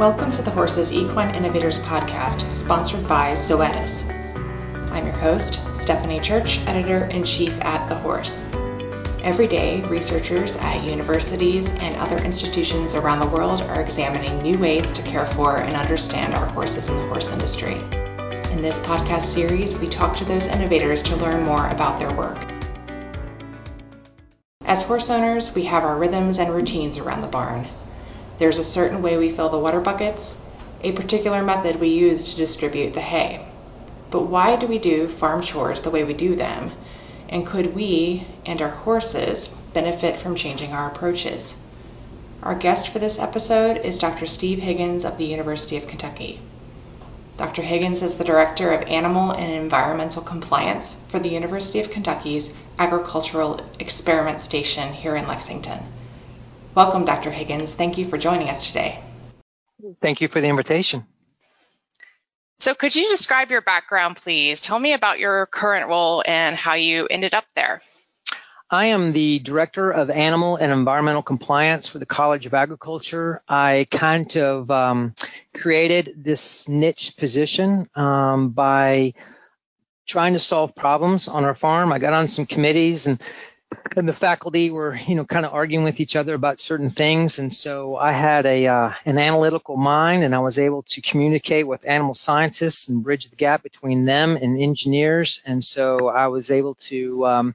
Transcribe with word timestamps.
Welcome 0.00 0.30
to 0.30 0.40
the 0.40 0.50
Horses 0.50 0.94
Equine 0.94 1.34
Innovators 1.34 1.78
Podcast, 1.80 2.54
sponsored 2.54 3.06
by 3.06 3.32
Zoetis. 3.32 4.08
I'm 4.92 5.04
your 5.04 5.14
host, 5.14 5.60
Stephanie 5.76 6.20
Church, 6.20 6.58
editor 6.60 7.04
in 7.04 7.22
chief 7.22 7.60
at 7.60 7.86
The 7.90 7.96
Horse. 7.96 8.48
Every 9.22 9.46
day, 9.46 9.82
researchers 9.82 10.56
at 10.56 10.84
universities 10.84 11.70
and 11.72 11.94
other 11.96 12.16
institutions 12.16 12.94
around 12.94 13.20
the 13.20 13.28
world 13.28 13.60
are 13.60 13.82
examining 13.82 14.40
new 14.40 14.58
ways 14.58 14.90
to 14.92 15.02
care 15.02 15.26
for 15.26 15.58
and 15.58 15.76
understand 15.76 16.32
our 16.32 16.46
horses 16.46 16.88
in 16.88 16.96
the 16.96 17.06
horse 17.08 17.34
industry. 17.34 17.74
In 18.54 18.62
this 18.62 18.82
podcast 18.82 19.24
series, 19.24 19.78
we 19.78 19.86
talk 19.86 20.16
to 20.16 20.24
those 20.24 20.46
innovators 20.46 21.02
to 21.02 21.16
learn 21.16 21.42
more 21.42 21.68
about 21.68 21.98
their 21.98 22.14
work. 22.14 22.38
As 24.62 24.82
horse 24.82 25.10
owners, 25.10 25.54
we 25.54 25.64
have 25.64 25.84
our 25.84 25.98
rhythms 25.98 26.38
and 26.38 26.54
routines 26.54 26.96
around 26.96 27.20
the 27.20 27.28
barn. 27.28 27.68
There's 28.40 28.56
a 28.56 28.64
certain 28.64 29.02
way 29.02 29.18
we 29.18 29.28
fill 29.28 29.50
the 29.50 29.58
water 29.58 29.80
buckets, 29.80 30.42
a 30.82 30.92
particular 30.92 31.42
method 31.42 31.76
we 31.76 31.88
use 31.88 32.30
to 32.30 32.36
distribute 32.38 32.94
the 32.94 33.02
hay. 33.02 33.44
But 34.10 34.22
why 34.22 34.56
do 34.56 34.66
we 34.66 34.78
do 34.78 35.08
farm 35.08 35.42
chores 35.42 35.82
the 35.82 35.90
way 35.90 36.04
we 36.04 36.14
do 36.14 36.34
them? 36.34 36.72
And 37.28 37.46
could 37.46 37.74
we 37.74 38.24
and 38.46 38.62
our 38.62 38.70
horses 38.70 39.60
benefit 39.74 40.16
from 40.16 40.36
changing 40.36 40.72
our 40.72 40.88
approaches? 40.88 41.60
Our 42.42 42.54
guest 42.54 42.88
for 42.88 42.98
this 42.98 43.18
episode 43.18 43.76
is 43.76 43.98
Dr. 43.98 44.26
Steve 44.26 44.60
Higgins 44.60 45.04
of 45.04 45.18
the 45.18 45.26
University 45.26 45.76
of 45.76 45.86
Kentucky. 45.86 46.40
Dr. 47.36 47.60
Higgins 47.60 48.00
is 48.00 48.16
the 48.16 48.24
Director 48.24 48.72
of 48.72 48.88
Animal 48.88 49.32
and 49.32 49.52
Environmental 49.52 50.22
Compliance 50.22 50.98
for 51.08 51.18
the 51.18 51.28
University 51.28 51.80
of 51.80 51.90
Kentucky's 51.90 52.54
Agricultural 52.78 53.60
Experiment 53.78 54.40
Station 54.40 54.94
here 54.94 55.14
in 55.14 55.28
Lexington. 55.28 55.80
Welcome, 56.74 57.04
Dr. 57.04 57.30
Higgins. 57.32 57.74
Thank 57.74 57.98
you 57.98 58.04
for 58.04 58.16
joining 58.16 58.48
us 58.48 58.66
today. 58.66 59.02
Thank 60.00 60.20
you 60.20 60.28
for 60.28 60.40
the 60.40 60.46
invitation. 60.46 61.04
So, 62.60 62.74
could 62.74 62.94
you 62.94 63.08
describe 63.08 63.50
your 63.50 63.62
background, 63.62 64.16
please? 64.16 64.60
Tell 64.60 64.78
me 64.78 64.92
about 64.92 65.18
your 65.18 65.46
current 65.46 65.88
role 65.88 66.22
and 66.24 66.54
how 66.54 66.74
you 66.74 67.06
ended 67.06 67.34
up 67.34 67.44
there. 67.56 67.80
I 68.70 68.86
am 68.86 69.10
the 69.10 69.40
Director 69.40 69.90
of 69.90 70.10
Animal 70.10 70.54
and 70.54 70.70
Environmental 70.70 71.22
Compliance 71.22 71.88
for 71.88 71.98
the 71.98 72.06
College 72.06 72.46
of 72.46 72.54
Agriculture. 72.54 73.40
I 73.48 73.86
kind 73.90 74.36
of 74.36 74.70
um, 74.70 75.14
created 75.56 76.10
this 76.16 76.68
niche 76.68 77.16
position 77.16 77.88
um, 77.96 78.50
by 78.50 79.14
trying 80.06 80.34
to 80.34 80.38
solve 80.38 80.76
problems 80.76 81.26
on 81.26 81.44
our 81.44 81.54
farm. 81.54 81.92
I 81.92 81.98
got 81.98 82.12
on 82.12 82.28
some 82.28 82.46
committees 82.46 83.08
and 83.08 83.20
and 83.96 84.08
the 84.08 84.12
faculty 84.12 84.70
were, 84.70 84.94
you 84.94 85.14
know, 85.14 85.24
kind 85.24 85.44
of 85.44 85.52
arguing 85.52 85.84
with 85.84 86.00
each 86.00 86.16
other 86.16 86.34
about 86.34 86.60
certain 86.60 86.90
things. 86.90 87.38
And 87.38 87.52
so 87.52 87.96
I 87.96 88.12
had 88.12 88.46
a 88.46 88.66
uh, 88.66 88.92
an 89.04 89.18
analytical 89.18 89.76
mind, 89.76 90.22
and 90.22 90.34
I 90.34 90.38
was 90.38 90.58
able 90.58 90.82
to 90.82 91.00
communicate 91.00 91.66
with 91.66 91.86
animal 91.86 92.14
scientists 92.14 92.88
and 92.88 93.02
bridge 93.02 93.28
the 93.28 93.36
gap 93.36 93.62
between 93.62 94.04
them 94.04 94.36
and 94.36 94.60
engineers. 94.60 95.42
And 95.44 95.62
so 95.62 96.08
I 96.08 96.28
was 96.28 96.50
able 96.50 96.74
to 96.74 97.26
um, 97.26 97.54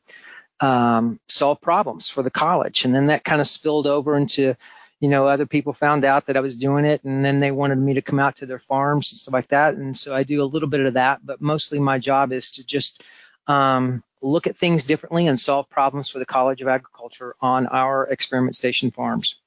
um, 0.60 1.20
solve 1.28 1.62
problems 1.62 2.10
for 2.10 2.24
the 2.24 2.32
college. 2.32 2.86
And 2.86 2.94
then 2.94 3.08
that 3.08 3.24
kind 3.24 3.42
of 3.42 3.48
spilled 3.48 3.88
over 3.88 4.18
into, 4.18 4.56
you 5.00 5.10
know, 5.10 5.28
other 5.28 5.46
people 5.46 5.74
found 5.74 6.06
out 6.06 6.26
that 6.26 6.38
I 6.38 6.42
was 6.42 6.58
doing 6.58 6.86
it, 6.86 7.04
and 7.04 7.24
then 7.24 7.40
they 7.40 7.52
wanted 7.52 7.78
me 7.78 7.94
to 7.96 8.02
come 8.02 8.20
out 8.20 8.38
to 8.38 8.46
their 8.46 8.60
farms 8.60 9.12
and 9.12 9.18
stuff 9.18 9.34
like 9.34 9.50
that. 9.50 9.76
And 9.76 9.96
so 9.96 10.14
I 10.14 10.24
do 10.24 10.42
a 10.42 10.46
little 10.46 10.70
bit 10.70 10.86
of 10.86 10.94
that, 10.96 11.26
but 11.26 11.42
mostly 11.42 11.80
my 11.80 12.00
job 12.00 12.32
is 12.32 12.52
to 12.52 12.66
just 12.66 13.04
um, 13.48 14.04
look 14.26 14.48
at 14.48 14.58
things 14.58 14.84
differently 14.84 15.28
and 15.28 15.40
solve 15.40 15.70
problems 15.70 16.10
for 16.10 16.20
the 16.20 16.26
College 16.26 16.62
of 16.62 16.68
Agriculture 16.68 17.36
on 17.42 17.68
our 17.68 18.06
experiment 18.08 18.56
station 18.56 18.92
farms. 18.92 19.40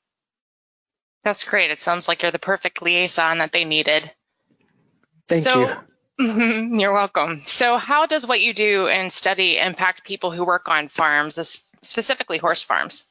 That's 1.25 1.45
great. 1.45 1.71
It 1.71 1.79
sounds 1.79 2.09
like 2.09 2.23
you're 2.23 2.31
the 2.31 2.39
perfect 2.39 2.81
liaison 2.81 3.39
that 3.39 3.53
they 3.53 3.65
needed. 3.65 4.11
Thank 5.27 5.45
so, 5.45 5.61
you. 5.61 5.75
You're 6.79 6.93
welcome. 6.93 7.39
So, 7.39 7.77
how 7.77 8.07
does 8.07 8.27
what 8.27 8.41
you 8.41 8.53
do 8.53 8.89
and 8.89 9.13
study 9.13 9.57
impact 9.59 10.05
people 10.05 10.33
who 10.33 10.45
work 10.45 10.69
on 10.69 10.89
farms, 10.89 11.61
specifically 11.83 12.39
horse 12.39 12.63
farms? 12.63 13.05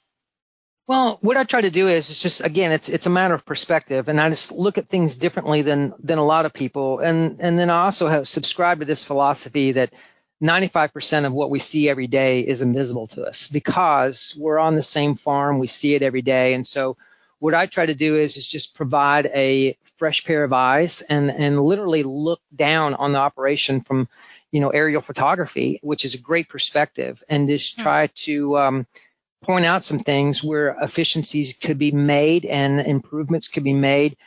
Well, 0.88 1.18
what 1.22 1.36
I 1.36 1.44
try 1.44 1.62
to 1.62 1.70
do 1.70 1.90
is, 1.90 2.10
is 2.10 2.22
just 2.22 2.44
again, 2.44 2.72
it's 2.72 2.90
it's 2.90 3.06
a 3.06 3.10
matter 3.10 3.34
of 3.34 3.46
perspective, 3.46 4.08
and 4.08 4.20
I 4.20 4.30
just 4.30 4.52
look 4.52 4.78
at 4.78 4.88
things 4.88 5.18
differently 5.18 5.62
than 5.62 5.94
than 6.00 6.18
a 6.18 6.26
lot 6.26 6.46
of 6.46 6.54
people, 6.54 7.00
and 7.00 7.38
and 7.40 7.60
then 7.60 7.70
I 7.70 7.84
also 7.84 8.08
have 8.08 8.28
subscribed 8.28 8.82
to 8.82 8.86
this 8.86 9.04
philosophy 9.04 9.74
that 9.74 9.94
95% 10.42 11.26
of 11.26 11.34
what 11.34 11.50
we 11.50 11.60
see 11.60 11.90
every 11.90 12.08
day 12.08 12.42
is 12.42 12.62
invisible 12.62 13.08
to 13.08 13.24
us 13.24 13.48
because 13.48 14.36
we're 14.38 14.60
on 14.60 14.76
the 14.76 14.82
same 14.82 15.16
farm, 15.16 15.60
we 15.60 15.68
see 15.68 15.96
it 15.96 16.04
every 16.04 16.22
day. 16.22 16.54
And 16.54 16.66
so 16.66 16.98
what 17.40 17.54
I 17.54 17.66
try 17.66 17.86
to 17.86 17.96
do 17.96 18.18
is, 18.18 18.38
is 18.38 18.48
just 18.48 18.76
provide 18.76 19.28
a 19.28 19.78
fresh 19.98 20.24
pair 20.26 20.44
of 20.44 20.54
eyes 20.54 21.02
and, 21.02 21.32
and 21.32 21.60
literally 21.60 22.04
look 22.04 22.42
down 22.56 22.94
on 22.94 23.14
the 23.14 23.20
operation 23.20 23.82
from, 23.82 24.08
you 24.52 24.60
know, 24.60 24.70
aerial 24.70 25.02
photography, 25.02 25.80
which 25.82 26.06
is 26.06 26.14
a 26.14 26.20
great 26.20 26.50
perspective 26.50 27.24
and 27.30 27.48
just 27.48 27.78
hmm. 27.78 27.84
try 27.84 28.08
to, 28.08 28.58
um, 28.58 28.88
point 29.44 29.66
out 29.66 29.84
some 29.84 30.00
things 30.00 30.44
where 30.44 30.76
efficiencies 30.82 31.54
could 31.54 31.78
be 31.78 31.92
made 31.92 32.46
and 32.46 32.80
improvements 32.82 33.48
could 33.48 33.64
be 33.64 33.74
made 33.74 34.18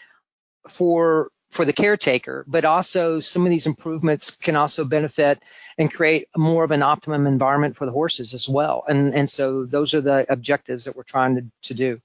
for 0.68 1.30
for 1.50 1.64
the 1.64 1.72
caretaker, 1.72 2.44
but 2.46 2.64
also 2.64 3.18
some 3.18 3.44
of 3.44 3.50
these 3.50 3.66
improvements 3.66 4.30
can 4.30 4.56
also 4.56 4.84
benefit 4.84 5.42
and 5.76 5.92
create 5.92 6.28
more 6.36 6.62
of 6.62 6.70
an 6.70 6.82
optimum 6.82 7.26
environment 7.26 7.76
for 7.76 7.86
the 7.86 7.92
horses 7.92 8.34
as 8.34 8.48
well. 8.48 8.84
And 8.88 9.14
and 9.14 9.28
so 9.28 9.64
those 9.64 9.94
are 9.94 10.00
the 10.00 10.26
objectives 10.28 10.84
that 10.84 10.96
we're 10.96 11.02
trying 11.02 11.36
to, 11.36 11.44
to 11.62 11.74
do. 11.74 12.00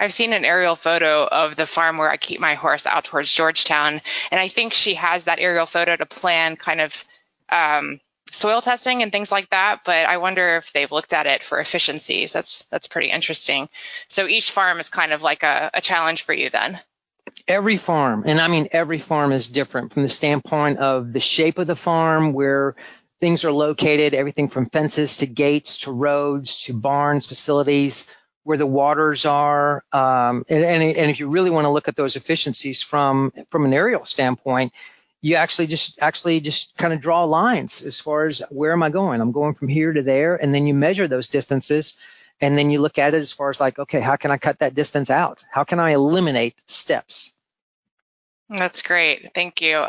I've 0.00 0.14
seen 0.14 0.32
an 0.32 0.46
aerial 0.46 0.76
photo 0.76 1.26
of 1.26 1.56
the 1.56 1.66
farm 1.66 1.98
where 1.98 2.10
I 2.10 2.16
keep 2.16 2.40
my 2.40 2.54
horse 2.54 2.86
out 2.86 3.04
towards 3.04 3.32
Georgetown, 3.32 4.00
and 4.30 4.40
I 4.40 4.48
think 4.48 4.72
she 4.72 4.94
has 4.94 5.24
that 5.24 5.38
aerial 5.38 5.66
photo 5.66 5.94
to 5.94 6.06
plan 6.06 6.56
kind 6.56 6.80
of 6.80 7.04
um, 7.50 8.00
soil 8.32 8.62
testing 8.62 9.02
and 9.02 9.12
things 9.12 9.30
like 9.30 9.50
that. 9.50 9.80
But 9.84 10.06
I 10.06 10.16
wonder 10.16 10.56
if 10.56 10.72
they've 10.72 10.90
looked 10.90 11.12
at 11.12 11.26
it 11.26 11.44
for 11.44 11.58
efficiencies. 11.58 12.32
That's 12.32 12.64
that's 12.70 12.88
pretty 12.88 13.10
interesting. 13.10 13.68
So 14.08 14.26
each 14.26 14.50
farm 14.50 14.80
is 14.80 14.88
kind 14.88 15.12
of 15.12 15.22
like 15.22 15.42
a, 15.42 15.70
a 15.74 15.82
challenge 15.82 16.22
for 16.22 16.32
you 16.32 16.48
then 16.48 16.78
every 17.48 17.76
farm, 17.76 18.24
and 18.26 18.40
I 18.40 18.48
mean 18.48 18.68
every 18.72 18.98
farm 18.98 19.32
is 19.32 19.48
different 19.48 19.92
from 19.92 20.02
the 20.02 20.08
standpoint 20.08 20.78
of 20.78 21.12
the 21.12 21.20
shape 21.20 21.58
of 21.58 21.66
the 21.66 21.76
farm, 21.76 22.32
where 22.32 22.76
things 23.20 23.44
are 23.44 23.52
located, 23.52 24.14
everything 24.14 24.48
from 24.48 24.66
fences 24.66 25.18
to 25.18 25.26
gates 25.26 25.78
to 25.78 25.92
roads 25.92 26.64
to 26.64 26.74
barns, 26.74 27.26
facilities, 27.26 28.12
where 28.42 28.58
the 28.58 28.66
waters 28.66 29.26
are, 29.26 29.82
um, 29.92 30.44
and, 30.48 30.64
and, 30.64 30.82
and 30.82 31.10
if 31.10 31.18
you 31.18 31.28
really 31.28 31.50
want 31.50 31.64
to 31.64 31.70
look 31.70 31.88
at 31.88 31.96
those 31.96 32.16
efficiencies 32.16 32.82
from 32.82 33.32
from 33.50 33.64
an 33.64 33.72
aerial 33.72 34.04
standpoint, 34.04 34.72
you 35.20 35.34
actually 35.36 35.66
just 35.66 36.00
actually 36.00 36.40
just 36.40 36.76
kind 36.76 36.92
of 36.94 37.00
draw 37.00 37.24
lines 37.24 37.84
as 37.84 38.00
far 38.00 38.26
as 38.26 38.42
where 38.50 38.72
am 38.72 38.82
I 38.82 38.90
going? 38.90 39.20
I'm 39.20 39.32
going 39.32 39.54
from 39.54 39.68
here 39.68 39.92
to 39.92 40.02
there, 40.02 40.36
and 40.36 40.54
then 40.54 40.66
you 40.66 40.74
measure 40.74 41.08
those 41.08 41.28
distances 41.28 41.96
and 42.40 42.56
then 42.56 42.70
you 42.70 42.80
look 42.80 42.98
at 42.98 43.14
it 43.14 43.20
as 43.20 43.32
far 43.32 43.50
as 43.50 43.60
like, 43.60 43.78
okay, 43.78 44.00
how 44.00 44.16
can 44.16 44.30
I 44.30 44.36
cut 44.36 44.58
that 44.58 44.74
distance 44.74 45.10
out? 45.10 45.44
How 45.50 45.64
can 45.64 45.80
I 45.80 45.90
eliminate 45.90 46.62
steps? 46.68 47.32
That's 48.48 48.82
great. 48.82 49.32
Thank 49.34 49.60
you. 49.60 49.86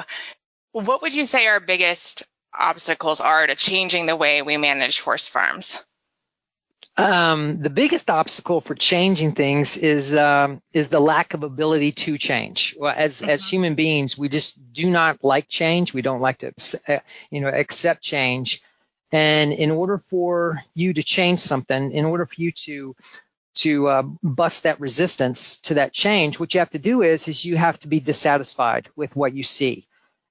What 0.71 1.01
would 1.01 1.13
you 1.13 1.25
say 1.25 1.47
our 1.47 1.59
biggest 1.59 2.23
obstacles 2.53 3.21
are 3.21 3.45
to 3.45 3.55
changing 3.55 4.05
the 4.05 4.15
way 4.15 4.41
we 4.41 4.57
manage 4.57 5.01
horse 5.01 5.27
farms? 5.27 5.83
Um, 6.99 7.61
the 7.61 7.69
biggest 7.69 8.09
obstacle 8.09 8.59
for 8.59 8.73
changing 8.73 9.33
things 9.33 9.77
is 9.77 10.15
um, 10.15 10.63
is 10.73 10.89
the 10.89 10.99
lack 10.99 11.35
of 11.35 11.43
ability 11.43 11.91
to 11.91 12.17
change. 12.17 12.75
Well, 12.79 12.93
as 12.95 13.21
mm-hmm. 13.21 13.29
as 13.29 13.47
human 13.47 13.75
beings, 13.75 14.17
we 14.17 14.29
just 14.29 14.73
do 14.73 14.89
not 14.89 15.23
like 15.23 15.47
change. 15.47 15.93
We 15.93 16.01
don't 16.01 16.21
like 16.21 16.39
to, 16.39 16.53
uh, 16.87 16.97
you 17.29 17.41
know, 17.41 17.49
accept 17.49 18.01
change. 18.01 18.63
And 19.11 19.53
in 19.53 19.71
order 19.71 19.97
for 19.97 20.61
you 20.75 20.93
to 20.93 21.03
change 21.03 21.39
something, 21.39 21.91
in 21.91 22.05
order 22.05 22.25
for 22.25 22.41
you 22.41 22.51
to 22.51 22.95
to 23.55 23.87
uh, 23.87 24.03
bust 24.21 24.63
that 24.63 24.79
resistance 24.79 25.59
to 25.61 25.75
that 25.75 25.91
change, 25.91 26.39
what 26.39 26.53
you 26.53 26.59
have 26.59 26.69
to 26.71 26.79
do 26.79 27.01
is 27.01 27.27
is 27.27 27.45
you 27.45 27.57
have 27.57 27.79
to 27.79 27.87
be 27.87 27.99
dissatisfied 27.99 28.89
with 28.95 29.15
what 29.15 29.33
you 29.33 29.43
see. 29.43 29.87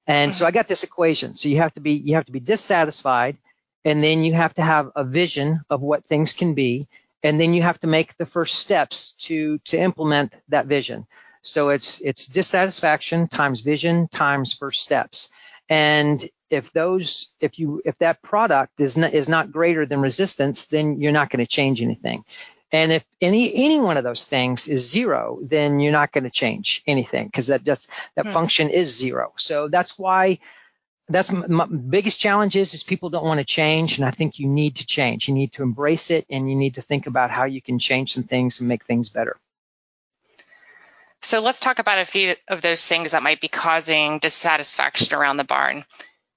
And 0.07 0.33
so 0.33 0.47
I 0.47 0.53
got 0.53 0.69
this 0.69 0.85
equation. 0.85 1.35
So 1.35 1.49
you 1.49 1.57
have 1.57 1.75
to 1.75 1.81
be 1.81 1.93
you 1.93 2.15
have 2.15 2.27
to 2.27 2.33
be 2.33 2.41
dissatisfied, 2.41 3.39
and 3.85 4.03
then 4.03 4.23
you 4.23 4.35
have 4.35 4.55
to 4.55 4.63
have 4.63 4.91
a 4.95 5.05
vision 5.05 5.63
of 5.69 5.81
what 5.81 6.07
things 6.07 6.33
can 6.33 6.55
be, 6.55 6.87
and 7.23 7.41
then 7.41 7.55
you 7.55 7.63
have 7.63 7.81
to 7.81 7.89
make 7.89 8.17
the 8.17 8.27
first 8.27 8.57
steps 8.57 9.13
to 9.27 9.59
to 9.65 9.79
implement 9.79 10.35
that 10.49 10.67
vision. 10.67 11.07
So 11.43 11.71
it's 11.71 12.01
it's 12.01 12.27
dissatisfaction 12.27 13.29
times 13.29 13.61
vision 13.63 14.09
times 14.09 14.53
first 14.53 14.83
steps. 14.83 15.31
And 15.69 16.25
if 16.51 16.73
those 16.73 17.35
if 17.41 17.59
you 17.59 17.83
if 17.85 17.99
that 17.99 18.23
product 18.23 18.81
is 18.81 18.97
not 18.97 19.15
is 19.15 19.29
not 19.29 19.53
greater 19.53 19.87
than 19.87 20.01
resistance, 20.01 20.67
then 20.67 21.01
you're 21.01 21.13
not 21.13 21.31
going 21.31 21.45
to 21.45 21.51
change 21.51 21.83
anything. 21.83 22.25
And 22.73 22.93
if 22.93 23.05
any 23.21 23.55
any 23.55 23.81
one 23.81 23.97
of 23.97 24.05
those 24.05 24.25
things 24.25 24.69
is 24.69 24.91
zero, 24.91 25.39
then 25.43 25.81
you're 25.81 25.93
not 25.93 26.13
going 26.13 26.25
to 26.25 26.31
change 26.31 26.83
anything 26.87 27.27
because 27.27 27.49
that 27.49 27.65
that's, 27.65 27.89
that 28.17 28.27
hmm. 28.27 28.33
function 28.33 28.71
is 28.71 28.97
zero. 28.97 29.33
So 29.37 29.69
that's 29.69 29.99
why 29.99 30.39
that's 31.09 31.31
my 31.31 31.67
biggest 31.67 32.21
challenge 32.21 32.57
is 32.57 32.75
is 32.75 32.83
people 32.83 33.11
don't 33.11 33.25
want 33.25 33.39
to 33.39 33.45
change, 33.45 33.99
and 33.99 34.07
I 34.07 34.11
think 34.11 34.39
you 34.39 34.49
need 34.49 34.77
to 34.77 34.87
change. 34.87 35.29
You 35.29 35.35
need 35.35 35.53
to 35.53 35.63
embrace 35.63 36.11
it, 36.11 36.27
and 36.29 36.51
you 36.51 36.57
need 36.57 36.75
to 36.75 36.83
think 36.83 37.07
about 37.07 37.31
how 37.31 37.45
you 37.45 37.63
can 37.63 37.79
change 37.79 38.15
some 38.15 38.25
things 38.25 38.59
and 38.59 38.69
make 38.69 38.85
things 38.85 39.09
better. 39.09 39.37
So 41.23 41.41
let's 41.41 41.61
talk 41.61 41.79
about 41.79 41.99
a 41.99 42.05
few 42.05 42.35
of 42.49 42.61
those 42.63 42.87
things 42.87 43.13
that 43.13 43.23
might 43.23 43.41
be 43.41 43.49
causing 43.49 44.19
dissatisfaction 44.19 45.15
around 45.15 45.39
the 45.39 45.45
barn. 45.45 45.85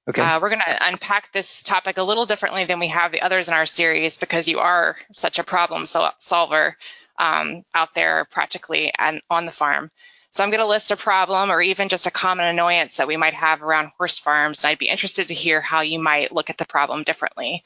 Okay. 0.10 0.24
Uh, 0.24 0.40
we're 0.40 0.50
going 0.50 0.62
to 0.66 0.88
unpack 0.88 1.32
this 1.32 1.62
topic 1.62 2.00
a 2.00 2.04
little 2.04 2.26
differently 2.26 2.66
than 2.66 2.80
we 2.80 2.88
have 2.88 3.12
the 3.12 3.22
others 3.22 3.48
in 3.48 3.54
our 3.54 3.68
series 3.68 4.18
because 4.18 4.48
you 4.48 4.58
are 4.58 4.98
such 5.14 5.38
a 5.38 5.44
problem 5.44 5.86
solver 5.86 6.76
um, 7.20 7.64
out 7.76 7.94
there 7.94 8.26
practically 8.32 8.92
and 8.98 9.22
on 9.30 9.46
the 9.46 9.52
farm. 9.52 9.92
So 10.32 10.44
I'm 10.44 10.50
going 10.50 10.62
to 10.62 10.66
list 10.66 10.90
a 10.90 10.98
problem 10.98 11.52
or 11.52 11.62
even 11.62 11.90
just 11.90 12.08
a 12.08 12.12
common 12.12 12.48
annoyance 12.48 12.96
that 12.96 13.08
we 13.08 13.18
might 13.18 13.36
have 13.36 13.62
around 13.62 13.92
horse 13.98 14.18
farms, 14.18 14.64
and 14.64 14.72
I'd 14.72 14.80
be 14.80 14.90
interested 14.90 15.28
to 15.28 15.34
hear 15.36 15.62
how 15.62 15.82
you 15.82 16.02
might 16.02 16.32
look 16.32 16.50
at 16.50 16.58
the 16.58 16.66
problem 16.66 17.04
differently. 17.04 17.64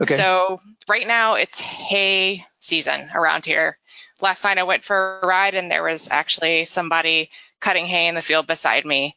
Okay. 0.00 0.16
So 0.16 0.60
right 0.88 1.06
now 1.06 1.34
it's 1.34 1.60
hay 1.60 2.44
season 2.58 3.10
around 3.14 3.44
here. 3.44 3.76
Last 4.22 4.44
night 4.44 4.58
I 4.58 4.62
went 4.62 4.82
for 4.82 5.20
a 5.22 5.26
ride 5.26 5.54
and 5.54 5.70
there 5.70 5.82
was 5.82 6.08
actually 6.10 6.64
somebody 6.64 7.30
cutting 7.60 7.86
hay 7.86 8.08
in 8.08 8.14
the 8.14 8.22
field 8.22 8.46
beside 8.46 8.86
me. 8.86 9.14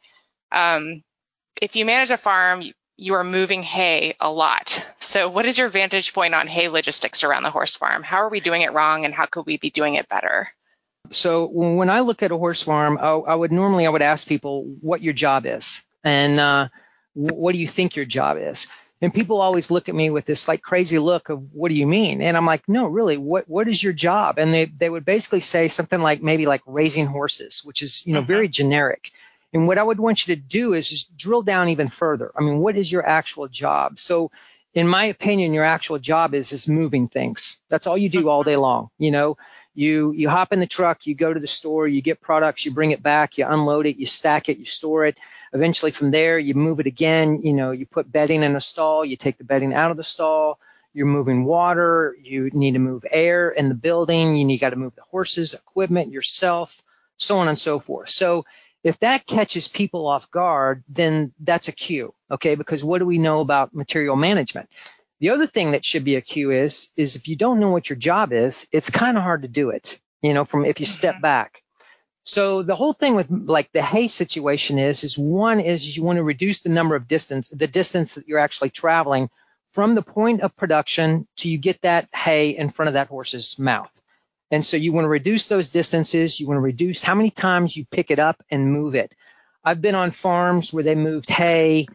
Um, 0.52 1.02
if 1.60 1.76
you 1.76 1.84
manage 1.84 2.10
a 2.10 2.16
farm, 2.16 2.62
you 2.96 3.14
are 3.14 3.24
moving 3.24 3.62
hay 3.62 4.14
a 4.20 4.30
lot. 4.30 4.84
So, 4.98 5.28
what 5.28 5.46
is 5.46 5.58
your 5.58 5.68
vantage 5.68 6.14
point 6.14 6.34
on 6.34 6.46
hay 6.46 6.68
logistics 6.68 7.24
around 7.24 7.42
the 7.42 7.50
horse 7.50 7.76
farm? 7.76 8.02
How 8.02 8.18
are 8.18 8.28
we 8.28 8.40
doing 8.40 8.62
it 8.62 8.72
wrong, 8.72 9.04
and 9.04 9.14
how 9.14 9.26
could 9.26 9.46
we 9.46 9.58
be 9.58 9.70
doing 9.70 9.94
it 9.94 10.08
better? 10.08 10.48
So, 11.10 11.46
when 11.46 11.90
I 11.90 12.00
look 12.00 12.22
at 12.22 12.32
a 12.32 12.36
horse 12.36 12.62
farm, 12.62 12.98
I, 13.00 13.08
I 13.08 13.34
would 13.34 13.52
normally 13.52 13.86
I 13.86 13.90
would 13.90 14.02
ask 14.02 14.26
people 14.26 14.64
what 14.80 15.02
your 15.02 15.12
job 15.12 15.46
is, 15.46 15.82
and 16.02 16.40
uh, 16.40 16.68
what 17.14 17.52
do 17.52 17.58
you 17.58 17.68
think 17.68 17.96
your 17.96 18.06
job 18.06 18.38
is? 18.40 18.66
And 19.02 19.12
people 19.12 19.42
always 19.42 19.70
look 19.70 19.90
at 19.90 19.94
me 19.94 20.08
with 20.08 20.24
this 20.24 20.48
like 20.48 20.62
crazy 20.62 20.98
look 20.98 21.28
of 21.28 21.52
what 21.52 21.68
do 21.68 21.74
you 21.74 21.86
mean? 21.86 22.22
And 22.22 22.34
I'm 22.34 22.46
like, 22.46 22.66
no, 22.66 22.86
really, 22.86 23.18
what 23.18 23.46
what 23.46 23.68
is 23.68 23.82
your 23.82 23.92
job? 23.92 24.38
And 24.38 24.54
they 24.54 24.64
they 24.64 24.88
would 24.88 25.04
basically 25.04 25.40
say 25.40 25.68
something 25.68 26.00
like 26.00 26.22
maybe 26.22 26.46
like 26.46 26.62
raising 26.66 27.06
horses, 27.06 27.60
which 27.62 27.82
is 27.82 28.06
you 28.06 28.14
know 28.14 28.20
mm-hmm. 28.20 28.28
very 28.28 28.48
generic. 28.48 29.12
And 29.52 29.66
what 29.66 29.78
I 29.78 29.82
would 29.82 30.00
want 30.00 30.26
you 30.26 30.34
to 30.34 30.40
do 30.40 30.74
is 30.74 30.88
just 30.88 31.16
drill 31.16 31.42
down 31.42 31.68
even 31.68 31.88
further. 31.88 32.30
I 32.36 32.42
mean, 32.42 32.58
what 32.58 32.76
is 32.76 32.90
your 32.90 33.06
actual 33.06 33.48
job? 33.48 33.98
So 33.98 34.30
in 34.74 34.86
my 34.86 35.04
opinion, 35.04 35.54
your 35.54 35.64
actual 35.64 35.98
job 35.98 36.34
is 36.34 36.52
is 36.52 36.68
moving 36.68 37.08
things. 37.08 37.58
That's 37.70 37.86
all 37.86 37.96
you 37.96 38.10
do 38.10 38.28
all 38.28 38.42
day 38.42 38.56
long. 38.56 38.90
You 38.98 39.10
know, 39.10 39.38
you 39.74 40.12
you 40.12 40.28
hop 40.28 40.52
in 40.52 40.60
the 40.60 40.66
truck, 40.66 41.06
you 41.06 41.14
go 41.14 41.32
to 41.32 41.40
the 41.40 41.46
store, 41.46 41.88
you 41.88 42.02
get 42.02 42.20
products, 42.20 42.66
you 42.66 42.72
bring 42.72 42.90
it 42.90 43.02
back, 43.02 43.38
you 43.38 43.46
unload 43.46 43.86
it, 43.86 43.96
you 43.96 44.04
stack 44.04 44.50
it, 44.50 44.58
you 44.58 44.66
store 44.66 45.06
it. 45.06 45.16
Eventually 45.54 45.92
from 45.92 46.10
there, 46.10 46.38
you 46.38 46.54
move 46.54 46.78
it 46.78 46.86
again. 46.86 47.40
You 47.42 47.54
know, 47.54 47.70
you 47.70 47.86
put 47.86 48.12
bedding 48.12 48.42
in 48.42 48.54
a 48.54 48.60
stall, 48.60 49.02
you 49.02 49.16
take 49.16 49.38
the 49.38 49.44
bedding 49.44 49.72
out 49.72 49.90
of 49.90 49.96
the 49.96 50.04
stall. 50.04 50.58
You're 50.92 51.06
moving 51.06 51.44
water. 51.44 52.14
You 52.22 52.50
need 52.52 52.72
to 52.72 52.78
move 52.78 53.04
air 53.10 53.50
in 53.50 53.68
the 53.68 53.74
building. 53.74 54.36
You 54.36 54.44
need 54.44 54.58
got 54.58 54.70
to 54.70 54.76
move 54.76 54.94
the 54.94 55.02
horses, 55.02 55.54
equipment, 55.54 56.10
yourself, 56.10 56.82
so 57.16 57.38
on 57.38 57.48
and 57.48 57.58
so 57.58 57.78
forth. 57.78 58.08
So 58.08 58.44
if 58.86 59.00
that 59.00 59.26
catches 59.26 59.66
people 59.66 60.06
off 60.06 60.30
guard, 60.30 60.84
then 60.88 61.32
that's 61.40 61.66
a 61.66 61.72
cue, 61.72 62.14
okay? 62.30 62.54
Because 62.54 62.84
what 62.84 62.98
do 62.98 63.04
we 63.04 63.18
know 63.18 63.40
about 63.40 63.74
material 63.74 64.14
management? 64.14 64.70
The 65.18 65.30
other 65.30 65.48
thing 65.48 65.72
that 65.72 65.84
should 65.84 66.04
be 66.04 66.14
a 66.14 66.20
cue 66.20 66.52
is 66.52 66.92
is 66.96 67.16
if 67.16 67.26
you 67.26 67.34
don't 67.34 67.58
know 67.58 67.70
what 67.70 67.90
your 67.90 67.96
job 67.96 68.32
is, 68.32 68.68
it's 68.70 68.88
kind 68.88 69.16
of 69.16 69.24
hard 69.24 69.42
to 69.42 69.48
do 69.48 69.70
it, 69.70 69.98
you 70.22 70.34
know, 70.34 70.44
from 70.44 70.64
if 70.64 70.78
you 70.78 70.86
step 70.86 71.16
mm-hmm. 71.16 71.22
back. 71.22 71.62
So 72.22 72.62
the 72.62 72.76
whole 72.76 72.92
thing 72.92 73.16
with 73.16 73.28
like 73.28 73.72
the 73.72 73.82
hay 73.82 74.06
situation 74.06 74.78
is 74.78 75.02
is 75.02 75.18
one 75.18 75.58
is 75.58 75.96
you 75.96 76.04
want 76.04 76.18
to 76.18 76.22
reduce 76.22 76.60
the 76.60 76.68
number 76.68 76.94
of 76.94 77.08
distance, 77.08 77.48
the 77.48 77.66
distance 77.66 78.14
that 78.14 78.28
you're 78.28 78.38
actually 78.38 78.70
traveling 78.70 79.30
from 79.72 79.96
the 79.96 80.02
point 80.02 80.42
of 80.42 80.54
production 80.54 81.26
to 81.38 81.48
you 81.48 81.58
get 81.58 81.82
that 81.82 82.08
hay 82.14 82.50
in 82.50 82.68
front 82.70 82.86
of 82.86 82.94
that 82.94 83.08
horse's 83.08 83.58
mouth. 83.58 83.90
And 84.50 84.64
so 84.64 84.76
you 84.76 84.92
want 84.92 85.04
to 85.04 85.10
reduce 85.10 85.48
those 85.48 85.70
distances. 85.70 86.38
You 86.38 86.46
want 86.46 86.58
to 86.58 86.62
reduce 86.62 87.02
how 87.02 87.14
many 87.14 87.30
times 87.30 87.76
you 87.76 87.84
pick 87.84 88.10
it 88.10 88.18
up 88.18 88.42
and 88.50 88.72
move 88.72 88.94
it. 88.94 89.12
I've 89.64 89.82
been 89.82 89.96
on 89.96 90.12
farms 90.12 90.72
where 90.72 90.84
they 90.84 90.94
moved 90.94 91.30
hay 91.30 91.86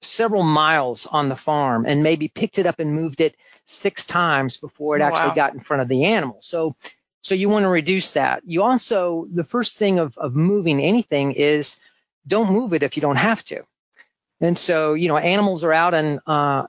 several 0.00 0.42
miles 0.42 1.06
on 1.06 1.28
the 1.28 1.36
farm 1.36 1.86
and 1.86 2.02
maybe 2.02 2.26
picked 2.26 2.58
it 2.58 2.66
up 2.66 2.80
and 2.80 2.94
moved 2.94 3.20
it 3.20 3.36
six 3.64 4.04
times 4.04 4.56
before 4.56 4.96
it 4.96 5.02
oh, 5.02 5.04
actually 5.04 5.28
wow. 5.28 5.34
got 5.34 5.54
in 5.54 5.60
front 5.60 5.82
of 5.82 5.88
the 5.88 6.04
animal. 6.06 6.38
So, 6.40 6.74
so 7.20 7.36
you 7.36 7.48
want 7.48 7.62
to 7.62 7.68
reduce 7.68 8.12
that. 8.12 8.42
You 8.44 8.64
also, 8.64 9.28
the 9.32 9.44
first 9.44 9.76
thing 9.76 10.00
of, 10.00 10.18
of 10.18 10.34
moving 10.34 10.82
anything 10.82 11.32
is 11.32 11.80
don't 12.26 12.50
move 12.50 12.72
it 12.74 12.82
if 12.82 12.96
you 12.96 13.00
don't 13.00 13.16
have 13.16 13.44
to. 13.44 13.62
And 14.40 14.58
so, 14.58 14.94
you 14.94 15.06
know, 15.06 15.16
animals 15.16 15.62
are 15.62 15.72
out 15.72 15.94
and, 15.94 16.18
uh, 16.26 16.66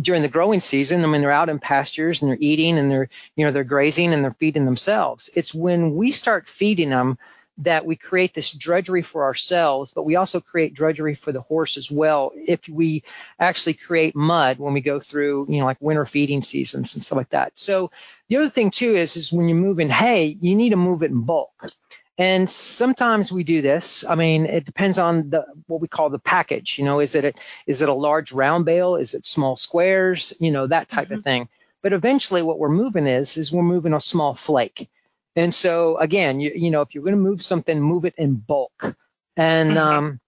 during 0.00 0.22
the 0.22 0.28
growing 0.28 0.60
season, 0.60 1.04
I 1.04 1.06
mean, 1.06 1.20
they're 1.20 1.30
out 1.30 1.48
in 1.48 1.58
pastures 1.58 2.22
and 2.22 2.30
they're 2.30 2.38
eating 2.40 2.78
and 2.78 2.90
they're, 2.90 3.08
you 3.36 3.44
know, 3.44 3.50
they're 3.50 3.64
grazing 3.64 4.14
and 4.14 4.24
they're 4.24 4.36
feeding 4.38 4.64
themselves. 4.64 5.30
It's 5.34 5.54
when 5.54 5.94
we 5.94 6.10
start 6.10 6.48
feeding 6.48 6.90
them 6.90 7.18
that 7.58 7.86
we 7.86 7.94
create 7.94 8.34
this 8.34 8.50
drudgery 8.50 9.02
for 9.02 9.24
ourselves, 9.24 9.92
but 9.92 10.04
we 10.04 10.16
also 10.16 10.40
create 10.40 10.74
drudgery 10.74 11.14
for 11.14 11.30
the 11.30 11.40
horse 11.40 11.76
as 11.76 11.90
well. 11.90 12.32
If 12.34 12.68
we 12.68 13.04
actually 13.38 13.74
create 13.74 14.16
mud 14.16 14.58
when 14.58 14.74
we 14.74 14.80
go 14.80 14.98
through, 14.98 15.46
you 15.48 15.60
know, 15.60 15.64
like 15.64 15.80
winter 15.80 16.04
feeding 16.04 16.42
seasons 16.42 16.94
and 16.94 17.02
stuff 17.02 17.16
like 17.16 17.30
that. 17.30 17.56
So 17.58 17.92
the 18.28 18.38
other 18.38 18.48
thing 18.48 18.70
too 18.70 18.96
is, 18.96 19.16
is 19.16 19.32
when 19.32 19.48
you're 19.48 19.58
moving 19.58 19.88
hay, 19.88 20.36
you 20.40 20.56
need 20.56 20.70
to 20.70 20.76
move 20.76 21.02
it 21.02 21.10
in 21.10 21.22
bulk. 21.22 21.70
And 22.16 22.48
sometimes 22.48 23.32
we 23.32 23.42
do 23.42 23.60
this. 23.60 24.04
I 24.08 24.14
mean, 24.14 24.46
it 24.46 24.64
depends 24.64 24.98
on 24.98 25.30
the 25.30 25.46
what 25.66 25.80
we 25.80 25.88
call 25.88 26.10
the 26.10 26.18
package. 26.20 26.78
You 26.78 26.84
know, 26.84 27.00
is 27.00 27.14
it 27.16 27.24
a, 27.24 27.32
is 27.66 27.82
it 27.82 27.88
a 27.88 27.92
large 27.92 28.32
round 28.32 28.64
bale? 28.64 28.94
Is 28.96 29.14
it 29.14 29.24
small 29.24 29.56
squares? 29.56 30.32
You 30.38 30.52
know, 30.52 30.66
that 30.68 30.88
type 30.88 31.06
mm-hmm. 31.06 31.14
of 31.14 31.24
thing. 31.24 31.48
But 31.82 31.92
eventually, 31.92 32.42
what 32.42 32.58
we're 32.58 32.68
moving 32.68 33.06
is 33.08 33.36
is 33.36 33.52
we're 33.52 33.62
moving 33.62 33.94
a 33.94 34.00
small 34.00 34.34
flake. 34.34 34.88
And 35.36 35.52
so 35.52 35.98
again, 35.98 36.38
you, 36.38 36.52
you 36.54 36.70
know, 36.70 36.82
if 36.82 36.94
you're 36.94 37.02
going 37.02 37.16
to 37.16 37.20
move 37.20 37.42
something, 37.42 37.80
move 37.80 38.04
it 38.04 38.14
in 38.16 38.34
bulk. 38.36 38.96
And 39.36 39.72
mm-hmm. 39.72 39.78
um, 39.78 40.20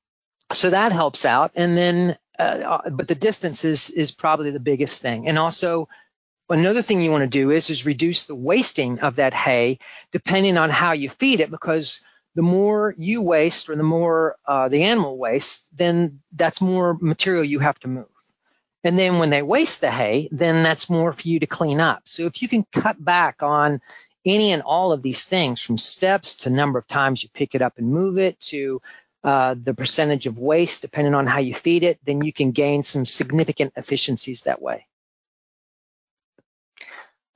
so 0.53 0.71
that 0.71 0.91
helps 0.91 1.25
out. 1.25 1.53
And 1.55 1.77
then, 1.77 2.17
uh, 2.39 2.43
uh 2.43 2.91
but 2.91 3.07
the 3.07 3.15
distance 3.15 3.65
is 3.65 3.91
is 3.91 4.11
probably 4.11 4.51
the 4.51 4.61
biggest 4.61 5.03
thing. 5.03 5.29
And 5.29 5.39
also 5.39 5.89
Another 6.49 6.83
thing 6.83 7.03
you 7.03 7.11
want 7.11 7.23
to 7.23 7.27
do 7.27 7.51
is, 7.51 7.71
is 7.71 7.87
reduce 7.87 8.25
the 8.25 8.35
wasting 8.37 9.01
of 9.01 9.17
that 9.17 9.35
hay 9.35 9.79
depending 10.13 10.57
on 10.57 10.71
how 10.71 10.93
you 10.93 11.11
feed 11.11 11.41
it 11.41 11.51
because 11.51 12.05
the 12.37 12.43
more 12.43 12.95
you 12.99 13.23
waste 13.23 13.69
or 13.69 13.75
the 13.75 13.83
more 13.83 14.37
uh, 14.47 14.69
the 14.69 14.85
animal 14.85 15.19
wastes, 15.19 15.69
then 15.71 16.21
that's 16.33 16.61
more 16.61 16.97
material 17.01 17.43
you 17.43 17.59
have 17.59 17.79
to 17.81 17.89
move. 17.89 18.07
And 18.85 18.97
then 18.97 19.19
when 19.19 19.31
they 19.31 19.43
waste 19.43 19.81
the 19.81 19.91
hay, 19.91 20.29
then 20.31 20.63
that's 20.63 20.89
more 20.89 21.13
for 21.13 21.27
you 21.27 21.41
to 21.41 21.47
clean 21.47 21.81
up. 21.81 22.03
So 22.05 22.27
if 22.27 22.41
you 22.43 22.49
can 22.49 22.65
cut 22.73 23.03
back 23.03 23.43
on 23.43 23.81
any 24.25 24.53
and 24.53 24.63
all 24.63 24.93
of 24.93 25.03
these 25.03 25.25
things 25.25 25.61
from 25.63 25.79
steps 25.79 26.37
to 26.37 26.51
number 26.51 26.79
of 26.79 26.87
times 26.87 27.23
you 27.23 27.29
pick 27.33 27.57
it 27.57 27.63
up 27.63 27.79
and 27.79 27.89
move 27.89 28.19
it 28.19 28.39
to 28.41 28.81
uh, 29.25 29.57
the 29.61 29.75
percentage 29.75 30.27
of 30.27 30.39
waste, 30.39 30.83
depending 30.83 31.15
on 31.15 31.27
how 31.27 31.39
you 31.39 31.55
feed 31.55 31.83
it, 31.83 31.99
then 32.05 32.23
you 32.23 32.33
can 32.33 32.53
gain 32.53 32.85
some 32.85 33.05
significant 33.05 33.73
efficiencies 33.77 34.43
that 34.43 34.63
way 34.63 34.87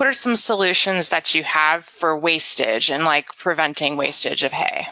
what 0.01 0.09
are 0.09 0.15
some 0.15 0.37
solutions 0.37 1.11
that 1.11 1.35
you 1.35 1.45
have 1.45 1.85
for 1.85 2.19
wastage 2.19 2.91
and 2.91 3.05
like 3.05 3.37
preventing 3.37 3.99
wastage 3.99 4.45
of 4.45 4.51
hay? 4.51 4.87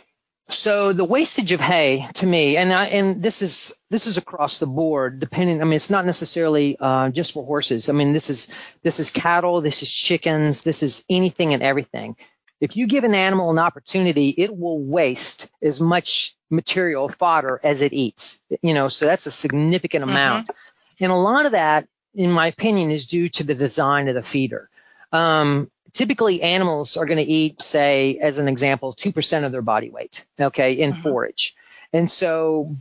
So 0.49 0.93
the 0.93 1.05
wastage 1.05 1.51
of 1.53 1.61
hay 1.61 2.07
to 2.17 2.27
me, 2.27 2.59
and 2.59 2.71
I, 2.71 2.87
and 2.89 3.23
this 3.23 3.41
is 3.41 3.75
this 3.89 4.07
is 4.07 4.19
across 4.19 4.59
the 4.59 4.67
board. 4.67 5.19
Depending, 5.19 5.63
I 5.63 5.65
mean, 5.65 5.73
it's 5.73 5.89
not 5.89 6.05
necessarily 6.05 6.77
uh, 6.79 7.09
just 7.09 7.33
for 7.33 7.43
horses. 7.43 7.89
I 7.89 7.93
mean, 7.93 8.13
this 8.13 8.29
is 8.29 8.49
this 8.83 9.01
is 9.01 9.11
cattle, 9.11 9.63
this 9.63 9.83
is 9.83 9.91
chickens, 9.91 10.61
this 10.61 10.83
is 10.83 11.07
anything 11.09 11.55
and 11.55 11.63
everything. 11.63 12.15
If 12.61 12.77
you 12.77 12.87
give 12.87 13.05
an 13.05 13.15
animal 13.15 13.51
an 13.51 13.59
opportunity, 13.59 14.29
it 14.29 14.55
will 14.55 14.79
waste 14.79 15.49
as 15.63 15.81
much 15.81 16.37
material 16.51 17.09
fodder 17.09 17.59
as 17.65 17.81
it 17.81 17.95
eats. 17.95 18.41
You 18.61 18.75
know, 18.75 18.89
so 18.89 19.07
that's 19.07 19.25
a 19.25 19.31
significant 19.31 20.05
amount, 20.05 20.49
mm-hmm. 20.49 21.05
and 21.05 21.13
a 21.15 21.17
lot 21.17 21.47
of 21.47 21.53
that, 21.53 21.89
in 22.15 22.31
my 22.31 22.49
opinion, 22.49 22.91
is 22.91 23.07
due 23.07 23.31
to 23.31 23.45
the 23.45 23.55
design 23.55 24.09
of 24.09 24.15
the 24.15 24.23
feeder. 24.23 24.69
Um, 25.13 25.71
typically 25.93 26.43
animals 26.43 26.97
are 26.97 27.07
going 27.07 27.19
to 27.19 27.25
eat, 27.25 27.63
say, 27.63 28.19
as 28.19 28.39
an 28.39 28.49
example, 28.49 28.95
2% 28.95 29.45
of 29.45 29.53
their 29.53 29.63
body 29.63 29.91
weight, 29.91 30.27
okay, 30.41 30.75
in 30.75 30.93
mm-hmm. 30.93 31.01
forage. 31.01 31.55
And 31.93 32.11
so 32.11 32.77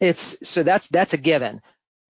it's, 0.00 0.48
so 0.48 0.62
that's, 0.62 0.88
that's 0.88 1.12
a 1.12 1.18
given 1.18 1.60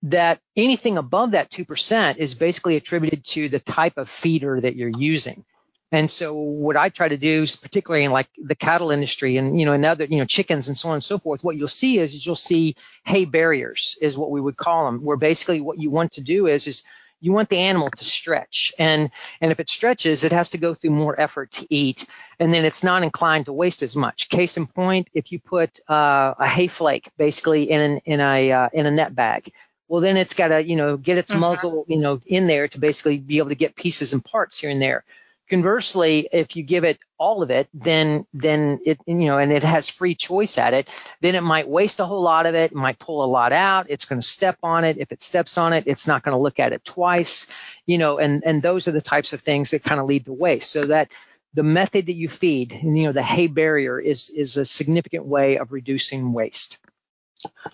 that 0.05 0.41
anything 0.57 0.99
above 0.99 1.33
that 1.33 1.51
2% 1.51 2.17
is 2.17 2.35
basically 2.35 2.77
attributed 2.77 3.25
to 3.25 3.49
the 3.49 3.59
type 3.59 3.97
of 3.97 4.09
feeder 4.09 4.61
that 4.61 4.77
you're 4.77 4.93
using. 4.97 5.45
And 5.93 6.11
so 6.11 6.35
what 6.35 6.77
I 6.77 6.89
try 6.89 7.09
to 7.09 7.17
do 7.17 7.45
is 7.45 7.57
particularly 7.57 8.05
in 8.05 8.13
like 8.13 8.29
the 8.37 8.57
cattle 8.57 8.91
industry 8.91 9.37
and, 9.37 9.59
you 9.59 9.67
know, 9.67 9.73
and 9.73 9.87
other, 9.87 10.05
you 10.05 10.19
know, 10.19 10.25
chickens 10.25 10.69
and 10.69 10.77
so 10.77 10.89
on 10.89 10.95
and 10.95 11.05
so 11.05 11.19
forth, 11.19 11.45
what 11.45 11.57
you'll 11.57 11.69
see 11.69 11.99
is, 11.99 12.15
is 12.15 12.27
you'll 12.27 12.35
see 12.35 12.75
hay 13.05 13.25
barriers 13.25 13.97
is 14.01 14.19
what 14.19 14.31
we 14.31 14.41
would 14.41 14.57
call 14.57 14.87
them, 14.87 15.05
where 15.05 15.17
basically 15.17 15.61
what 15.61 15.79
you 15.79 15.91
want 15.91 16.13
to 16.13 16.21
do 16.21 16.49
is, 16.49 16.67
is 16.67 16.85
you 17.21 17.33
want 17.33 17.49
the 17.49 17.59
animal 17.59 17.91
to 17.91 18.05
stretch. 18.05 18.73
And 18.79 19.11
and 19.41 19.53
if 19.53 19.61
it 19.61 19.69
stretches 19.69 20.25
it 20.25 20.33
has 20.33 20.51
to 20.51 20.59
go 20.59 20.75
through 20.75 20.91
more 20.91 21.19
effort 21.19 21.53
to 21.53 21.67
eat. 21.71 22.07
And 22.39 22.53
then 22.53 22.65
it's 22.65 22.85
not 22.85 23.03
inclined 23.03 23.47
to 23.47 23.53
waste 23.53 23.83
as 23.83 23.97
much. 23.97 24.29
Case 24.29 24.57
in 24.57 24.67
point 24.67 25.09
if 25.15 25.33
you 25.33 25.39
put 25.39 25.81
uh, 25.89 26.35
a 26.39 26.47
hay 26.47 26.67
flake 26.67 27.11
basically 27.17 27.71
in 27.71 27.81
an, 27.81 27.99
in 28.05 28.21
a 28.21 28.53
uh, 28.53 28.69
in 28.73 28.87
a 28.87 28.91
net 28.91 29.15
bag 29.15 29.53
well 29.89 30.01
then 30.01 30.17
it's 30.17 30.35
got 30.35 30.49
to 30.49 30.65
you 30.65 30.77
know 30.77 30.97
get 30.97 31.19
its 31.19 31.31
mm-hmm. 31.31 31.41
muzzle 31.41 31.85
you 31.89 31.99
know 31.99 32.21
in 32.27 32.47
there 32.47 32.69
to 32.69 32.81
basically 32.81 33.19
be 33.19 33.39
able 33.39 33.49
to 33.49 33.55
get 33.55 33.77
pieces 33.77 34.13
and 34.13 34.25
parts 34.25 34.59
here 34.59 34.71
and 34.71 34.83
there 34.83 35.05
Conversely, 35.49 36.29
if 36.33 36.57
you 36.57 36.65
give 36.65 36.83
it 36.83 36.99
all 37.19 37.43
of 37.43 37.51
it, 37.51 37.69
then 37.73 38.27
then 38.35 38.81
it 38.85 38.99
you 39.07 39.27
know, 39.27 39.39
and 39.39 39.53
it 39.53 39.63
has 39.63 39.89
free 39.89 40.17
choice 40.17 40.59
at 40.59 40.75
it, 40.75 40.91
then 41.21 41.37
it 41.37 41.43
might 41.43 41.69
waste 41.69 42.01
a 42.01 42.05
whole 42.05 42.23
lot 42.23 42.47
of 42.47 42.57
it, 42.57 42.75
might 42.75 42.99
pull 42.99 43.25
a 43.25 43.31
lot 43.31 43.53
out. 43.53 43.87
It's 43.89 44.07
going 44.07 44.21
to 44.21 44.27
step 44.27 44.59
on 44.63 44.85
it. 44.85 44.99
If 44.99 45.13
it 45.13 45.23
steps 45.23 45.57
on 45.57 45.73
it, 45.73 45.85
it's 45.87 46.09
not 46.09 46.25
going 46.25 46.37
to 46.37 46.43
look 46.43 46.59
at 46.59 46.73
it 46.73 46.85
twice, 46.85 47.47
you 47.87 47.97
know, 47.97 48.19
and 48.19 48.43
and 48.45 48.61
those 48.61 48.89
are 48.89 48.93
the 48.93 49.01
types 49.01 49.33
of 49.33 49.41
things 49.41 49.71
that 49.71 49.85
kind 49.85 50.01
of 50.01 50.07
lead 50.07 50.25
to 50.25 50.33
waste. 50.33 50.73
So 50.73 50.87
that 50.87 51.13
the 51.55 51.63
method 51.63 52.07
that 52.07 52.15
you 52.15 52.29
feed, 52.29 52.73
you 52.83 53.05
know, 53.05 53.13
the 53.13 53.23
hay 53.23 53.47
barrier 53.47 54.01
is 54.01 54.31
is 54.31 54.57
a 54.57 54.65
significant 54.65 55.27
way 55.27 55.59
of 55.59 55.71
reducing 55.71 56.33
waste. 56.33 56.79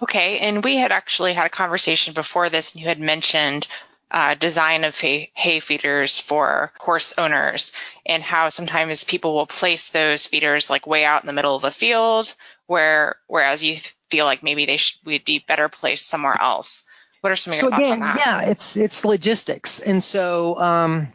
Okay, 0.03 0.39
and 0.41 0.63
we 0.63 0.77
had 0.77 0.93
actually 0.93 1.33
had 1.33 1.47
a 1.47 1.51
conversation 1.51 2.13
before 2.13 2.51
this, 2.51 2.73
and 2.73 2.83
you 2.83 2.89
had 2.89 3.01
mentioned 3.01 3.67
uh, 4.13 4.35
design 4.35 4.85
of 4.85 4.99
hay, 4.99 5.33
hay 5.35 5.59
feeders 5.59 6.21
for 6.21 6.71
horse 6.79 7.15
owners 7.17 7.73
and 8.05 8.23
how 8.23 8.51
sometimes 8.51 9.05
people 9.05 9.35
will 9.35 9.47
place 9.47 9.89
those 9.89 10.27
feeders 10.27 10.69
like 10.69 10.87
way 10.87 11.05
out 11.05 11.23
in 11.23 11.27
the 11.27 11.33
middle 11.33 11.57
of 11.57 11.65
a 11.65 11.71
field 11.71 12.33
where 12.67 13.17
whereas 13.27 13.65
you 13.65 13.77
feel 14.11 14.27
like 14.27 14.43
maybe 14.43 14.67
they 14.67 14.77
should, 14.77 15.01
would 15.07 15.25
be 15.25 15.39
better 15.39 15.69
placed 15.71 16.07
somewhere 16.07 16.41
else. 16.41 16.87
What 17.23 17.33
are 17.33 17.37
some 17.37 17.53
of 17.53 17.57
your 17.57 17.63
so 17.63 17.71
thoughts 17.71 17.83
again, 17.83 17.93
on 17.93 18.01
that? 18.01 18.17
Yeah, 18.19 18.43
it's 18.51 18.77
it's 18.77 19.05
logistics, 19.05 19.81
and 19.81 20.03
so 20.03 20.57
um, 20.57 21.13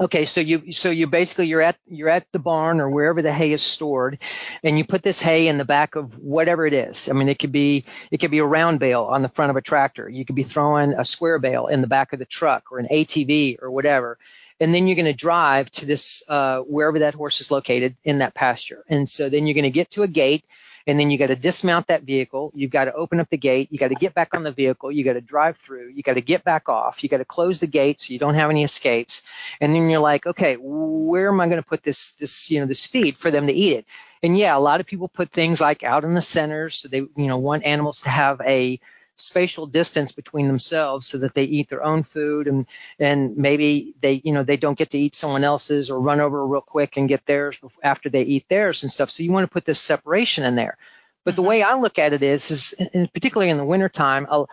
Okay, 0.00 0.24
so 0.24 0.40
you 0.40 0.72
so 0.72 0.90
you 0.90 1.06
basically 1.06 1.46
you're 1.46 1.62
at 1.62 1.76
you're 1.86 2.08
at 2.08 2.26
the 2.32 2.40
barn 2.40 2.80
or 2.80 2.90
wherever 2.90 3.22
the 3.22 3.32
hay 3.32 3.52
is 3.52 3.62
stored, 3.62 4.18
and 4.64 4.76
you 4.76 4.84
put 4.84 5.04
this 5.04 5.20
hay 5.20 5.46
in 5.46 5.56
the 5.56 5.64
back 5.64 5.94
of 5.94 6.18
whatever 6.18 6.66
it 6.66 6.72
is. 6.72 7.08
I 7.08 7.12
mean, 7.12 7.28
it 7.28 7.38
could 7.38 7.52
be 7.52 7.84
it 8.10 8.18
could 8.18 8.32
be 8.32 8.40
a 8.40 8.44
round 8.44 8.80
bale 8.80 9.04
on 9.04 9.22
the 9.22 9.28
front 9.28 9.50
of 9.50 9.56
a 9.56 9.62
tractor. 9.62 10.08
You 10.08 10.24
could 10.24 10.34
be 10.34 10.42
throwing 10.42 10.94
a 10.94 11.04
square 11.04 11.38
bale 11.38 11.68
in 11.68 11.80
the 11.80 11.86
back 11.86 12.12
of 12.12 12.18
the 12.18 12.24
truck 12.24 12.72
or 12.72 12.80
an 12.80 12.88
ATV 12.90 13.62
or 13.62 13.70
whatever. 13.70 14.18
And 14.58 14.74
then 14.74 14.88
you're 14.88 14.96
going 14.96 15.04
to 15.06 15.12
drive 15.12 15.70
to 15.72 15.86
this 15.86 16.24
uh, 16.28 16.60
wherever 16.60 17.00
that 17.00 17.14
horse 17.14 17.40
is 17.40 17.52
located 17.52 17.96
in 18.02 18.18
that 18.18 18.34
pasture. 18.34 18.84
And 18.88 19.08
so 19.08 19.28
then 19.28 19.46
you're 19.46 19.54
going 19.54 19.64
to 19.64 19.70
get 19.70 19.90
to 19.90 20.02
a 20.02 20.08
gate 20.08 20.44
and 20.86 21.00
then 21.00 21.10
you 21.10 21.18
got 21.18 21.28
to 21.28 21.36
dismount 21.36 21.86
that 21.86 22.02
vehicle. 22.02 22.52
You've 22.54 22.70
got 22.70 22.84
to 22.84 22.92
open 22.92 23.20
up 23.20 23.30
the 23.30 23.38
gate. 23.38 23.68
You 23.70 23.78
got 23.78 23.88
to 23.88 23.94
get 23.94 24.14
back 24.14 24.34
on 24.34 24.42
the 24.42 24.52
vehicle. 24.52 24.92
You 24.92 25.02
got 25.04 25.14
to 25.14 25.20
drive 25.20 25.56
through. 25.56 25.90
You 25.90 26.02
got 26.02 26.14
to 26.14 26.20
get 26.20 26.44
back 26.44 26.68
off. 26.68 27.02
You 27.02 27.08
got 27.08 27.18
to 27.18 27.24
close 27.24 27.60
the 27.60 27.66
gate 27.66 28.00
so 28.00 28.12
you 28.12 28.18
don't 28.18 28.34
have 28.34 28.50
any 28.50 28.64
escapes. 28.64 29.26
And 29.60 29.74
then 29.74 29.88
you're 29.88 30.00
like, 30.00 30.26
okay, 30.26 30.56
where 30.60 31.28
am 31.28 31.40
I 31.40 31.46
going 31.46 31.62
to 31.62 31.68
put 31.68 31.82
this 31.82 32.12
this 32.12 32.50
you 32.50 32.60
know 32.60 32.66
this 32.66 32.86
feed 32.86 33.16
for 33.16 33.30
them 33.30 33.46
to 33.46 33.52
eat 33.52 33.78
it? 33.78 33.86
And 34.22 34.36
yeah, 34.36 34.56
a 34.56 34.58
lot 34.58 34.80
of 34.80 34.86
people 34.86 35.08
put 35.08 35.30
things 35.30 35.60
like 35.60 35.82
out 35.82 36.04
in 36.04 36.14
the 36.14 36.22
centers. 36.22 36.76
So 36.76 36.88
they 36.88 36.98
you 36.98 37.10
know 37.16 37.38
want 37.38 37.64
animals 37.64 38.02
to 38.02 38.10
have 38.10 38.40
a 38.42 38.78
spatial 39.16 39.66
distance 39.66 40.12
between 40.12 40.46
themselves 40.46 41.06
so 41.06 41.18
that 41.18 41.34
they 41.34 41.44
eat 41.44 41.68
their 41.68 41.84
own 41.84 42.02
food 42.02 42.48
and 42.48 42.66
and 42.98 43.36
maybe 43.36 43.94
they 44.00 44.20
you 44.24 44.32
know 44.32 44.42
they 44.42 44.56
don't 44.56 44.78
get 44.78 44.90
to 44.90 44.98
eat 44.98 45.14
someone 45.14 45.44
else's 45.44 45.90
or 45.90 46.00
run 46.00 46.20
over 46.20 46.46
real 46.46 46.60
quick 46.60 46.96
and 46.96 47.08
get 47.08 47.24
theirs 47.26 47.58
after 47.82 48.08
they 48.08 48.22
eat 48.22 48.46
theirs 48.48 48.82
and 48.82 48.90
stuff. 48.90 49.10
So 49.10 49.22
you 49.22 49.32
want 49.32 49.44
to 49.44 49.52
put 49.52 49.64
this 49.64 49.80
separation 49.80 50.44
in 50.44 50.56
there. 50.56 50.76
But 51.24 51.32
mm-hmm. 51.32 51.42
the 51.42 51.48
way 51.48 51.62
i 51.62 51.74
look 51.74 51.98
at 51.98 52.12
it 52.12 52.22
is 52.22 52.50
is 52.50 53.08
particularly 53.08 53.50
in 53.50 53.58
the 53.58 53.64
wintertime 53.64 54.26
I'll, 54.28 54.48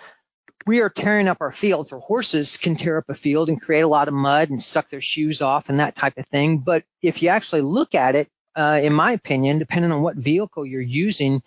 we 0.67 0.81
are 0.81 0.89
tearing 0.89 1.27
up 1.27 1.41
our 1.41 1.51
fields. 1.51 1.91
Or 1.91 1.99
horses 1.99 2.57
can 2.57 2.75
tear 2.75 2.99
up 2.99 3.09
a 3.09 3.15
field 3.15 3.49
and 3.49 3.59
create 3.59 3.81
a 3.81 3.87
lot 3.87 4.07
of 4.07 4.13
mud 4.13 4.51
and 4.51 4.61
suck 4.61 4.89
their 4.89 5.01
shoes 5.01 5.41
off 5.41 5.69
and 5.69 5.79
that 5.79 5.95
type 5.95 6.19
of 6.19 6.27
thing. 6.27 6.59
But 6.59 6.83
if 7.01 7.23
you 7.23 7.29
actually 7.29 7.61
look 7.61 7.95
at 7.95 8.15
it 8.15 8.29
uh, 8.55 8.79
in 8.83 8.93
my 8.93 9.13
opinion 9.13 9.59
depending 9.59 9.91
on 9.91 10.01
what 10.01 10.17
vehicle 10.17 10.65
you're 10.65 10.81
using 10.81 11.41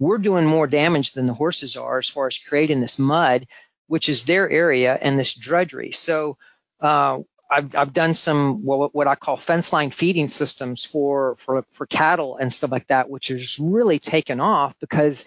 we're 0.00 0.18
doing 0.18 0.46
more 0.46 0.66
damage 0.66 1.12
than 1.12 1.26
the 1.26 1.34
horses 1.34 1.76
are 1.76 1.98
as 1.98 2.08
far 2.08 2.26
as 2.26 2.38
creating 2.38 2.80
this 2.80 2.98
mud, 2.98 3.46
which 3.86 4.08
is 4.08 4.24
their 4.24 4.50
area, 4.50 4.98
and 5.00 5.18
this 5.18 5.34
drudgery. 5.34 5.92
So 5.92 6.38
uh, 6.80 7.20
I've, 7.50 7.74
I've 7.76 7.92
done 7.92 8.14
some 8.14 8.64
what, 8.64 8.94
what 8.94 9.06
I 9.06 9.14
call 9.14 9.36
fence 9.36 9.72
line 9.72 9.90
feeding 9.90 10.28
systems 10.28 10.84
for, 10.84 11.36
for, 11.36 11.64
for 11.70 11.86
cattle 11.86 12.36
and 12.36 12.52
stuff 12.52 12.72
like 12.72 12.88
that, 12.88 13.10
which 13.10 13.28
has 13.28 13.58
really 13.60 13.98
taken 13.98 14.40
off 14.40 14.74
because 14.80 15.24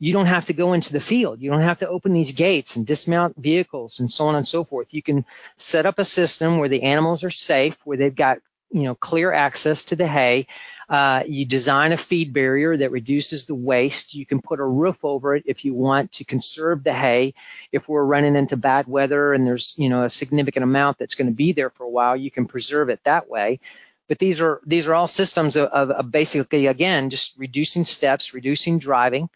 you 0.00 0.12
don't 0.12 0.26
have 0.26 0.46
to 0.46 0.52
go 0.52 0.72
into 0.72 0.92
the 0.92 1.00
field. 1.00 1.40
You 1.40 1.50
don't 1.50 1.60
have 1.60 1.78
to 1.80 1.88
open 1.88 2.12
these 2.14 2.32
gates 2.32 2.76
and 2.76 2.86
dismount 2.86 3.36
vehicles 3.36 4.00
and 4.00 4.10
so 4.10 4.26
on 4.26 4.36
and 4.36 4.46
so 4.46 4.64
forth. 4.64 4.94
You 4.94 5.02
can 5.02 5.24
set 5.56 5.86
up 5.86 5.98
a 5.98 6.04
system 6.04 6.58
where 6.58 6.68
the 6.68 6.82
animals 6.82 7.24
are 7.24 7.30
safe, 7.30 7.76
where 7.84 7.96
they've 7.96 8.14
got 8.14 8.38
you 8.70 8.82
know 8.82 8.94
clear 8.94 9.32
access 9.32 9.84
to 9.84 9.96
the 9.96 10.06
hay. 10.06 10.46
Uh, 10.88 11.22
you 11.26 11.46
design 11.46 11.92
a 11.92 11.96
feed 11.96 12.32
barrier 12.32 12.76
that 12.76 12.90
reduces 12.90 13.46
the 13.46 13.54
waste. 13.54 14.14
You 14.14 14.26
can 14.26 14.40
put 14.40 14.60
a 14.60 14.64
roof 14.64 15.04
over 15.04 15.34
it 15.34 15.44
if 15.46 15.64
you 15.64 15.74
want 15.74 16.12
to 16.12 16.24
conserve 16.24 16.84
the 16.84 16.92
hay. 16.92 17.34
If 17.72 17.88
we're 17.88 18.04
running 18.04 18.36
into 18.36 18.56
bad 18.56 18.86
weather 18.86 19.32
and 19.32 19.46
there's 19.46 19.74
you 19.78 19.88
know 19.88 20.02
a 20.02 20.10
significant 20.10 20.64
amount 20.64 20.98
that's 20.98 21.14
going 21.14 21.28
to 21.28 21.34
be 21.34 21.52
there 21.52 21.70
for 21.70 21.84
a 21.84 21.90
while, 21.90 22.16
you 22.16 22.30
can 22.30 22.46
preserve 22.46 22.88
it 22.88 23.00
that 23.04 23.28
way. 23.28 23.60
But 24.08 24.18
these 24.18 24.40
are 24.40 24.60
these 24.66 24.86
are 24.86 24.94
all 24.94 25.08
systems 25.08 25.56
of, 25.56 25.68
of, 25.68 25.90
of 25.90 26.10
basically 26.10 26.66
again 26.66 27.10
just 27.10 27.38
reducing 27.38 27.84
steps, 27.84 28.34
reducing 28.34 28.78
driving, 28.78 29.30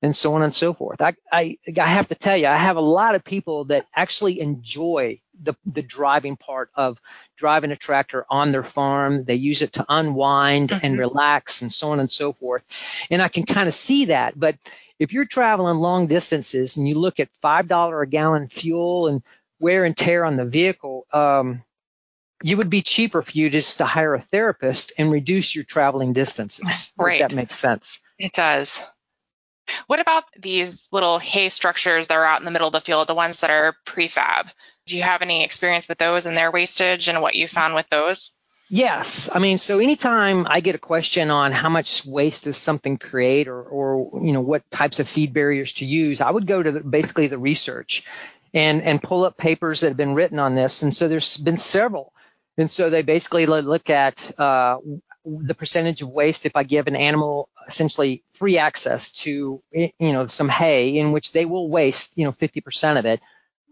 and 0.00 0.16
so 0.16 0.34
on 0.34 0.42
and 0.42 0.54
so 0.54 0.72
forth. 0.72 1.00
I, 1.00 1.14
I, 1.32 1.58
I 1.76 1.86
have 1.86 2.08
to 2.08 2.14
tell 2.14 2.36
you, 2.36 2.46
I 2.46 2.56
have 2.56 2.76
a 2.76 2.80
lot 2.80 3.14
of 3.14 3.24
people 3.24 3.64
that 3.64 3.86
actually 3.94 4.40
enjoy 4.40 5.20
the, 5.42 5.54
the 5.66 5.82
driving 5.82 6.36
part 6.36 6.70
of 6.74 7.00
driving 7.36 7.72
a 7.72 7.76
tractor 7.76 8.24
on 8.30 8.52
their 8.52 8.62
farm. 8.62 9.24
They 9.24 9.34
use 9.34 9.62
it 9.62 9.74
to 9.74 9.86
unwind 9.88 10.72
and 10.72 10.82
mm-hmm. 10.82 11.00
relax 11.00 11.62
and 11.62 11.72
so 11.72 11.90
on 11.90 12.00
and 12.00 12.10
so 12.10 12.32
forth. 12.32 12.64
And 13.10 13.20
I 13.20 13.28
can 13.28 13.44
kind 13.44 13.68
of 13.68 13.74
see 13.74 14.06
that. 14.06 14.38
But 14.38 14.56
if 14.98 15.12
you're 15.12 15.26
traveling 15.26 15.78
long 15.78 16.06
distances 16.06 16.76
and 16.76 16.88
you 16.88 16.94
look 16.94 17.20
at 17.20 17.28
$5 17.42 18.02
a 18.02 18.06
gallon 18.06 18.48
fuel 18.48 19.08
and 19.08 19.22
wear 19.60 19.84
and 19.84 19.96
tear 19.96 20.24
on 20.24 20.36
the 20.36 20.44
vehicle, 20.44 21.06
um, 21.12 21.62
you 22.42 22.56
would 22.56 22.70
be 22.70 22.82
cheaper 22.82 23.20
for 23.20 23.32
you 23.32 23.50
just 23.50 23.78
to 23.78 23.84
hire 23.84 24.14
a 24.14 24.20
therapist 24.20 24.92
and 24.96 25.10
reduce 25.10 25.54
your 25.54 25.64
traveling 25.64 26.12
distances. 26.12 26.92
Right. 26.96 27.20
that 27.20 27.34
makes 27.34 27.56
sense. 27.56 28.00
It 28.18 28.32
does. 28.32 28.84
What 29.88 30.00
about 30.00 30.24
these 30.38 30.86
little 30.92 31.18
hay 31.18 31.48
structures 31.48 32.08
that 32.08 32.16
are 32.16 32.24
out 32.24 32.40
in 32.40 32.44
the 32.44 32.50
middle 32.50 32.68
of 32.68 32.74
the 32.74 32.80
field, 32.80 33.08
the 33.08 33.14
ones 33.14 33.40
that 33.40 33.48
are 33.48 33.74
prefab? 33.86 34.48
Do 34.86 34.96
you 34.98 35.02
have 35.02 35.22
any 35.22 35.44
experience 35.44 35.88
with 35.88 35.96
those 35.96 36.26
and 36.26 36.36
their 36.36 36.50
wastage 36.50 37.08
and 37.08 37.22
what 37.22 37.34
you 37.34 37.48
found 37.48 37.74
with 37.74 37.88
those? 37.88 38.38
Yes. 38.68 39.30
I 39.34 39.38
mean, 39.38 39.56
so 39.56 39.78
anytime 39.78 40.46
I 40.46 40.60
get 40.60 40.74
a 40.74 40.78
question 40.78 41.30
on 41.30 41.52
how 41.52 41.70
much 41.70 42.04
waste 42.04 42.44
does 42.44 42.58
something 42.58 42.98
create 42.98 43.48
or, 43.48 43.62
or 43.62 44.20
you 44.22 44.32
know, 44.32 44.42
what 44.42 44.70
types 44.70 45.00
of 45.00 45.08
feed 45.08 45.32
barriers 45.32 45.72
to 45.74 45.86
use, 45.86 46.20
I 46.20 46.30
would 46.30 46.46
go 46.46 46.62
to 46.62 46.70
the, 46.70 46.80
basically 46.80 47.28
the 47.28 47.38
research 47.38 48.06
and, 48.52 48.82
and 48.82 49.02
pull 49.02 49.24
up 49.24 49.38
papers 49.38 49.80
that 49.80 49.88
have 49.88 49.96
been 49.96 50.14
written 50.14 50.38
on 50.38 50.54
this. 50.54 50.82
And 50.82 50.94
so 50.94 51.08
there's 51.08 51.38
been 51.38 51.56
several. 51.56 52.12
And 52.58 52.70
so 52.70 52.90
they 52.90 53.00
basically 53.00 53.46
look 53.46 53.88
at 53.88 54.38
uh, 54.38 54.76
the 55.40 55.54
percentage 55.54 56.02
of 56.02 56.08
waste 56.08 56.46
if 56.46 56.56
I 56.56 56.62
give 56.62 56.86
an 56.86 56.96
animal 56.96 57.48
essentially 57.66 58.22
free 58.32 58.58
access 58.58 59.10
to 59.22 59.62
you 59.72 59.92
know 60.00 60.26
some 60.26 60.48
hay 60.48 60.96
in 60.98 61.12
which 61.12 61.32
they 61.32 61.44
will 61.44 61.68
waste 61.68 62.16
you 62.16 62.24
know 62.24 62.32
50% 62.32 62.98
of 62.98 63.06
it 63.06 63.20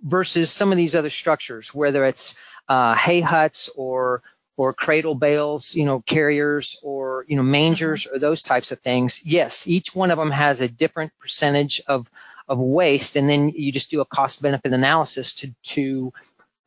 versus 0.03 0.51
some 0.51 0.73
of 0.73 0.79
these 0.79 0.95
other 0.95 1.11
structures 1.11 1.75
whether 1.75 2.05
it's 2.05 2.39
uh, 2.69 2.95
hay 2.95 3.21
huts 3.21 3.71
or 3.77 4.23
or 4.57 4.73
cradle 4.73 5.15
bales 5.15 5.75
you 5.75 5.85
know 5.85 6.01
carriers 6.01 6.79
or 6.83 7.25
you 7.29 7.37
know 7.37 7.43
mangers 7.43 8.05
mm-hmm. 8.05 8.17
or 8.17 8.19
those 8.19 8.43
types 8.43 8.73
of 8.73 8.81
things 8.81 9.21
yes 9.25 9.67
each 9.67 9.95
one 9.95 10.11
of 10.11 10.19
them 10.19 10.31
has 10.31 10.61
a 10.61 10.69
different 10.69 11.13
percentage 11.19 11.81
of 11.87 12.11
of 12.49 12.59
waste 12.59 13.17
and 13.17 13.29
then 13.29 13.49
you 13.49 13.73
just 13.73 13.91
do 13.91 14.01
a 14.01 14.05
cost 14.05 14.43
benefit 14.43 14.73
analysis 14.73 15.35
to 15.35 15.55
to 15.63 16.13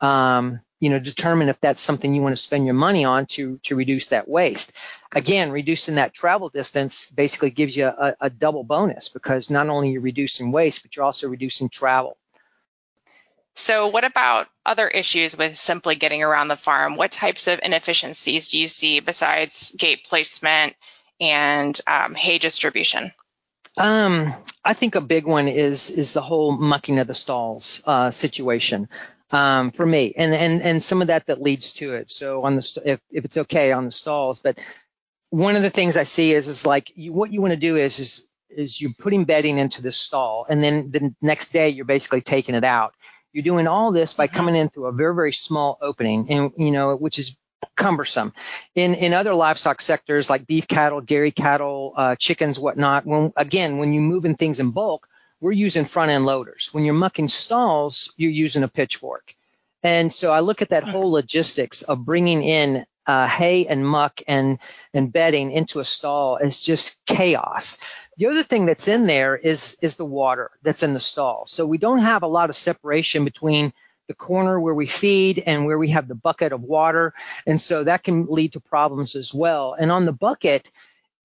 um, 0.00 0.60
you 0.80 0.88
know, 0.88 0.98
determine 0.98 1.50
if 1.50 1.60
that's 1.60 1.82
something 1.82 2.14
you 2.14 2.22
want 2.22 2.32
to 2.32 2.42
spend 2.42 2.64
your 2.64 2.74
money 2.74 3.04
on 3.04 3.26
to 3.26 3.58
to 3.58 3.76
reduce 3.76 4.08
that 4.08 4.28
waste. 4.28 4.72
Again, 5.12 5.52
reducing 5.52 5.96
that 5.96 6.14
travel 6.14 6.48
distance 6.48 7.10
basically 7.10 7.50
gives 7.50 7.76
you 7.76 7.86
a, 7.86 8.16
a 8.20 8.30
double 8.30 8.64
bonus 8.64 9.10
because 9.10 9.50
not 9.50 9.68
only 9.68 9.90
you're 9.90 10.00
reducing 10.00 10.52
waste, 10.52 10.82
but 10.82 10.96
you're 10.96 11.04
also 11.04 11.28
reducing 11.28 11.68
travel. 11.68 12.16
So, 13.56 13.88
what 13.88 14.04
about 14.04 14.46
other 14.64 14.88
issues 14.88 15.36
with 15.36 15.58
simply 15.58 15.96
getting 15.96 16.22
around 16.22 16.48
the 16.48 16.56
farm? 16.56 16.96
What 16.96 17.10
types 17.10 17.46
of 17.46 17.60
inefficiencies 17.62 18.48
do 18.48 18.58
you 18.58 18.68
see 18.68 19.00
besides 19.00 19.72
gate 19.72 20.04
placement 20.04 20.76
and 21.20 21.78
um, 21.86 22.14
hay 22.14 22.38
distribution? 22.38 23.12
Um, 23.76 24.32
I 24.64 24.72
think 24.72 24.94
a 24.94 25.00
big 25.00 25.26
one 25.26 25.46
is 25.46 25.90
is 25.90 26.14
the 26.14 26.22
whole 26.22 26.52
mucking 26.52 26.98
of 26.98 27.06
the 27.06 27.14
stalls 27.14 27.82
uh, 27.86 28.10
situation 28.10 28.88
um, 29.30 29.70
for 29.70 29.86
me, 29.86 30.14
and 30.16 30.34
and 30.34 30.62
and 30.62 30.82
some 30.84 31.02
of 31.02 31.08
that 31.08 31.26
that 31.26 31.42
leads 31.42 31.72
to 31.74 31.94
it. 31.94 32.10
So 32.10 32.44
on 32.44 32.56
the 32.56 32.82
if 32.84 33.00
if 33.10 33.24
it's 33.24 33.36
okay 33.38 33.72
on 33.72 33.84
the 33.86 33.90
stalls, 33.92 34.40
but 34.40 34.58
one 35.30 35.56
of 35.56 35.62
the 35.62 35.70
things 35.70 35.96
I 35.96 36.04
see 36.04 36.32
is 36.34 36.48
is 36.48 36.66
like 36.66 36.92
you, 36.96 37.12
what 37.12 37.32
you 37.32 37.40
want 37.40 37.52
to 37.52 37.58
do 37.60 37.76
is 37.76 37.98
is 37.98 38.30
is 38.50 38.80
you're 38.80 38.92
putting 38.98 39.24
bedding 39.24 39.58
into 39.58 39.82
the 39.82 39.92
stall, 39.92 40.46
and 40.48 40.62
then 40.62 40.90
the 40.90 41.14
next 41.22 41.52
day 41.52 41.70
you're 41.70 41.84
basically 41.84 42.20
taking 42.20 42.54
it 42.54 42.64
out. 42.64 42.94
You're 43.32 43.44
doing 43.44 43.68
all 43.68 43.92
this 43.92 44.14
by 44.14 44.26
coming 44.26 44.56
in 44.56 44.70
through 44.70 44.86
a 44.86 44.92
very 44.92 45.14
very 45.14 45.32
small 45.32 45.78
opening, 45.82 46.30
and 46.30 46.52
you 46.56 46.72
know 46.72 46.96
which 46.96 47.18
is 47.18 47.36
cumbersome. 47.76 48.32
In 48.74 48.94
in 48.94 49.14
other 49.14 49.34
livestock 49.34 49.80
sectors 49.80 50.30
like 50.30 50.46
beef 50.46 50.68
cattle, 50.68 51.00
dairy 51.00 51.30
cattle, 51.32 51.92
uh, 51.96 52.16
chickens, 52.16 52.58
whatnot, 52.58 53.06
when 53.06 53.32
again 53.36 53.78
when 53.78 53.92
you 53.92 54.00
move 54.00 54.24
in 54.24 54.34
things 54.36 54.60
in 54.60 54.72
bulk, 54.72 55.08
we're 55.40 55.52
using 55.52 55.84
front 55.84 56.10
end 56.10 56.26
loaders. 56.26 56.70
When 56.72 56.84
you're 56.84 56.94
mucking 56.94 57.28
stalls, 57.28 58.12
you're 58.16 58.30
using 58.30 58.62
a 58.62 58.68
pitchfork. 58.68 59.34
And 59.82 60.12
so 60.12 60.32
I 60.32 60.40
look 60.40 60.62
at 60.62 60.70
that 60.70 60.84
whole 60.84 61.10
logistics 61.20 61.82
of 61.82 62.04
bringing 62.04 62.42
in 62.42 62.84
uh, 63.06 63.26
hay 63.26 63.66
and 63.66 63.86
muck 63.86 64.20
and 64.28 64.58
and 64.94 65.12
bedding 65.12 65.50
into 65.50 65.80
a 65.80 65.84
stall 65.84 66.36
is 66.36 66.60
just 66.60 67.04
chaos. 67.06 67.78
The 68.18 68.26
other 68.26 68.42
thing 68.42 68.66
that's 68.66 68.88
in 68.88 69.06
there 69.06 69.36
is 69.36 69.76
is 69.80 69.96
the 69.96 70.04
water 70.04 70.50
that's 70.62 70.82
in 70.82 70.94
the 70.94 71.00
stall. 71.00 71.44
So 71.46 71.66
we 71.66 71.78
don't 71.78 72.00
have 72.00 72.22
a 72.22 72.28
lot 72.28 72.50
of 72.50 72.56
separation 72.56 73.24
between 73.24 73.72
the 74.06 74.14
corner 74.14 74.60
where 74.60 74.74
we 74.74 74.86
feed 74.86 75.42
and 75.44 75.66
where 75.66 75.78
we 75.78 75.88
have 75.88 76.08
the 76.08 76.14
bucket 76.14 76.52
of 76.52 76.62
water, 76.62 77.14
and 77.46 77.60
so 77.60 77.84
that 77.84 78.04
can 78.04 78.26
lead 78.26 78.52
to 78.52 78.60
problems 78.60 79.16
as 79.16 79.32
well. 79.32 79.74
And 79.78 79.90
on 79.90 80.04
the 80.04 80.12
bucket, 80.12 80.70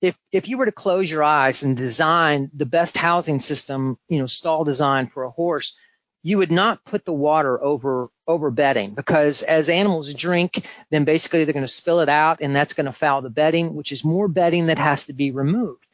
if 0.06 0.18
if 0.32 0.48
you 0.48 0.58
were 0.58 0.66
to 0.66 0.72
close 0.72 1.10
your 1.10 1.24
eyes 1.24 1.64
and 1.64 1.76
design 1.76 2.52
the 2.54 2.66
best 2.66 2.96
housing 2.96 3.40
system, 3.40 3.98
you 4.08 4.20
know, 4.20 4.28
stall 4.28 4.64
design 4.64 5.08
for 5.08 5.24
a 5.24 5.32
horse, 5.32 5.80
you 6.22 6.38
would 6.38 6.52
not 6.52 6.84
put 6.86 7.06
the 7.06 7.14
water 7.14 7.62
over 7.62 8.10
over 8.28 8.52
bedding 8.52 8.94
because 8.94 9.42
as 9.42 9.68
animals 9.68 10.14
drink, 10.14 10.66
then 10.92 11.06
basically 11.06 11.44
they're 11.44 11.54
going 11.54 11.64
to 11.64 11.68
spill 11.68 12.02
it 12.02 12.10
out 12.10 12.40
and 12.42 12.56
that's 12.56 12.74
going 12.74 12.86
to 12.86 12.94
foul 12.94 13.22
the 13.22 13.30
bedding, 13.30 13.74
which 13.74 13.92
is 13.92 14.06
more 14.06 14.28
bedding 14.28 14.68
that 14.68 14.78
has 14.78 15.06
to 15.06 15.14
be 15.14 15.32
removed. 15.32 15.86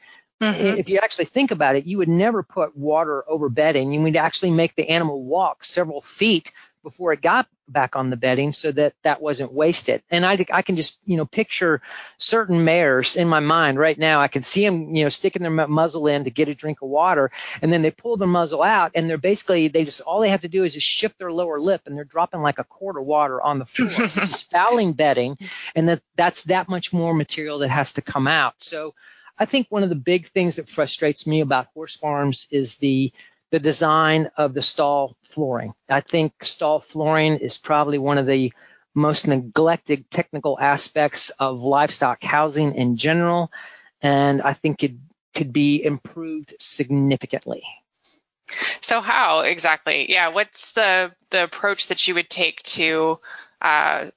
Mm-hmm. 0.42 0.80
If 0.80 0.90
you 0.90 1.00
actually 1.02 1.26
think 1.26 1.52
about 1.52 1.76
it, 1.76 1.86
you 1.86 2.00
would 2.00 2.10
never 2.10 2.44
put 2.44 2.76
water 2.76 3.24
over 3.30 3.48
bedding. 3.48 3.92
You 3.92 4.02
would 4.02 4.16
actually 4.16 4.52
make 4.52 4.76
the 4.76 4.90
animal 4.90 5.24
walk 5.24 5.64
several 5.64 6.02
feet 6.02 6.52
before 6.84 7.14
it 7.14 7.22
got 7.22 7.48
back 7.68 7.96
on 7.96 8.10
the 8.10 8.18
bedding 8.18 8.54
so 8.54 8.72
that 8.72 8.94
that 9.04 9.22
wasn't 9.22 9.54
wasted. 9.54 10.04
And 10.10 10.26
I, 10.26 10.46
I 10.52 10.62
can 10.62 10.76
just, 10.76 11.00
you 11.06 11.18
know, 11.18 11.26
picture 11.26 11.82
certain 12.18 12.64
mares 12.64 13.16
in 13.16 13.28
my 13.28 13.40
mind 13.40 13.80
right 13.80 13.98
now. 13.98 14.20
I 14.20 14.28
can 14.28 14.44
see 14.44 14.66
them, 14.66 14.96
you 14.96 15.04
know, 15.04 15.10
sticking 15.10 15.42
their 15.42 15.68
muzzle 15.68 16.08
in 16.08 16.26
to 16.26 16.30
get 16.30 16.50
a 16.50 16.56
drink 16.56 16.82
of 16.82 16.90
water 16.90 17.32
and 17.62 17.72
then 17.72 17.82
they 17.82 17.92
pull 17.92 18.18
the 18.18 18.28
muzzle 18.28 18.62
out 18.62 18.92
and 18.96 19.10
they're 19.10 19.18
basically, 19.18 19.68
they 19.68 19.86
just, 19.86 20.02
all 20.02 20.20
they 20.20 20.30
have 20.30 20.42
to 20.42 20.50
do 20.50 20.64
is 20.64 20.74
just 20.74 20.88
shift 20.88 21.18
their 21.18 21.32
lower 21.32 21.60
lip 21.60 21.82
and 21.86 21.96
they're 21.96 22.04
dropping 22.04 22.42
like 22.42 22.60
a 22.60 22.64
quart 22.64 22.98
of 22.98 23.06
water 23.06 23.42
on 23.42 23.60
the 23.60 23.66
floor. 23.66 23.90
it's 24.06 24.42
fouling 24.42 24.94
bedding 24.94 25.38
and 25.76 25.90
that 25.90 26.02
that's 26.16 26.44
that 26.46 26.70
much 26.70 26.92
more 26.92 27.14
material 27.14 27.60
that 27.60 27.70
has 27.70 27.94
to 27.94 28.02
come 28.02 28.28
out. 28.28 28.62
So 28.62 28.94
I 29.40 29.46
think 29.46 29.68
one 29.70 29.84
of 29.84 29.90
the 29.90 29.96
big 29.96 30.28
things 30.28 30.58
that 30.58 30.70
frustrates 30.70 31.26
me 31.26 31.42
about 31.42 31.68
horse 31.74 31.96
farms 31.96 32.48
is 32.52 32.76
the 32.76 33.12
the 33.52 33.60
design 33.60 34.32
of 34.38 34.54
the 34.54 34.62
stall 34.62 35.16
flooring. 35.24 35.74
I 35.90 36.02
think 36.02 36.44
stall 36.44 36.80
flooring 36.80 37.38
is 37.38 37.58
probably 37.58 37.98
one 37.98 38.18
of 38.18 38.26
the 38.26 38.54
most 38.94 39.28
neglected 39.28 40.10
technical 40.10 40.60
aspects 40.60 41.30
of 41.32 41.62
livestock 41.62 42.24
housing 42.24 42.76
in 42.76 42.98
general, 42.98 43.52
and 44.02 44.42
I 44.42 44.54
think 44.54 44.84
it 44.84 44.94
could 45.34 45.54
be 45.54 45.84
improved 45.84 46.56
significantly. 46.60 47.64
So 48.82 49.00
how 49.00 49.42
exactly? 49.42 50.12
Yeah, 50.12 50.30
what's 50.30 50.74
the 50.74 51.14
the 51.30 51.44
approach 51.44 51.88
that 51.88 52.08
you 52.08 52.16
would 52.16 52.30
take 52.30 52.62
to 52.64 53.20
uh, 53.62 54.08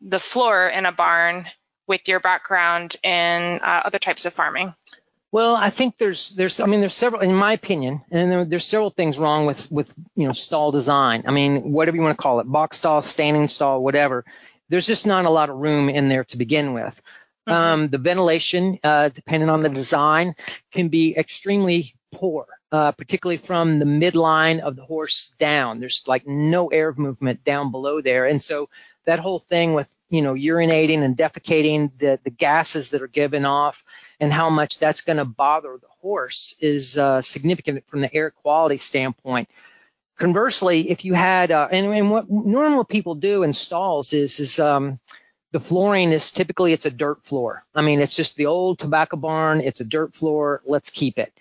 the 0.00 0.18
floor 0.18 0.68
in 0.68 0.86
a 0.86 0.92
barn 0.92 1.46
with 1.86 2.08
your 2.08 2.20
background 2.20 2.96
in 3.02 3.60
uh, 3.62 3.82
other 3.84 3.98
types 3.98 4.24
of 4.24 4.32
farming? 4.32 4.74
Well, 5.32 5.56
I 5.56 5.70
think 5.70 5.96
there's 5.96 6.30
there's 6.30 6.60
I 6.60 6.66
mean 6.66 6.80
there's 6.80 6.92
several 6.92 7.22
in 7.22 7.34
my 7.34 7.54
opinion, 7.54 8.02
and 8.10 8.30
there, 8.30 8.44
there's 8.44 8.66
several 8.66 8.90
things 8.90 9.18
wrong 9.18 9.46
with 9.46 9.72
with 9.72 9.92
you 10.14 10.26
know 10.26 10.32
stall 10.32 10.70
design. 10.70 11.24
I 11.26 11.32
mean 11.32 11.72
whatever 11.72 11.96
you 11.96 12.02
want 12.02 12.16
to 12.16 12.22
call 12.22 12.40
it, 12.40 12.44
box 12.44 12.76
stall, 12.76 13.00
standing 13.00 13.48
stall, 13.48 13.82
whatever. 13.82 14.26
There's 14.68 14.86
just 14.86 15.06
not 15.06 15.24
a 15.24 15.30
lot 15.30 15.48
of 15.48 15.56
room 15.56 15.88
in 15.88 16.10
there 16.10 16.24
to 16.24 16.36
begin 16.36 16.74
with. 16.74 17.00
Mm-hmm. 17.48 17.52
Um, 17.52 17.88
the 17.88 17.98
ventilation, 17.98 18.78
uh, 18.84 19.08
depending 19.08 19.48
on 19.48 19.62
the 19.62 19.70
design, 19.70 20.34
can 20.70 20.88
be 20.88 21.16
extremely 21.16 21.94
poor, 22.12 22.46
uh, 22.70 22.92
particularly 22.92 23.38
from 23.38 23.78
the 23.78 23.86
midline 23.86 24.60
of 24.60 24.76
the 24.76 24.84
horse 24.84 25.34
down. 25.38 25.80
There's 25.80 26.04
like 26.06 26.26
no 26.26 26.68
air 26.68 26.92
movement 26.94 27.42
down 27.42 27.70
below 27.70 28.02
there, 28.02 28.26
and 28.26 28.40
so 28.40 28.68
that 29.06 29.18
whole 29.18 29.38
thing 29.38 29.72
with 29.72 29.88
you 30.12 30.20
know, 30.20 30.34
urinating 30.34 31.02
and 31.02 31.16
defecating, 31.16 31.90
the, 31.98 32.20
the 32.22 32.30
gases 32.30 32.90
that 32.90 33.00
are 33.00 33.08
given 33.08 33.46
off 33.46 33.82
and 34.22 34.32
how 34.32 34.48
much 34.48 34.78
that's 34.78 35.00
going 35.00 35.16
to 35.16 35.24
bother 35.24 35.76
the 35.80 35.88
horse 36.00 36.54
is 36.60 36.96
uh, 36.96 37.20
significant 37.20 37.84
from 37.88 38.02
the 38.02 38.14
air 38.14 38.30
quality 38.30 38.78
standpoint. 38.78 39.48
Conversely, 40.16 40.90
if 40.90 41.04
you 41.04 41.12
had, 41.12 41.50
uh, 41.50 41.66
and, 41.72 41.86
and 41.86 42.08
what 42.08 42.30
normal 42.30 42.84
people 42.84 43.16
do 43.16 43.42
in 43.42 43.52
stalls 43.52 44.12
is, 44.12 44.38
is 44.38 44.60
um, 44.60 45.00
the 45.50 45.58
flooring 45.58 46.12
is 46.12 46.30
typically 46.30 46.72
it's 46.72 46.86
a 46.86 46.90
dirt 46.90 47.24
floor. 47.24 47.64
I 47.74 47.82
mean, 47.82 48.00
it's 48.00 48.14
just 48.14 48.36
the 48.36 48.46
old 48.46 48.78
tobacco 48.78 49.16
barn. 49.16 49.60
It's 49.60 49.80
a 49.80 49.84
dirt 49.84 50.14
floor. 50.14 50.62
Let's 50.64 50.90
keep 50.90 51.18
it. 51.18 51.32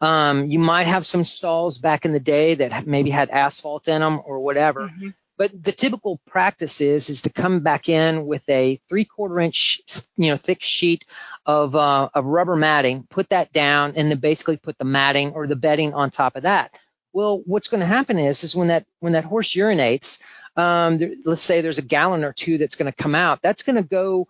Um, 0.00 0.46
you 0.46 0.60
might 0.60 0.86
have 0.86 1.04
some 1.04 1.24
stalls 1.24 1.78
back 1.78 2.04
in 2.04 2.12
the 2.12 2.20
day 2.20 2.54
that 2.54 2.86
maybe 2.86 3.10
had 3.10 3.30
asphalt 3.30 3.88
in 3.88 4.00
them 4.00 4.20
or 4.24 4.38
whatever. 4.38 4.82
Mm-hmm. 4.82 5.08
But 5.38 5.52
the 5.64 5.72
typical 5.72 6.20
practice 6.26 6.82
is 6.82 7.10
is 7.10 7.22
to 7.22 7.30
come 7.30 7.60
back 7.60 7.88
in 7.88 8.26
with 8.26 8.48
a 8.50 8.80
three 8.88 9.06
quarter 9.06 9.40
inch, 9.40 9.82
you 10.18 10.30
know, 10.30 10.38
thick 10.38 10.62
sheet 10.62 11.06
of 11.46 11.76
uh, 11.76 12.10
of 12.14 12.26
rubber 12.26 12.56
matting, 12.56 13.04
put 13.08 13.30
that 13.30 13.52
down, 13.52 13.94
and 13.96 14.10
then 14.10 14.18
basically 14.18 14.58
put 14.58 14.78
the 14.78 14.84
matting 14.84 15.32
or 15.32 15.46
the 15.46 15.56
bedding 15.56 15.94
on 15.94 16.10
top 16.10 16.36
of 16.36 16.44
that. 16.44 16.78
Well, 17.14 17.42
what's 17.46 17.68
going 17.68 17.80
to 17.80 17.86
happen 17.86 18.18
is 18.18 18.44
is 18.44 18.56
when 18.56 18.68
that 18.68 18.86
when 19.00 19.14
that 19.14 19.24
horse 19.24 19.54
urinates, 19.54 20.22
um, 20.56 20.98
there, 20.98 21.12
let's 21.24 21.42
say 21.42 21.62
there's 21.62 21.78
a 21.78 21.82
gallon 21.82 22.24
or 22.24 22.34
two 22.34 22.58
that's 22.58 22.76
going 22.76 22.92
to 22.92 23.02
come 23.02 23.14
out. 23.14 23.40
That's 23.42 23.62
going 23.62 23.76
to 23.76 23.88
go 23.88 24.28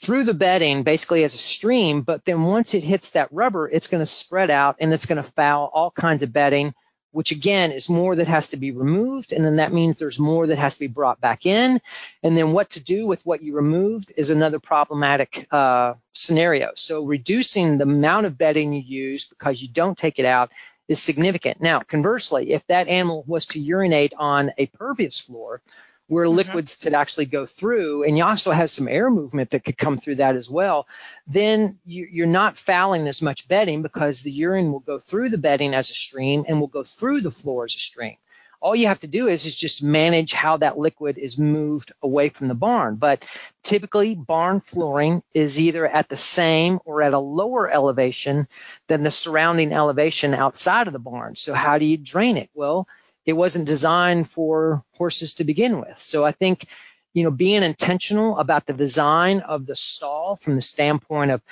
through 0.00 0.24
the 0.24 0.34
bedding 0.34 0.84
basically 0.84 1.24
as 1.24 1.34
a 1.34 1.38
stream, 1.38 2.02
but 2.02 2.24
then 2.24 2.42
once 2.44 2.74
it 2.74 2.84
hits 2.84 3.10
that 3.12 3.32
rubber, 3.32 3.68
it's 3.68 3.88
going 3.88 4.00
to 4.00 4.06
spread 4.06 4.50
out 4.50 4.76
and 4.80 4.92
it's 4.92 5.06
going 5.06 5.22
to 5.22 5.30
foul 5.32 5.70
all 5.72 5.90
kinds 5.90 6.22
of 6.22 6.32
bedding 6.32 6.74
which 7.14 7.30
again 7.30 7.70
is 7.70 7.88
more 7.88 8.16
that 8.16 8.26
has 8.26 8.48
to 8.48 8.56
be 8.56 8.72
removed. 8.72 9.32
And 9.32 9.44
then 9.44 9.56
that 9.56 9.72
means 9.72 9.98
there's 9.98 10.18
more 10.18 10.48
that 10.48 10.58
has 10.58 10.74
to 10.74 10.80
be 10.80 10.88
brought 10.88 11.20
back 11.20 11.46
in. 11.46 11.80
And 12.24 12.36
then 12.36 12.50
what 12.50 12.70
to 12.70 12.82
do 12.82 13.06
with 13.06 13.24
what 13.24 13.40
you 13.40 13.54
removed 13.54 14.12
is 14.16 14.30
another 14.30 14.58
problematic 14.58 15.46
uh, 15.52 15.94
scenario. 16.10 16.72
So 16.74 17.04
reducing 17.04 17.78
the 17.78 17.84
amount 17.84 18.26
of 18.26 18.36
bedding 18.36 18.72
you 18.72 18.80
use 18.80 19.26
because 19.26 19.62
you 19.62 19.68
don't 19.68 19.96
take 19.96 20.18
it 20.18 20.24
out 20.24 20.50
is 20.88 21.00
significant. 21.00 21.60
Now, 21.60 21.78
conversely, 21.78 22.50
if 22.50 22.66
that 22.66 22.88
animal 22.88 23.22
was 23.28 23.46
to 23.48 23.60
urinate 23.60 24.12
on 24.18 24.50
a 24.58 24.66
pervious 24.66 25.20
floor, 25.20 25.62
where 26.06 26.26
mm-hmm. 26.26 26.36
liquids 26.36 26.74
could 26.74 26.94
actually 26.94 27.26
go 27.26 27.46
through, 27.46 28.04
and 28.04 28.16
you 28.16 28.24
also 28.24 28.50
have 28.50 28.70
some 28.70 28.88
air 28.88 29.10
movement 29.10 29.50
that 29.50 29.64
could 29.64 29.78
come 29.78 29.96
through 29.96 30.16
that 30.16 30.36
as 30.36 30.50
well, 30.50 30.86
then 31.26 31.78
you, 31.86 32.24
are 32.24 32.26
not 32.26 32.58
fouling 32.58 33.08
as 33.08 33.22
much 33.22 33.48
bedding 33.48 33.82
because 33.82 34.20
the 34.20 34.30
urine 34.30 34.72
will 34.72 34.80
go 34.80 34.98
through 34.98 35.30
the 35.30 35.38
bedding 35.38 35.74
as 35.74 35.90
a 35.90 35.94
stream 35.94 36.44
and 36.46 36.60
will 36.60 36.66
go 36.66 36.84
through 36.84 37.20
the 37.20 37.30
floor 37.30 37.64
as 37.64 37.74
a 37.74 37.78
stream. 37.78 38.16
All 38.60 38.74
you 38.74 38.86
have 38.86 39.00
to 39.00 39.06
do 39.06 39.28
is, 39.28 39.44
is 39.44 39.54
just 39.54 39.82
manage 39.82 40.32
how 40.32 40.56
that 40.56 40.78
liquid 40.78 41.18
is 41.18 41.38
moved 41.38 41.92
away 42.02 42.30
from 42.30 42.48
the 42.48 42.54
barn. 42.54 42.96
But 42.96 43.22
typically, 43.62 44.14
barn 44.14 44.60
flooring 44.60 45.22
is 45.34 45.60
either 45.60 45.86
at 45.86 46.08
the 46.08 46.16
same 46.16 46.80
or 46.86 47.02
at 47.02 47.12
a 47.12 47.18
lower 47.18 47.70
elevation 47.70 48.48
than 48.86 49.02
the 49.02 49.10
surrounding 49.10 49.74
elevation 49.74 50.32
outside 50.32 50.86
of 50.86 50.94
the 50.94 50.98
barn. 50.98 51.36
So, 51.36 51.52
how 51.52 51.76
do 51.76 51.84
you 51.84 51.98
drain 51.98 52.38
it? 52.38 52.48
Well, 52.54 52.88
it 53.26 53.32
wasn't 53.32 53.66
designed 53.66 54.30
for 54.30 54.84
horses 54.96 55.34
to 55.34 55.44
begin 55.44 55.80
with. 55.80 55.98
So 55.98 56.24
I 56.24 56.32
think, 56.32 56.66
you 57.12 57.24
know, 57.24 57.30
being 57.30 57.62
intentional 57.62 58.38
about 58.38 58.66
the 58.66 58.72
design 58.72 59.40
of 59.40 59.66
the 59.66 59.76
stall 59.76 60.36
from 60.36 60.54
the 60.56 60.60
standpoint 60.60 61.30
of 61.30 61.42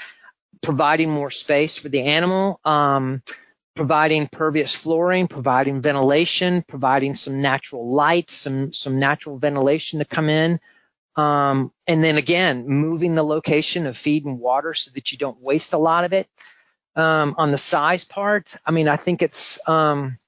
providing 0.62 1.11
more 1.11 1.30
space 1.30 1.78
for 1.78 1.88
the 1.88 2.02
animal, 2.02 2.61
um, 2.64 3.22
providing 3.74 4.28
pervious 4.28 4.74
flooring, 4.74 5.28
providing 5.28 5.80
ventilation, 5.80 6.62
providing 6.62 7.14
some 7.14 7.40
natural 7.40 7.90
light, 7.92 8.30
some 8.30 8.72
some 8.72 8.98
natural 8.98 9.38
ventilation 9.38 9.98
to 9.98 10.04
come 10.04 10.28
in. 10.28 10.61
Um, 11.16 11.72
and 11.87 12.02
then 12.02 12.16
again, 12.16 12.66
moving 12.68 13.14
the 13.14 13.22
location 13.22 13.87
of 13.87 13.96
feed 13.96 14.24
and 14.24 14.38
water 14.38 14.74
so 14.74 14.90
that 14.94 15.12
you 15.12 15.18
don't 15.18 15.40
waste 15.40 15.72
a 15.72 15.78
lot 15.78 16.04
of 16.04 16.12
it. 16.12 16.26
Um, 16.94 17.35
on 17.38 17.50
the 17.50 17.58
size 17.58 18.04
part, 18.04 18.54
I 18.66 18.70
mean, 18.70 18.88
I 18.88 18.96
think 18.96 19.22
it's 19.22 19.66
um, 19.68 20.18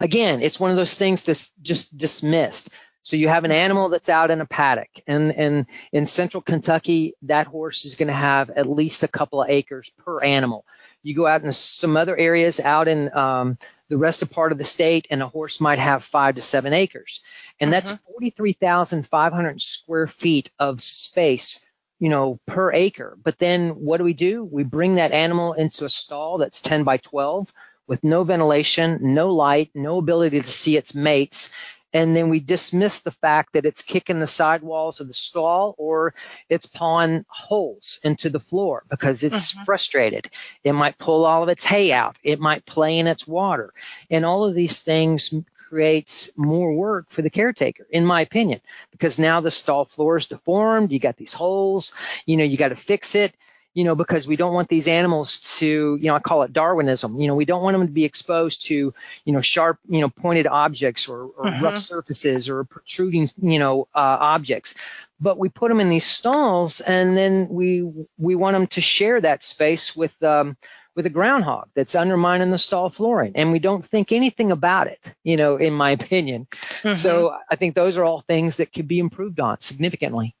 again, 0.00 0.42
it's 0.42 0.60
one 0.60 0.70
of 0.70 0.76
those 0.76 0.94
things 0.94 1.22
that's 1.22 1.50
just 1.62 1.96
dismissed. 1.96 2.70
So 3.02 3.16
you 3.16 3.28
have 3.28 3.44
an 3.44 3.52
animal 3.52 3.88
that's 3.88 4.08
out 4.10 4.30
in 4.30 4.40
a 4.40 4.46
paddock, 4.46 4.90
and, 5.06 5.32
and 5.32 5.66
in 5.92 6.04
central 6.04 6.42
Kentucky, 6.42 7.14
that 7.22 7.46
horse 7.46 7.84
is 7.86 7.94
going 7.94 8.08
to 8.08 8.12
have 8.14 8.50
at 8.50 8.68
least 8.68 9.02
a 9.02 9.08
couple 9.08 9.40
of 9.40 9.48
acres 9.48 9.90
per 10.04 10.22
animal. 10.22 10.66
You 11.02 11.14
go 11.14 11.26
out 11.26 11.42
in 11.42 11.52
some 11.52 11.96
other 11.96 12.14
areas 12.16 12.60
out 12.60 12.86
in 12.86 13.10
um, 13.16 13.56
the 13.88 13.96
rest 13.96 14.20
of 14.20 14.30
part 14.30 14.52
of 14.52 14.58
the 14.58 14.64
state, 14.64 15.06
and 15.10 15.22
a 15.22 15.26
horse 15.26 15.60
might 15.60 15.78
have 15.78 16.04
five 16.04 16.34
to 16.34 16.42
seven 16.42 16.74
acres, 16.74 17.22
and 17.60 17.72
that's 17.72 17.92
mm-hmm. 17.92 18.12
43,500 18.12 19.60
square 19.60 20.06
feet 20.06 20.50
of 20.58 20.80
space 20.80 21.64
you 22.00 22.08
know, 22.08 22.38
per 22.46 22.72
acre. 22.72 23.18
But 23.22 23.38
then 23.38 23.70
what 23.70 23.98
do 23.98 24.04
we 24.04 24.12
do? 24.12 24.44
We 24.44 24.62
bring 24.62 24.96
that 24.96 25.12
animal 25.12 25.54
into 25.54 25.84
a 25.84 25.88
stall 25.88 26.38
that's 26.38 26.60
10 26.60 26.84
by 26.84 26.98
12 26.98 27.52
with 27.88 28.04
no 28.04 28.22
ventilation, 28.22 28.98
no 29.00 29.32
light, 29.32 29.70
no 29.74 29.98
ability 29.98 30.40
to 30.40 30.48
see 30.48 30.76
its 30.76 30.94
mates. 30.94 31.50
and 31.94 32.14
then 32.14 32.28
we 32.28 32.38
dismiss 32.38 33.00
the 33.00 33.10
fact 33.10 33.54
that 33.54 33.64
it's 33.64 33.80
kicking 33.80 34.20
the 34.20 34.26
sidewalls 34.26 35.00
of 35.00 35.06
the 35.06 35.14
stall 35.14 35.74
or 35.78 36.12
it's 36.50 36.66
pawing 36.66 37.24
holes 37.28 37.98
into 38.04 38.28
the 38.28 38.38
floor 38.38 38.84
because 38.90 39.22
it's 39.22 39.52
mm-hmm. 39.52 39.64
frustrated. 39.64 40.28
It 40.62 40.74
might 40.74 40.98
pull 40.98 41.24
all 41.24 41.42
of 41.42 41.48
its 41.48 41.64
hay 41.64 41.90
out. 41.90 42.18
It 42.22 42.40
might 42.40 42.66
play 42.66 42.98
in 42.98 43.06
its 43.06 43.26
water. 43.26 43.72
And 44.10 44.26
all 44.26 44.44
of 44.44 44.54
these 44.54 44.82
things 44.82 45.32
creates 45.56 46.30
more 46.36 46.74
work 46.74 47.06
for 47.08 47.22
the 47.22 47.30
caretaker, 47.30 47.86
in 47.90 48.04
my 48.04 48.20
opinion, 48.20 48.60
because 48.90 49.18
now 49.18 49.40
the 49.40 49.50
stall 49.50 49.86
floor 49.86 50.18
is 50.18 50.26
deformed. 50.26 50.92
You 50.92 50.98
got 50.98 51.16
these 51.16 51.32
holes, 51.32 51.94
you 52.26 52.36
know, 52.36 52.44
you 52.44 52.58
got 52.58 52.68
to 52.68 52.76
fix 52.76 53.14
it 53.14 53.34
you 53.78 53.84
know, 53.84 53.94
because 53.94 54.26
we 54.26 54.34
don't 54.34 54.54
want 54.54 54.68
these 54.68 54.88
animals 54.88 55.38
to, 55.58 55.96
you 56.00 56.08
know, 56.08 56.16
I 56.16 56.18
call 56.18 56.42
it 56.42 56.52
Darwinism. 56.52 57.20
You 57.20 57.28
know, 57.28 57.36
we 57.36 57.44
don't 57.44 57.62
want 57.62 57.78
them 57.78 57.86
to 57.86 57.92
be 57.92 58.04
exposed 58.04 58.64
to, 58.64 58.92
you 59.24 59.32
know, 59.32 59.40
sharp, 59.40 59.78
you 59.88 60.00
know, 60.00 60.08
pointed 60.08 60.48
objects 60.48 61.08
or, 61.08 61.26
or 61.26 61.44
mm-hmm. 61.44 61.64
rough 61.64 61.78
surfaces 61.78 62.48
or 62.48 62.64
protruding, 62.64 63.28
you 63.40 63.60
know, 63.60 63.86
uh, 63.94 64.16
objects. 64.18 64.74
But 65.20 65.38
we 65.38 65.48
put 65.48 65.68
them 65.68 65.78
in 65.78 65.90
these 65.90 66.04
stalls, 66.04 66.80
and 66.80 67.16
then 67.16 67.46
we 67.50 67.88
we 68.18 68.34
want 68.34 68.54
them 68.54 68.66
to 68.66 68.80
share 68.80 69.20
that 69.20 69.44
space 69.44 69.94
with 69.94 70.20
um, 70.24 70.56
with 70.96 71.06
a 71.06 71.10
groundhog 71.10 71.68
that's 71.76 71.94
undermining 71.94 72.50
the 72.50 72.58
stall 72.58 72.90
flooring, 72.90 73.34
and 73.36 73.52
we 73.52 73.60
don't 73.60 73.84
think 73.84 74.10
anything 74.10 74.50
about 74.50 74.88
it. 74.88 74.98
You 75.22 75.36
know, 75.36 75.56
in 75.56 75.72
my 75.72 75.90
opinion. 76.00 76.48
Mm-hmm. 76.82 76.94
So 76.94 77.32
I 77.48 77.54
think 77.54 77.76
those 77.76 77.96
are 77.96 78.02
all 78.02 78.22
things 78.22 78.56
that 78.56 78.72
could 78.72 78.88
be 78.88 78.98
improved 78.98 79.38
on 79.38 79.60
significantly. 79.60 80.34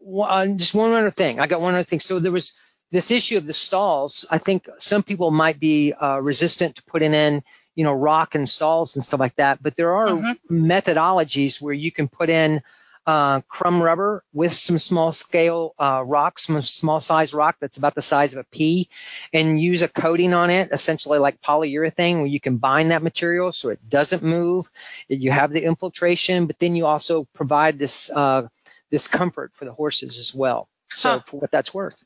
Uh, 0.00 0.46
just 0.46 0.76
one 0.76 0.92
other 0.92 1.10
thing. 1.10 1.40
I 1.40 1.48
got 1.48 1.60
one 1.60 1.74
other 1.74 1.82
thing. 1.82 1.98
So 1.98 2.20
there 2.20 2.30
was 2.30 2.58
this 2.90 3.10
issue 3.10 3.36
of 3.36 3.46
the 3.46 3.52
stalls, 3.52 4.24
I 4.30 4.38
think 4.38 4.68
some 4.78 5.02
people 5.02 5.30
might 5.30 5.60
be 5.60 5.92
uh, 5.92 6.20
resistant 6.20 6.76
to 6.76 6.82
putting 6.84 7.14
in, 7.14 7.42
you 7.74 7.84
know, 7.84 7.92
rock 7.92 8.34
and 8.34 8.48
stalls 8.48 8.96
and 8.96 9.04
stuff 9.04 9.20
like 9.20 9.36
that. 9.36 9.62
But 9.62 9.76
there 9.76 9.94
are 9.94 10.08
mm-hmm. 10.08 10.70
methodologies 10.70 11.60
where 11.60 11.74
you 11.74 11.92
can 11.92 12.08
put 12.08 12.30
in 12.30 12.62
uh, 13.08 13.40
crumb 13.48 13.82
rubber 13.82 14.22
with 14.34 14.52
some 14.52 14.78
small 14.78 15.12
scale 15.12 15.74
uh, 15.78 16.02
rock, 16.04 16.38
some 16.38 16.60
small 16.60 17.00
size 17.00 17.32
rock 17.32 17.56
that's 17.58 17.78
about 17.78 17.94
the 17.94 18.02
size 18.02 18.34
of 18.34 18.40
a 18.40 18.44
pea, 18.44 18.86
and 19.32 19.58
use 19.58 19.80
a 19.80 19.88
coating 19.88 20.34
on 20.34 20.50
it, 20.50 20.68
essentially 20.72 21.18
like 21.18 21.40
polyurethane, 21.40 22.16
where 22.16 22.26
you 22.26 22.38
can 22.38 22.58
bind 22.58 22.90
that 22.90 23.02
material 23.02 23.50
so 23.50 23.70
it 23.70 23.80
doesn't 23.88 24.22
move. 24.22 24.68
You 25.08 25.30
have 25.30 25.52
the 25.52 25.64
infiltration, 25.64 26.46
but 26.46 26.58
then 26.58 26.76
you 26.76 26.84
also 26.84 27.26
provide 27.32 27.78
this 27.78 28.10
uh, 28.10 28.48
this 28.90 29.08
comfort 29.08 29.52
for 29.54 29.64
the 29.64 29.72
horses 29.72 30.18
as 30.18 30.34
well. 30.34 30.68
So 30.88 31.12
huh. 31.12 31.20
for 31.24 31.40
what 31.40 31.50
that's 31.50 31.72
worth. 31.72 32.02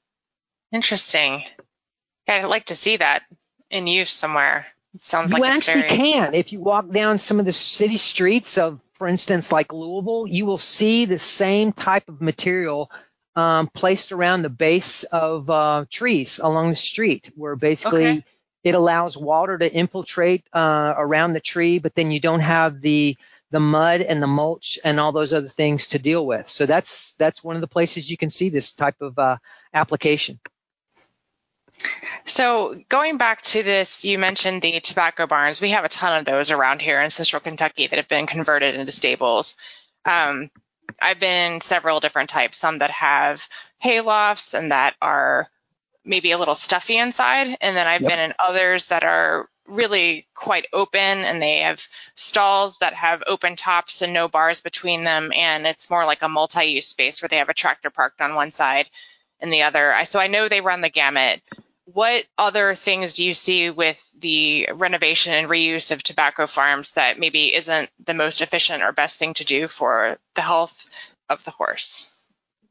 Interesting. 0.72 1.44
I'd 2.26 2.44
like 2.44 2.66
to 2.66 2.74
see 2.74 2.96
that 2.96 3.22
in 3.70 3.87
use 3.87 4.11
somewhere. 4.11 4.66
It 4.94 5.02
sounds 5.02 5.32
you 5.32 5.38
like 5.38 5.48
you 5.48 5.56
actually 5.56 5.82
very... 5.82 5.96
can. 5.96 6.35
If 6.35 6.52
you 6.52 6.61
walk 6.61 6.90
down 6.90 7.18
some 7.18 7.38
of 7.40 7.46
the 7.46 7.52
city 7.52 7.96
streets 7.96 8.58
of, 8.58 8.80
for 8.94 9.06
instance, 9.06 9.52
like 9.52 9.72
Louisville, 9.72 10.26
you 10.26 10.46
will 10.46 10.58
see 10.58 11.04
the 11.04 11.18
same 11.18 11.72
type 11.72 12.08
of 12.08 12.20
material 12.20 12.90
um, 13.35 13.68
placed 13.68 14.12
around 14.12 14.42
the 14.42 14.50
base 14.50 15.04
of 15.04 15.48
uh, 15.48 15.85
trees 15.90 16.38
along 16.38 16.70
the 16.70 16.76
street, 16.76 17.30
where 17.35 17.56
basically 17.56 18.06
okay. 18.06 18.24
it 18.64 18.74
allows 18.74 19.16
water 19.16 19.56
to 19.58 19.72
infiltrate 19.72 20.44
uh, 20.52 20.94
around 20.96 21.32
the 21.32 21.40
tree, 21.40 21.78
but 21.78 21.94
then 21.94 22.11
you 22.11 22.20
don't 22.20 22.40
have 22.40 22.80
the 22.80 23.16
the 23.50 23.61
mud 23.61 24.00
and 24.00 24.22
the 24.22 24.26
mulch 24.26 24.78
and 24.82 24.98
all 24.98 25.12
those 25.12 25.35
other 25.35 25.48
things 25.48 25.88
to 25.88 25.98
deal 25.98 26.24
with. 26.24 26.48
So 26.48 26.64
that's 26.64 27.12
that's 27.12 27.44
one 27.44 27.54
of 27.54 27.61
the 27.61 27.68
places 27.68 28.11
you 28.11 28.16
can 28.16 28.30
see 28.30 28.48
this 28.48 28.72
type 28.72 29.00
of 29.00 29.18
uh, 29.18 29.37
application. 29.74 30.38
So 32.24 32.80
going 32.88 33.16
back 33.16 33.42
to 33.42 33.62
this, 33.62 34.04
you 34.04 34.18
mentioned 34.18 34.62
the 34.62 34.80
tobacco 34.80 35.26
barns. 35.26 35.60
We 35.60 35.70
have 35.70 35.84
a 35.84 35.88
ton 35.88 36.18
of 36.18 36.24
those 36.24 36.50
around 36.50 36.80
here 36.80 37.00
in 37.00 37.10
central 37.10 37.40
Kentucky 37.40 37.86
that 37.86 37.96
have 37.96 38.08
been 38.08 38.26
converted 38.26 38.74
into 38.74 38.92
stables. 38.92 39.56
Um, 40.04 40.50
I've 41.00 41.18
been 41.18 41.54
in 41.54 41.60
several 41.60 42.00
different 42.00 42.30
types, 42.30 42.58
some 42.58 42.78
that 42.78 42.90
have 42.90 43.46
hay 43.78 44.00
lofts 44.00 44.54
and 44.54 44.72
that 44.72 44.94
are 45.00 45.48
maybe 46.04 46.32
a 46.32 46.38
little 46.38 46.54
stuffy 46.54 46.96
inside. 46.96 47.56
And 47.60 47.76
then 47.76 47.86
I've 47.86 48.02
yep. 48.02 48.10
been 48.10 48.18
in 48.18 48.34
others 48.38 48.86
that 48.86 49.04
are 49.04 49.48
really 49.66 50.26
quite 50.34 50.66
open 50.72 51.00
and 51.00 51.40
they 51.40 51.60
have 51.60 51.86
stalls 52.14 52.78
that 52.78 52.94
have 52.94 53.22
open 53.26 53.56
tops 53.56 54.02
and 54.02 54.12
no 54.12 54.28
bars 54.28 54.60
between 54.60 55.04
them. 55.04 55.32
And 55.34 55.66
it's 55.66 55.90
more 55.90 56.04
like 56.04 56.22
a 56.22 56.28
multi 56.28 56.64
use 56.64 56.86
space 56.86 57.22
where 57.22 57.28
they 57.28 57.38
have 57.38 57.48
a 57.48 57.54
tractor 57.54 57.90
parked 57.90 58.20
on 58.20 58.34
one 58.34 58.50
side 58.50 58.86
and 59.40 59.52
the 59.52 59.62
other. 59.62 59.94
So 60.04 60.20
I 60.20 60.26
know 60.26 60.48
they 60.48 60.60
run 60.60 60.80
the 60.80 60.88
gamut 60.88 61.40
what 61.84 62.24
other 62.38 62.74
things 62.74 63.14
do 63.14 63.24
you 63.24 63.34
see 63.34 63.70
with 63.70 64.00
the 64.18 64.68
renovation 64.72 65.32
and 65.32 65.48
reuse 65.48 65.90
of 65.90 66.02
tobacco 66.02 66.46
farms 66.46 66.92
that 66.92 67.18
maybe 67.18 67.54
isn't 67.54 67.90
the 68.04 68.14
most 68.14 68.40
efficient 68.40 68.82
or 68.82 68.92
best 68.92 69.18
thing 69.18 69.34
to 69.34 69.44
do 69.44 69.66
for 69.66 70.18
the 70.34 70.42
health 70.42 70.88
of 71.28 71.42
the 71.44 71.50
horse? 71.50 72.08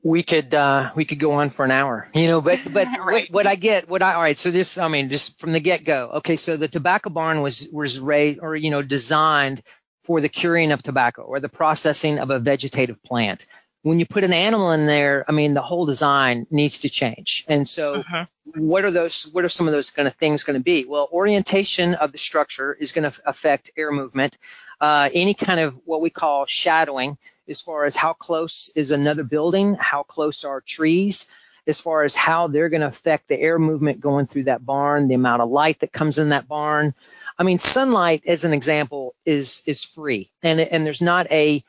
We 0.04 0.24
could 0.24 0.56
uh, 0.56 0.92
we 0.96 1.06
could 1.06 1.20
go 1.20 1.34
on 1.34 1.50
for 1.50 1.64
an 1.64 1.70
hour, 1.70 2.10
you 2.16 2.26
know, 2.26 2.42
but 2.42 2.60
but 2.72 2.88
right. 3.00 3.30
what, 3.30 3.46
what, 3.46 3.48
I 3.48 3.56
get, 3.56 3.88
what 3.88 4.02
I 4.02 4.14
all 4.14 4.22
right. 4.22 4.38
So 4.38 4.50
this, 4.50 4.80
I 4.80 4.88
mean, 4.88 5.10
just 5.10 5.40
from 5.40 5.52
the 5.52 5.60
get 5.60 5.84
go. 5.84 6.10
Okay, 6.16 6.38
so 6.38 6.58
the 6.58 6.68
tobacco 6.68 7.12
barn 7.12 7.42
was 7.42 7.68
was 7.72 8.00
raised 8.00 8.40
or 8.42 8.56
you 8.56 8.72
know 8.72 8.82
designed 8.82 9.62
for 10.02 10.20
the 10.20 10.30
curing 10.30 10.72
of 10.72 10.82
tobacco 10.82 11.22
or 11.22 11.40
the 11.40 11.50
processing 11.50 12.18
of 12.18 12.32
a 12.32 12.40
vegetative 12.40 13.04
plant 13.04 13.46
when 13.84 14.00
you 14.00 14.06
put 14.06 14.24
an 14.24 14.34
animal 14.34 14.72
in 14.72 14.86
there, 14.86 15.26
I 15.28 15.32
mean, 15.32 15.54
the 15.54 15.62
whole 15.62 15.86
design 15.86 16.46
needs 16.52 16.80
to 16.82 16.90
change. 16.90 17.46
And 17.48 17.68
so, 17.68 17.96
uh-huh. 17.96 18.26
what 18.56 18.86
are 18.86 18.92
those? 18.92 19.30
What 19.32 19.44
are 19.44 19.50
some 19.50 19.68
of 19.68 19.74
those 19.74 19.90
kind 19.90 20.08
of 20.08 20.16
things 20.16 20.44
going 20.44 20.60
to 20.60 20.64
be? 20.64 20.86
Well, 20.86 21.10
orientation 21.12 21.96
of 21.96 22.12
the 22.12 22.18
structure 22.18 22.74
is 22.74 22.92
going 22.92 23.10
to 23.10 23.22
affect 23.26 23.72
air 23.76 23.92
movement. 23.92 24.38
Uh, 24.80 25.10
any 25.14 25.34
kind 25.34 25.60
of 25.60 25.80
what 25.86 26.02
we 26.02 26.10
call 26.10 26.46
shadowing, 26.46 27.18
as 27.48 27.62
far 27.62 27.86
as 27.86 27.96
how 27.96 28.14
close 28.14 28.72
is 28.76 28.92
another 28.92 29.24
building, 29.24 29.76
how 29.76 30.04
close 30.04 30.44
are 30.44 30.62
trees, 30.62 31.32
as 31.68 31.80
far 31.80 32.04
as 32.04 32.16
how 32.16 32.48
they're 32.48 32.70
going 32.70 32.82
to 32.82 32.88
affect 32.88 33.28
the 33.28 33.40
air 33.40 33.60
movement 33.60 34.00
going 34.00 34.26
through 34.26 34.44
that 34.44 34.66
barn, 34.66 35.08
the 35.08 35.16
amount 35.16 35.42
of 35.42 35.50
light 35.50 35.80
that 35.80 35.92
comes 35.92 36.18
in 36.18 36.30
that 36.30 36.48
barn. 36.48 36.94
I 37.38 37.44
mean, 37.44 37.60
sunlight, 37.60 38.24
as 38.28 38.44
an 38.44 38.54
example, 38.54 39.16
is 39.26 39.64
is 39.66 39.84
free, 39.84 40.30
and 40.44 40.60
and 40.60 40.86
there's 40.86 41.02
not 41.02 41.32
a 41.32 41.64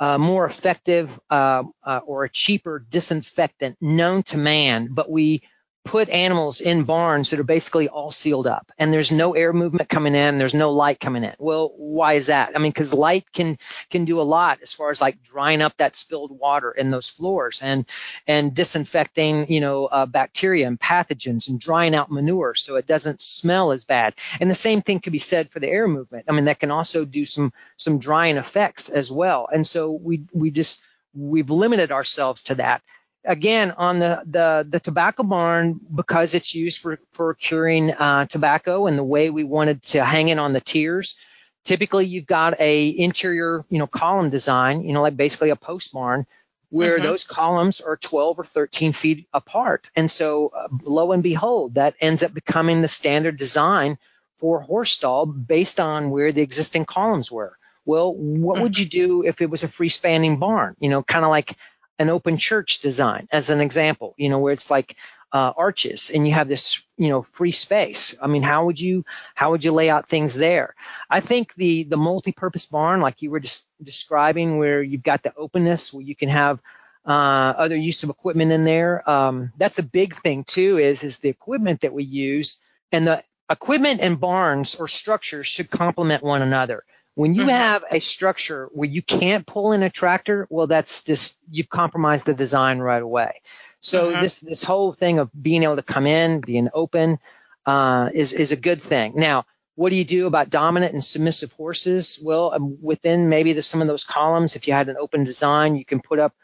uh, 0.00 0.18
more 0.18 0.46
effective 0.46 1.18
uh, 1.30 1.64
uh, 1.84 2.00
or 2.06 2.24
a 2.24 2.30
cheaper 2.30 2.84
disinfectant 2.88 3.76
known 3.80 4.22
to 4.24 4.38
man, 4.38 4.88
but 4.92 5.10
we 5.10 5.42
put 5.88 6.10
animals 6.10 6.60
in 6.60 6.84
barns 6.84 7.30
that 7.30 7.40
are 7.40 7.44
basically 7.44 7.88
all 7.88 8.10
sealed 8.10 8.46
up 8.46 8.70
and 8.76 8.92
there's 8.92 9.10
no 9.10 9.34
air 9.34 9.54
movement 9.54 9.88
coming 9.88 10.14
in 10.14 10.38
there's 10.38 10.52
no 10.52 10.70
light 10.70 11.00
coming 11.00 11.24
in. 11.24 11.32
Well 11.38 11.72
why 11.78 12.12
is 12.12 12.26
that? 12.26 12.52
I 12.54 12.58
mean 12.58 12.72
because 12.72 12.92
light 12.92 13.24
can 13.32 13.56
can 13.88 14.04
do 14.04 14.20
a 14.20 14.28
lot 14.36 14.58
as 14.62 14.74
far 14.74 14.90
as 14.90 15.00
like 15.00 15.22
drying 15.22 15.62
up 15.62 15.74
that 15.78 15.96
spilled 15.96 16.38
water 16.38 16.70
in 16.70 16.90
those 16.90 17.08
floors 17.08 17.62
and 17.62 17.86
and 18.26 18.54
disinfecting 18.54 19.50
you 19.50 19.62
know 19.62 19.86
uh, 19.86 20.04
bacteria 20.04 20.66
and 20.66 20.78
pathogens 20.78 21.48
and 21.48 21.58
drying 21.58 21.94
out 21.94 22.10
manure 22.10 22.54
so 22.54 22.76
it 22.76 22.86
doesn't 22.86 23.22
smell 23.22 23.72
as 23.72 23.84
bad. 23.84 24.14
And 24.40 24.50
the 24.50 24.54
same 24.54 24.82
thing 24.82 25.00
could 25.00 25.14
be 25.14 25.18
said 25.18 25.48
for 25.48 25.58
the 25.58 25.70
air 25.70 25.88
movement. 25.88 26.26
I 26.28 26.32
mean 26.32 26.44
that 26.44 26.60
can 26.60 26.70
also 26.70 27.06
do 27.06 27.24
some 27.24 27.50
some 27.78 27.98
drying 27.98 28.36
effects 28.36 28.90
as 28.90 29.10
well. 29.10 29.48
And 29.50 29.66
so 29.66 29.92
we 29.92 30.26
we 30.34 30.50
just 30.50 30.86
we've 31.14 31.48
limited 31.48 31.92
ourselves 31.92 32.42
to 32.44 32.56
that 32.56 32.82
again 33.24 33.72
on 33.72 33.98
the, 33.98 34.22
the, 34.26 34.66
the 34.68 34.80
tobacco 34.80 35.22
barn 35.22 35.80
because 35.94 36.34
it's 36.34 36.54
used 36.54 36.80
for, 36.80 36.98
for 37.12 37.34
curing 37.34 37.90
uh, 37.90 38.26
tobacco 38.26 38.86
and 38.86 38.96
the 38.96 39.04
way 39.04 39.30
we 39.30 39.44
wanted 39.44 39.82
to 39.82 40.04
hang 40.04 40.28
it 40.28 40.38
on 40.38 40.52
the 40.52 40.60
tiers 40.60 41.18
typically 41.68 42.06
you've 42.06 42.26
got 42.26 42.58
a 42.60 42.98
interior 42.98 43.64
you 43.68 43.78
know 43.78 43.86
column 43.86 44.30
design 44.30 44.82
you 44.82 44.92
know 44.92 45.02
like 45.02 45.16
basically 45.16 45.50
a 45.50 45.56
post 45.56 45.92
barn 45.92 46.26
where 46.70 46.96
mm-hmm. 46.96 47.04
those 47.04 47.24
columns 47.24 47.80
are 47.80 47.96
12 47.96 48.38
or 48.40 48.44
13 48.44 48.92
feet 48.92 49.28
apart 49.34 49.90
and 49.94 50.10
so 50.10 50.50
uh, 50.56 50.68
lo 50.82 51.12
and 51.12 51.22
behold 51.22 51.74
that 51.74 51.94
ends 52.00 52.22
up 52.22 52.32
becoming 52.32 52.80
the 52.80 52.88
standard 52.88 53.36
design 53.36 53.98
for 54.38 54.60
horse 54.60 54.92
stall 54.92 55.26
based 55.26 55.78
on 55.78 56.10
where 56.10 56.32
the 56.32 56.40
existing 56.40 56.86
columns 56.86 57.30
were 57.30 57.58
well 57.84 58.14
what 58.14 58.54
mm-hmm. 58.54 58.62
would 58.62 58.78
you 58.78 58.86
do 58.86 59.22
if 59.24 59.42
it 59.42 59.50
was 59.50 59.62
a 59.62 59.68
freestanding 59.68 60.38
barn 60.38 60.74
you 60.78 60.88
know 60.88 61.02
kind 61.02 61.24
of 61.24 61.30
like 61.30 61.54
an 61.98 62.10
open 62.10 62.36
church 62.36 62.80
design 62.80 63.28
as 63.30 63.50
an 63.50 63.60
example, 63.60 64.14
you 64.16 64.28
know, 64.28 64.38
where 64.38 64.52
it's 64.52 64.70
like 64.70 64.96
uh, 65.32 65.52
arches 65.56 66.10
and 66.10 66.26
you 66.26 66.32
have 66.34 66.48
this, 66.48 66.82
you 66.96 67.08
know, 67.08 67.22
free 67.22 67.52
space. 67.52 68.16
I 68.20 68.26
mean, 68.28 68.42
how 68.42 68.64
would 68.66 68.80
you 68.80 69.04
how 69.34 69.50
would 69.50 69.64
you 69.64 69.72
lay 69.72 69.90
out 69.90 70.08
things 70.08 70.34
there? 70.34 70.74
I 71.10 71.20
think 71.20 71.54
the 71.54 71.84
the 71.84 71.96
multi-purpose 71.96 72.66
barn, 72.66 73.00
like 73.00 73.20
you 73.22 73.30
were 73.30 73.40
just 73.40 73.72
describing, 73.82 74.58
where 74.58 74.82
you've 74.82 75.02
got 75.02 75.22
the 75.22 75.34
openness, 75.36 75.92
where 75.92 76.04
you 76.04 76.16
can 76.16 76.28
have 76.28 76.60
uh, 77.06 77.54
other 77.56 77.76
use 77.76 78.02
of 78.02 78.10
equipment 78.10 78.52
in 78.52 78.64
there. 78.64 79.08
Um, 79.08 79.52
that's 79.58 79.78
a 79.78 79.82
big 79.82 80.20
thing 80.22 80.44
too. 80.44 80.78
Is 80.78 81.04
is 81.04 81.18
the 81.18 81.28
equipment 81.28 81.82
that 81.82 81.92
we 81.92 82.04
use 82.04 82.62
and 82.92 83.06
the 83.06 83.22
equipment 83.50 84.00
and 84.00 84.20
barns 84.20 84.74
or 84.76 84.88
structures 84.88 85.46
should 85.46 85.70
complement 85.70 86.22
one 86.22 86.42
another. 86.42 86.84
When 87.18 87.34
you 87.34 87.42
mm-hmm. 87.42 87.50
have 87.50 87.84
a 87.90 87.98
structure 87.98 88.68
where 88.70 88.88
you 88.88 89.02
can't 89.02 89.44
pull 89.44 89.72
in 89.72 89.82
a 89.82 89.90
tractor, 89.90 90.46
well, 90.50 90.68
that's 90.68 91.02
just 91.02 91.40
you've 91.50 91.68
compromised 91.68 92.26
the 92.26 92.32
design 92.34 92.78
right 92.78 93.02
away. 93.02 93.42
So 93.80 94.12
mm-hmm. 94.12 94.20
this 94.20 94.38
this 94.38 94.62
whole 94.62 94.92
thing 94.92 95.18
of 95.18 95.28
being 95.34 95.64
able 95.64 95.76
to 95.76 95.82
come 95.82 96.06
in, 96.06 96.40
being 96.40 96.68
open, 96.72 97.18
uh, 97.66 98.10
is 98.14 98.32
is 98.32 98.52
a 98.52 98.56
good 98.56 98.80
thing. 98.80 99.14
Now 99.16 99.46
what 99.74 99.90
do 99.90 99.96
you 99.96 100.04
do 100.04 100.26
about 100.26 100.50
dominant 100.50 100.92
and 100.92 101.04
submissive 101.04 101.52
horses? 101.52 102.20
Well, 102.24 102.52
um, 102.52 102.78
within 102.82 103.28
maybe 103.28 103.52
the, 103.52 103.62
some 103.62 103.80
of 103.80 103.86
those 103.86 104.02
columns, 104.02 104.56
if 104.56 104.66
you 104.66 104.74
had 104.74 104.88
an 104.88 104.96
open 104.98 105.22
design, 105.22 105.76
you 105.76 105.84
can 105.84 106.00
put 106.00 106.18
up 106.18 106.34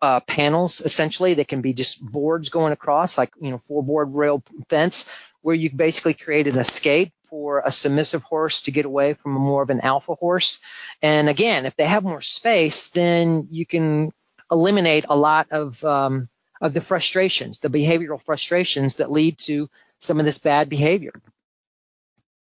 uh, 0.00 0.20
panels 0.20 0.80
essentially 0.80 1.34
that 1.34 1.48
can 1.48 1.62
be 1.62 1.72
just 1.72 2.04
boards 2.04 2.48
going 2.48 2.72
across, 2.72 3.18
like 3.18 3.32
you 3.40 3.50
know 3.50 3.58
four 3.58 3.82
board 3.82 4.14
rail 4.14 4.42
fence, 4.68 5.10
where 5.40 5.54
you 5.54 5.70
basically 5.70 6.14
create 6.14 6.46
an 6.46 6.58
escape 6.58 7.12
for 7.28 7.62
a 7.64 7.72
submissive 7.72 8.22
horse 8.22 8.62
to 8.62 8.70
get 8.70 8.84
away 8.84 9.14
from 9.14 9.36
a 9.36 9.40
more 9.40 9.62
of 9.62 9.70
an 9.70 9.80
alpha 9.80 10.14
horse. 10.14 10.60
And 11.02 11.28
again, 11.28 11.66
if 11.66 11.76
they 11.76 11.86
have 11.86 12.04
more 12.04 12.20
space, 12.20 12.88
then 12.88 13.48
you 13.50 13.66
can 13.66 14.12
eliminate 14.50 15.06
a 15.08 15.16
lot 15.16 15.48
of 15.50 15.82
um, 15.84 16.28
of 16.60 16.72
the 16.72 16.80
frustrations, 16.80 17.58
the 17.58 17.68
behavioral 17.68 18.22
frustrations 18.22 18.96
that 18.96 19.12
lead 19.12 19.38
to 19.38 19.68
some 19.98 20.18
of 20.18 20.26
this 20.26 20.38
bad 20.38 20.68
behavior. 20.68 21.12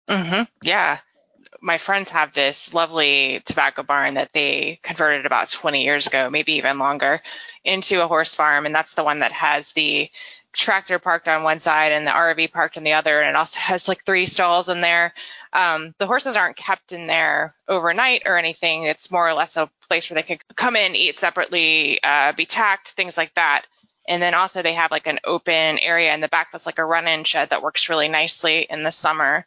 Mm-hmm. 0.09 0.43
Yeah. 0.63 0.99
My 1.62 1.77
friends 1.77 2.09
have 2.09 2.33
this 2.33 2.73
lovely 2.73 3.41
tobacco 3.45 3.83
barn 3.83 4.15
that 4.15 4.33
they 4.33 4.79
converted 4.83 5.25
about 5.25 5.49
20 5.49 5.83
years 5.83 6.07
ago, 6.07 6.29
maybe 6.29 6.53
even 6.53 6.77
longer, 6.77 7.21
into 7.63 8.03
a 8.03 8.07
horse 8.07 8.36
farm. 8.36 8.65
And 8.65 8.75
that's 8.75 8.95
the 8.95 9.03
one 9.03 9.19
that 9.19 9.31
has 9.31 9.71
the 9.71 10.09
tractor 10.53 10.99
parked 10.99 11.27
on 11.27 11.43
one 11.43 11.59
side 11.59 11.91
and 11.91 12.05
the 12.05 12.11
RV 12.11 12.51
parked 12.51 12.77
on 12.77 12.83
the 12.83 12.93
other. 12.93 13.19
And 13.19 13.29
it 13.29 13.35
also 13.35 13.59
has 13.59 13.87
like 13.87 14.05
three 14.05 14.25
stalls 14.25 14.69
in 14.69 14.81
there. 14.81 15.13
Um, 15.51 15.93
the 15.97 16.07
horses 16.07 16.35
aren't 16.35 16.55
kept 16.55 16.91
in 16.91 17.07
there 17.07 17.55
overnight 17.67 18.23
or 18.25 18.37
anything. 18.37 18.83
It's 18.83 19.11
more 19.11 19.27
or 19.27 19.33
less 19.33 19.57
a 19.57 19.69
place 19.87 20.09
where 20.09 20.15
they 20.15 20.23
can 20.23 20.37
come 20.55 20.75
in, 20.75 20.95
eat 20.95 21.15
separately, 21.15 22.01
uh, 22.03 22.33
be 22.33 22.45
tacked, 22.45 22.89
things 22.89 23.17
like 23.17 23.33
that. 23.33 23.65
And 24.07 24.21
then 24.21 24.33
also 24.33 24.61
they 24.61 24.73
have 24.73 24.91
like 24.91 25.07
an 25.07 25.19
open 25.25 25.79
area 25.79 26.13
in 26.13 26.21
the 26.21 26.27
back 26.27 26.51
that's 26.51 26.65
like 26.65 26.79
a 26.79 26.85
run-in 26.85 27.23
shed 27.23 27.49
that 27.49 27.63
works 27.63 27.89
really 27.89 28.07
nicely 28.07 28.67
in 28.69 28.83
the 28.83 28.91
summer. 28.91 29.45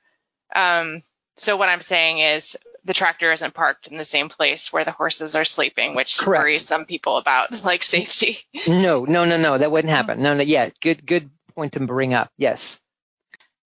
Um, 0.55 1.03
so 1.37 1.57
what 1.57 1.69
I'm 1.69 1.83
saying 1.83 2.19
is 2.19 2.57
the 2.87 2.95
tractor 2.95 3.31
isn't 3.33 3.55
parked 3.55 3.89
in 3.89 3.97
the 3.97 4.05
same 4.05 4.29
place 4.29 4.73
where 4.73 4.85
the 4.85 4.93
horses 4.93 5.35
are 5.35 5.45
sleeping, 5.45 5.95
which 5.95 6.19
Correct. 6.19 6.43
worries 6.43 6.65
some 6.67 6.85
people 6.85 7.19
about 7.19 7.65
like 7.65 7.83
safety. 7.83 8.39
No, 8.67 9.05
no, 9.05 9.25
no, 9.25 9.37
no, 9.37 9.59
that 9.59 9.71
wouldn't 9.71 9.93
happen. 9.93 10.23
No, 10.23 10.35
no, 10.35 10.43
yeah, 10.43 10.71
good, 10.81 11.05
good 11.05 11.31
point 11.55 11.73
to 11.75 11.81
bring 11.81 12.15
up. 12.15 12.31
Yes. 12.39 12.83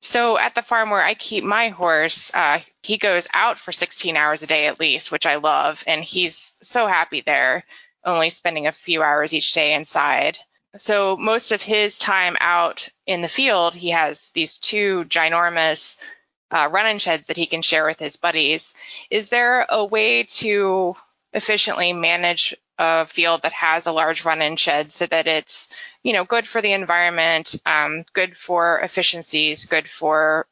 So 0.03 0.39
at 0.39 0.55
the 0.55 0.63
farm 0.63 0.89
where 0.89 1.05
I 1.05 1.13
keep 1.13 1.45
my 1.45 1.69
horse, 1.69 2.33
uh, 2.35 2.61
he 2.83 2.97
goes 2.97 3.29
out 3.35 3.59
for 3.59 3.71
16 3.71 4.17
hours 4.17 4.43
a 4.43 4.47
day 4.47 4.67
at 4.67 4.81
least, 4.81 5.13
which 5.13 5.27
I 5.27 5.37
love, 5.37 5.85
and 5.87 6.03
he's 6.03 6.57
so 6.63 6.87
happy 6.87 7.21
there, 7.21 7.65
only 8.03 8.31
spending 8.31 8.67
a 8.67 8.73
few 8.73 9.03
hours 9.03 9.35
each 9.35 9.53
day 9.53 9.75
inside. 9.75 10.39
So 10.79 11.17
most 11.19 11.53
of 11.53 11.61
his 11.61 11.99
time 11.99 12.37
out 12.41 12.89
in 13.07 13.21
the 13.21 13.29
field, 13.29 13.75
he 13.75 13.91
has 13.91 14.31
these 14.31 14.57
two 14.57 15.05
ginormous 15.05 16.03
uh, 16.51 16.69
run-in 16.71 16.99
sheds 16.99 17.27
that 17.27 17.37
he 17.37 17.47
can 17.47 17.63
share 17.63 17.87
with 17.87 17.99
his 17.99 18.17
buddies. 18.17 18.75
Is 19.11 19.29
there 19.29 19.67
a 19.69 19.85
way 19.85 20.25
to 20.25 20.95
efficiently 21.33 21.93
manage 21.93 22.57
a 22.79 23.07
field 23.07 23.43
that 23.43 23.53
has 23.53 23.87
a 23.87 23.93
large 23.93 24.25
run-in 24.25 24.57
shed 24.57 24.91
so 24.91 25.07
that 25.07 25.27
it's, 25.27 25.69
you 26.03 26.13
know, 26.13 26.25
good 26.25 26.47
for 26.47 26.61
the 26.61 26.73
environment, 26.73 27.55
um, 27.67 28.05
good 28.13 28.37
for 28.37 28.81
efficiencies, 28.81 29.67
good 29.67 29.89
for 29.89 30.47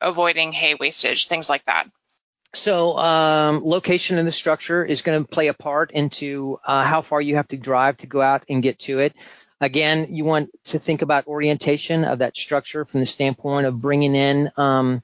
avoiding 0.00 0.52
hay 0.52 0.74
wastage, 0.74 1.28
things 1.28 1.48
like 1.48 1.64
that? 1.64 1.86
So, 2.54 2.98
um, 2.98 3.62
location 3.64 4.18
in 4.18 4.26
the 4.26 4.32
structure 4.32 4.84
is 4.84 5.00
going 5.00 5.22
to 5.22 5.28
play 5.28 5.48
a 5.48 5.54
part 5.54 5.92
into 5.92 6.58
uh, 6.66 6.84
how 6.84 7.00
far 7.00 7.20
you 7.20 7.36
have 7.36 7.48
to 7.48 7.56
drive 7.56 7.96
to 7.98 8.06
go 8.06 8.20
out 8.20 8.44
and 8.48 8.62
get 8.62 8.80
to 8.80 8.98
it. 8.98 9.14
Again, 9.58 10.08
you 10.10 10.24
want 10.24 10.50
to 10.64 10.78
think 10.78 11.02
about 11.02 11.28
orientation 11.28 12.04
of 12.04 12.18
that 12.18 12.36
structure 12.36 12.84
from 12.84 13.00
the 13.00 13.06
standpoint 13.06 13.64
of 13.64 13.80
bringing 13.80 14.14
in 14.14 14.50
um, 14.56 15.02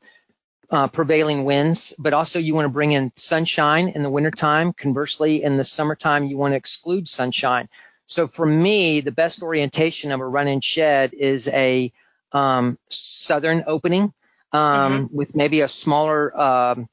uh, 0.70 0.88
prevailing 0.88 1.44
winds, 1.44 1.94
but 1.98 2.12
also 2.12 2.38
you 2.38 2.54
want 2.54 2.66
to 2.66 2.72
bring 2.72 2.92
in 2.92 3.12
sunshine 3.14 3.88
in 3.88 4.02
the 4.02 4.10
wintertime. 4.10 4.72
Conversely, 4.72 5.42
in 5.42 5.56
the 5.56 5.64
summertime, 5.64 6.26
you 6.26 6.36
want 6.36 6.52
to 6.52 6.56
exclude 6.56 7.08
sunshine. 7.08 7.68
So 8.06 8.26
for 8.26 8.44
me, 8.44 9.00
the 9.00 9.12
best 9.12 9.42
orientation 9.42 10.12
of 10.12 10.20
a 10.20 10.26
run-in 10.26 10.60
shed 10.60 11.14
is 11.14 11.48
a 11.48 11.92
um, 12.32 12.78
southern 12.88 13.64
opening 13.66 14.12
um, 14.52 15.06
mm-hmm. 15.06 15.16
with 15.16 15.34
maybe 15.34 15.60
a 15.60 15.68
smaller, 15.68 16.38
um, 16.38 16.88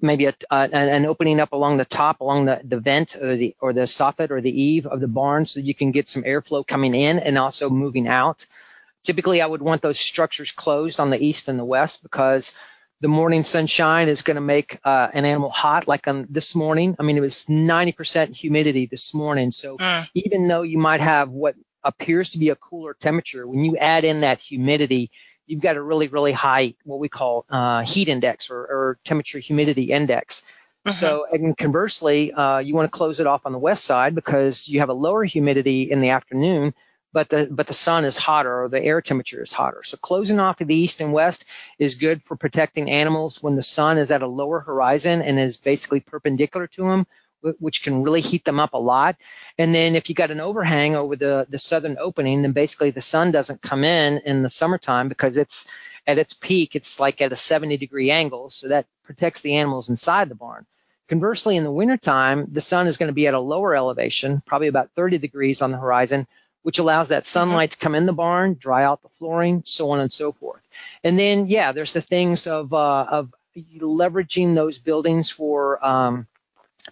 maybe 0.00 0.26
a, 0.26 0.34
uh, 0.50 0.68
an 0.72 1.06
opening 1.06 1.40
up 1.40 1.52
along 1.52 1.76
the 1.76 1.84
top, 1.84 2.20
along 2.20 2.46
the, 2.46 2.60
the 2.64 2.78
vent 2.78 3.16
or 3.16 3.36
the 3.36 3.56
or 3.60 3.72
the 3.72 3.82
soffit 3.82 4.30
or 4.30 4.40
the 4.40 4.62
eave 4.62 4.86
of 4.86 5.00
the 5.00 5.08
barn, 5.08 5.46
so 5.46 5.60
you 5.60 5.74
can 5.74 5.92
get 5.92 6.08
some 6.08 6.22
airflow 6.22 6.66
coming 6.66 6.94
in 6.94 7.18
and 7.18 7.38
also 7.38 7.70
moving 7.70 8.08
out. 8.08 8.46
Typically, 9.04 9.40
I 9.40 9.46
would 9.46 9.62
want 9.62 9.82
those 9.82 9.98
structures 9.98 10.50
closed 10.52 11.00
on 11.00 11.10
the 11.10 11.24
east 11.24 11.48
and 11.48 11.58
the 11.58 11.64
west 11.64 12.02
because 12.02 12.54
the 13.00 13.08
morning 13.08 13.44
sunshine 13.44 14.08
is 14.08 14.22
going 14.22 14.34
to 14.34 14.40
make 14.40 14.78
uh, 14.84 15.08
an 15.12 15.24
animal 15.24 15.50
hot. 15.50 15.86
Like 15.86 16.08
on 16.08 16.26
this 16.30 16.54
morning, 16.54 16.96
I 16.98 17.02
mean, 17.02 17.16
it 17.16 17.20
was 17.20 17.46
90% 17.46 18.36
humidity 18.36 18.86
this 18.86 19.14
morning. 19.14 19.50
So 19.50 19.78
mm. 19.78 20.08
even 20.14 20.48
though 20.48 20.62
you 20.62 20.78
might 20.78 21.00
have 21.00 21.30
what 21.30 21.54
appears 21.84 22.30
to 22.30 22.38
be 22.38 22.48
a 22.48 22.56
cooler 22.56 22.94
temperature, 22.94 23.46
when 23.46 23.64
you 23.64 23.76
add 23.76 24.04
in 24.04 24.22
that 24.22 24.40
humidity, 24.40 25.10
you've 25.46 25.62
got 25.62 25.76
a 25.76 25.82
really, 25.82 26.08
really 26.08 26.32
high 26.32 26.74
what 26.84 26.98
we 26.98 27.08
call 27.08 27.46
uh, 27.48 27.82
heat 27.82 28.08
index 28.08 28.50
or, 28.50 28.58
or, 28.58 28.98
temperature 29.04 29.38
humidity 29.38 29.84
index. 29.84 30.42
Mm-hmm. 30.42 30.90
So, 30.90 31.26
and 31.30 31.56
conversely, 31.56 32.32
uh, 32.32 32.58
you 32.58 32.74
want 32.74 32.86
to 32.86 32.96
close 32.96 33.20
it 33.20 33.26
off 33.26 33.46
on 33.46 33.52
the 33.52 33.58
west 33.58 33.84
side 33.84 34.14
because 34.14 34.68
you 34.68 34.80
have 34.80 34.88
a 34.88 34.94
lower 34.94 35.24
humidity 35.24 35.90
in 35.90 36.00
the 36.00 36.10
afternoon 36.10 36.74
but 37.12 37.28
the 37.28 37.48
but 37.50 37.66
the 37.66 37.72
sun 37.72 38.04
is 38.04 38.16
hotter 38.16 38.64
or 38.64 38.68
the 38.68 38.82
air 38.82 39.00
temperature 39.00 39.42
is 39.42 39.52
hotter. 39.52 39.82
So 39.82 39.96
closing 39.96 40.40
off 40.40 40.58
to 40.58 40.64
the 40.64 40.74
east 40.74 41.00
and 41.00 41.12
west 41.12 41.44
is 41.78 41.94
good 41.94 42.22
for 42.22 42.36
protecting 42.36 42.90
animals 42.90 43.42
when 43.42 43.56
the 43.56 43.62
sun 43.62 43.98
is 43.98 44.10
at 44.10 44.22
a 44.22 44.26
lower 44.26 44.60
horizon 44.60 45.22
and 45.22 45.38
is 45.38 45.56
basically 45.56 46.00
perpendicular 46.00 46.66
to 46.68 46.82
them, 46.82 47.06
which 47.58 47.82
can 47.82 48.02
really 48.02 48.20
heat 48.20 48.44
them 48.44 48.60
up 48.60 48.74
a 48.74 48.78
lot. 48.78 49.16
And 49.56 49.74
then 49.74 49.94
if 49.94 50.08
you 50.08 50.14
got 50.14 50.30
an 50.30 50.40
overhang 50.40 50.96
over 50.96 51.16
the 51.16 51.46
the 51.48 51.58
southern 51.58 51.96
opening, 51.98 52.42
then 52.42 52.52
basically 52.52 52.90
the 52.90 53.00
sun 53.00 53.32
doesn't 53.32 53.62
come 53.62 53.84
in 53.84 54.18
in 54.24 54.42
the 54.42 54.50
summertime 54.50 55.08
because 55.08 55.36
it's 55.36 55.66
at 56.06 56.18
its 56.18 56.32
peak, 56.32 56.74
it's 56.74 56.98
like 56.98 57.20
at 57.20 57.32
a 57.32 57.36
70 57.36 57.76
degree 57.76 58.10
angle, 58.10 58.50
so 58.50 58.68
that 58.68 58.86
protects 59.04 59.42
the 59.42 59.56
animals 59.56 59.90
inside 59.90 60.28
the 60.28 60.34
barn. 60.34 60.66
Conversely, 61.08 61.56
in 61.56 61.64
the 61.64 61.72
wintertime, 61.72 62.46
the 62.52 62.60
sun 62.60 62.86
is 62.86 62.98
going 62.98 63.08
to 63.08 63.14
be 63.14 63.26
at 63.26 63.34
a 63.34 63.40
lower 63.40 63.74
elevation, 63.74 64.42
probably 64.46 64.68
about 64.68 64.90
30 64.94 65.16
degrees 65.18 65.62
on 65.62 65.70
the 65.70 65.78
horizon, 65.78 66.26
which 66.62 66.78
allows 66.78 67.08
that 67.08 67.26
sunlight 67.26 67.72
to 67.72 67.78
come 67.78 67.94
in 67.94 68.06
the 68.06 68.12
barn, 68.12 68.56
dry 68.58 68.84
out 68.84 69.02
the 69.02 69.08
flooring, 69.08 69.62
so 69.64 69.90
on 69.90 70.00
and 70.00 70.12
so 70.12 70.32
forth. 70.32 70.66
And 71.02 71.18
then, 71.18 71.46
yeah, 71.46 71.72
there's 71.72 71.92
the 71.92 72.02
things 72.02 72.46
of 72.46 72.72
uh, 72.72 73.06
of 73.08 73.32
leveraging 73.56 74.54
those 74.54 74.78
buildings 74.78 75.30
for 75.30 75.84
um, 75.84 76.26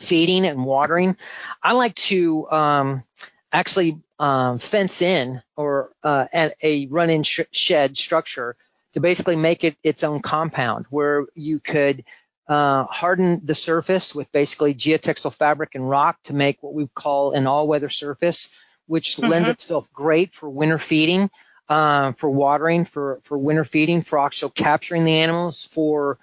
feeding 0.00 0.46
and 0.46 0.64
watering. 0.64 1.16
I 1.62 1.72
like 1.72 1.94
to 1.94 2.48
um, 2.50 3.04
actually 3.52 4.00
um, 4.18 4.58
fence 4.58 5.02
in 5.02 5.42
or 5.56 5.92
uh, 6.02 6.26
a 6.62 6.86
run-in 6.86 7.22
sh- 7.22 7.40
shed 7.50 7.96
structure 7.96 8.56
to 8.94 9.00
basically 9.00 9.36
make 9.36 9.62
it 9.64 9.76
its 9.82 10.04
own 10.04 10.20
compound 10.20 10.86
where 10.88 11.26
you 11.34 11.60
could 11.60 12.04
uh, 12.48 12.84
harden 12.84 13.42
the 13.44 13.54
surface 13.54 14.14
with 14.14 14.32
basically 14.32 14.74
geotextile 14.74 15.34
fabric 15.34 15.74
and 15.74 15.88
rock 15.88 16.16
to 16.24 16.34
make 16.34 16.62
what 16.62 16.74
we 16.74 16.86
call 16.94 17.32
an 17.32 17.46
all-weather 17.46 17.88
surface 17.90 18.54
which 18.86 19.16
mm-hmm. 19.16 19.30
lends 19.30 19.48
itself 19.48 19.92
great 19.92 20.34
for 20.34 20.48
winter 20.48 20.78
feeding, 20.78 21.30
uh, 21.68 22.12
for 22.12 22.30
watering, 22.30 22.84
for 22.84 23.20
for 23.22 23.36
winter 23.38 23.64
feeding, 23.64 24.02
for 24.02 24.18
also 24.18 24.48
capturing 24.48 25.04
the 25.04 25.20
animals. 25.20 25.64
For 25.64 26.18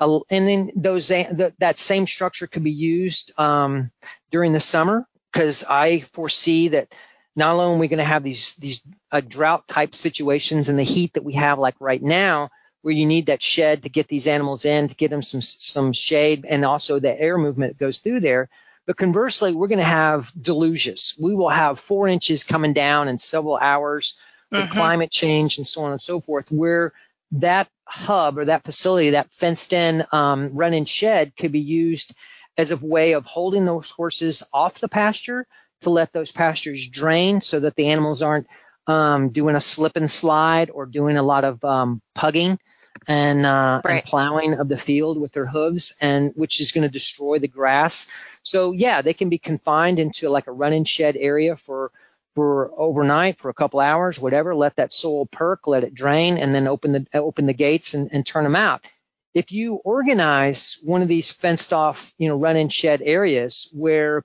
uh, 0.00 0.20
and 0.30 0.46
then 0.48 0.70
those 0.76 1.08
the, 1.08 1.52
that 1.58 1.78
same 1.78 2.06
structure 2.06 2.46
could 2.46 2.64
be 2.64 2.70
used 2.70 3.38
um, 3.38 3.90
during 4.30 4.52
the 4.52 4.60
summer 4.60 5.06
because 5.32 5.64
I 5.64 6.00
foresee 6.00 6.68
that 6.68 6.94
not 7.36 7.56
only 7.56 7.76
are 7.76 7.78
we 7.78 7.88
going 7.88 7.98
to 7.98 8.04
have 8.04 8.24
these 8.24 8.54
these 8.54 8.82
uh, 9.12 9.20
drought 9.20 9.68
type 9.68 9.94
situations 9.94 10.68
and 10.68 10.78
the 10.78 10.82
heat 10.82 11.14
that 11.14 11.24
we 11.24 11.34
have 11.34 11.58
like 11.58 11.76
right 11.80 12.02
now 12.02 12.50
where 12.82 12.94
you 12.94 13.06
need 13.06 13.26
that 13.26 13.42
shed 13.42 13.82
to 13.82 13.88
get 13.88 14.08
these 14.08 14.26
animals 14.26 14.64
in 14.64 14.88
to 14.88 14.94
get 14.94 15.10
them 15.10 15.22
some 15.22 15.40
some 15.40 15.92
shade 15.92 16.44
and 16.48 16.64
also 16.64 16.98
the 16.98 17.20
air 17.20 17.38
movement 17.38 17.72
that 17.72 17.84
goes 17.84 17.98
through 17.98 18.20
there 18.20 18.48
but 18.88 18.96
conversely, 18.96 19.54
we're 19.54 19.68
going 19.68 19.80
to 19.80 19.84
have 19.84 20.32
deluges. 20.40 21.14
We 21.20 21.34
will 21.34 21.50
have 21.50 21.78
four 21.78 22.08
inches 22.08 22.42
coming 22.42 22.72
down 22.72 23.06
in 23.08 23.18
several 23.18 23.58
hours 23.58 24.16
with 24.50 24.62
mm-hmm. 24.62 24.72
climate 24.72 25.10
change 25.10 25.58
and 25.58 25.68
so 25.68 25.82
on 25.82 25.92
and 25.92 26.00
so 26.00 26.20
forth, 26.20 26.50
where 26.50 26.94
that 27.32 27.68
hub 27.84 28.38
or 28.38 28.46
that 28.46 28.64
facility, 28.64 29.10
that 29.10 29.30
fenced 29.30 29.74
in 29.74 30.06
um, 30.10 30.54
run 30.54 30.72
in 30.72 30.86
shed 30.86 31.36
could 31.36 31.52
be 31.52 31.60
used 31.60 32.16
as 32.56 32.70
a 32.70 32.78
way 32.78 33.12
of 33.12 33.26
holding 33.26 33.66
those 33.66 33.90
horses 33.90 34.42
off 34.54 34.80
the 34.80 34.88
pasture 34.88 35.46
to 35.82 35.90
let 35.90 36.10
those 36.14 36.32
pastures 36.32 36.88
drain 36.88 37.42
so 37.42 37.60
that 37.60 37.76
the 37.76 37.88
animals 37.88 38.22
aren't 38.22 38.46
um, 38.86 39.28
doing 39.28 39.54
a 39.54 39.60
slip 39.60 39.96
and 39.96 40.10
slide 40.10 40.70
or 40.70 40.86
doing 40.86 41.18
a 41.18 41.22
lot 41.22 41.44
of 41.44 41.62
um, 41.62 42.00
pugging 42.14 42.58
and, 43.06 43.46
uh, 43.46 43.80
right. 43.84 43.96
and 43.96 44.04
plowing 44.04 44.54
of 44.54 44.68
the 44.68 44.76
field 44.76 45.20
with 45.20 45.32
their 45.32 45.46
hooves, 45.46 45.94
and 46.00 46.32
which 46.34 46.60
is 46.60 46.72
going 46.72 46.82
to 46.82 46.92
destroy 46.92 47.38
the 47.38 47.48
grass. 47.48 48.10
So 48.42 48.72
yeah, 48.72 49.02
they 49.02 49.14
can 49.14 49.28
be 49.28 49.38
confined 49.38 49.98
into 49.98 50.28
like 50.30 50.46
a 50.46 50.52
run-in 50.52 50.84
shed 50.84 51.16
area 51.16 51.56
for 51.56 51.90
for 52.34 52.70
overnight 52.76 53.38
for 53.38 53.48
a 53.48 53.54
couple 53.54 53.80
hours, 53.80 54.20
whatever. 54.20 54.54
Let 54.54 54.76
that 54.76 54.92
soil 54.92 55.26
perk, 55.26 55.66
let 55.66 55.82
it 55.82 55.92
drain, 55.92 56.38
and 56.38 56.54
then 56.54 56.68
open 56.68 56.92
the 56.92 57.06
open 57.14 57.46
the 57.46 57.52
gates 57.52 57.94
and, 57.94 58.10
and 58.12 58.24
turn 58.24 58.44
them 58.44 58.56
out. 58.56 58.86
if 59.34 59.52
you 59.52 59.76
organize 59.76 60.80
one 60.82 61.02
of 61.02 61.08
these 61.08 61.30
fenced 61.30 61.72
off, 61.72 62.12
you 62.18 62.28
know, 62.28 62.36
run 62.36 62.56
in 62.56 62.68
shed 62.68 63.00
areas 63.02 63.70
where 63.72 64.24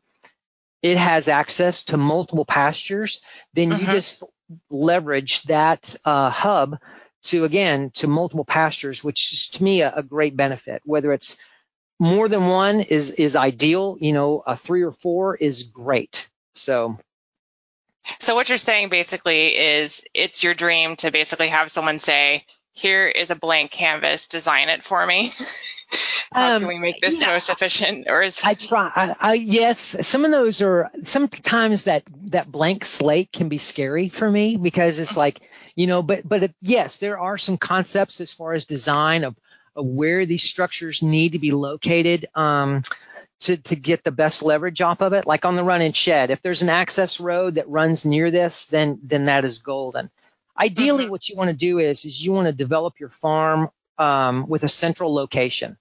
it 0.81 0.97
has 0.97 1.27
access 1.27 1.85
to 1.85 1.97
multiple 1.97 2.45
pastures, 2.45 3.21
then 3.53 3.69
mm-hmm. 3.69 3.81
you 3.81 3.85
just 3.93 4.23
leverage 4.69 5.43
that 5.43 5.95
uh, 6.03 6.29
hub 6.29 6.77
to 7.23 7.45
again 7.45 7.91
to 7.91 8.07
multiple 8.07 8.45
pastures, 8.45 9.03
which 9.03 9.33
is 9.33 9.49
to 9.49 9.63
me 9.63 9.81
a, 9.81 9.93
a, 9.95 10.03
great 10.03 10.35
benefit. 10.35 10.81
Whether 10.85 11.13
it's 11.13 11.37
more 11.99 12.27
than 12.27 12.47
one 12.47 12.81
is 12.81 13.11
is 13.11 13.35
ideal. 13.35 13.97
You 13.99 14.13
know, 14.13 14.43
a 14.45 14.55
three 14.55 14.83
or 14.83 14.91
four 14.91 15.35
is 15.35 15.63
great. 15.63 16.27
So. 16.53 16.97
So 18.19 18.35
what 18.35 18.49
you're 18.49 18.57
saying 18.57 18.89
basically 18.89 19.57
is 19.57 20.03
it's 20.13 20.43
your 20.43 20.53
dream 20.53 20.97
to 20.97 21.11
basically 21.11 21.47
have 21.47 21.71
someone 21.71 21.99
say, 21.99 22.45
"Here 22.73 23.07
is 23.07 23.29
a 23.29 23.35
blank 23.35 23.71
canvas, 23.71 24.27
design 24.27 24.69
it 24.69 24.83
for 24.83 25.05
me." 25.05 25.31
How 26.33 26.55
um, 26.55 26.61
can 26.61 26.67
we 26.67 26.79
make 26.79 26.99
this 26.99 27.21
yeah, 27.21 27.27
most 27.27 27.49
efficient? 27.49 28.07
Or 28.09 28.23
is 28.23 28.41
I 28.43 28.55
try? 28.55 28.91
I, 28.95 29.15
I, 29.19 29.33
yes, 29.33 29.95
some 30.07 30.25
of 30.25 30.31
those 30.31 30.61
are 30.61 30.91
sometimes 31.03 31.83
that 31.83 32.03
that 32.25 32.51
blank 32.51 32.85
slate 32.85 33.31
can 33.31 33.49
be 33.49 33.59
scary 33.59 34.09
for 34.09 34.29
me 34.29 34.57
because 34.57 34.99
it's 34.99 35.15
like 35.15 35.39
you 35.75 35.87
know, 35.87 36.01
but 36.01 36.27
but 36.27 36.43
it, 36.43 36.55
yes, 36.61 36.97
there 36.97 37.19
are 37.19 37.37
some 37.37 37.57
concepts 37.57 38.21
as 38.21 38.33
far 38.33 38.53
as 38.53 38.65
design 38.65 39.23
of, 39.23 39.35
of 39.75 39.85
where 39.85 40.25
these 40.25 40.43
structures 40.43 41.01
need 41.01 41.33
to 41.33 41.39
be 41.39 41.51
located. 41.51 42.25
Um, 42.35 42.83
to, 43.39 43.57
to 43.57 43.75
get 43.75 44.05
the 44.05 44.11
best 44.11 44.41
leverage 44.41 44.79
off 44.79 45.01
of 45.01 45.11
it, 45.11 45.25
like 45.25 45.43
on 45.43 45.57
the 45.57 45.65
run-in 45.65 45.91
shed. 45.91 46.31
If 46.31 46.41
there's 46.41 46.61
an 46.61 46.69
access 46.69 47.19
road 47.19 47.55
that 47.55 47.67
runs 47.67 48.05
near 48.05 48.31
this, 48.31 48.67
then 48.67 49.01
then 49.03 49.25
that 49.25 49.43
is 49.43 49.57
golden. 49.57 50.09
Ideally, 50.57 51.05
mm-hmm. 51.05 51.11
what 51.11 51.27
you 51.27 51.35
want 51.35 51.49
to 51.49 51.55
do 51.55 51.77
is 51.77 52.05
is 52.05 52.23
you 52.23 52.31
want 52.31 52.47
to 52.47 52.53
develop 52.53 53.01
your 53.01 53.09
farm 53.09 53.69
um, 53.97 54.47
with 54.47 54.63
a 54.63 54.69
central 54.69 55.13
location 55.13 55.77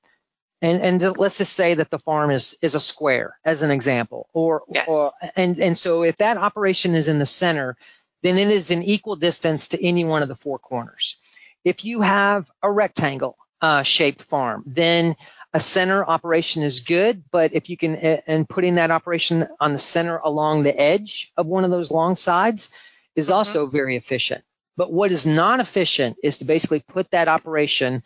and 0.63 1.03
and 1.03 1.19
let's 1.19 1.39
just 1.39 1.55
say 1.55 1.75
that 1.75 1.91
the 1.91 1.99
farm 1.99 2.31
is 2.31 2.57
is 2.63 2.75
a 2.75 2.81
square 2.81 3.37
as 3.45 3.63
an 3.63 3.71
example 3.71 4.29
or 4.33 4.63
yes. 4.69 4.87
or 4.89 5.13
and 5.37 5.59
and 5.59 5.77
so 5.77 6.05
if 6.05 6.17
that 6.19 6.37
operation 6.37 6.95
is 6.95 7.09
in 7.09 7.19
the 7.19 7.27
center 7.27 7.77
then 8.23 8.39
it 8.39 8.49
is 8.49 8.71
an 8.71 8.83
equal 8.83 9.17
distance 9.17 9.69
to 9.69 9.85
any 9.85 10.05
one 10.05 10.23
of 10.23 10.29
the 10.29 10.37
four 10.37 10.59
corners 10.59 11.19
if 11.65 11.85
you 11.85 12.01
have 12.01 12.51
a 12.63 12.71
rectangle 12.71 13.37
uh, 13.61 13.83
shaped 13.83 14.23
farm 14.23 14.63
then 14.67 15.17
a 15.55 15.61
center 15.61 16.05
operation 16.05 16.63
is 16.63 16.81
good 16.81 17.23
but 17.31 17.55
if 17.55 17.71
you 17.71 17.77
can 17.77 17.97
and 17.97 18.49
putting 18.49 18.77
that 18.77 18.91
operation 18.91 19.47
on 19.61 19.73
the 19.73 19.79
center 19.79 20.17
along 20.19 20.63
the 20.63 20.79
edge 20.79 21.33
of 21.37 21.47
one 21.47 21.65
of 21.65 21.71
those 21.71 21.91
long 21.91 22.15
sides 22.15 22.73
is 23.15 23.27
mm-hmm. 23.27 23.37
also 23.37 23.67
very 23.67 23.97
efficient 23.97 24.43
but 24.77 24.93
what 24.93 25.13
is 25.13 25.27
not 25.27 25.61
efficient 25.61 26.17
is 26.23 26.39
to 26.39 26.45
basically 26.45 26.81
put 26.81 27.11
that 27.11 27.29
operation 27.29 28.03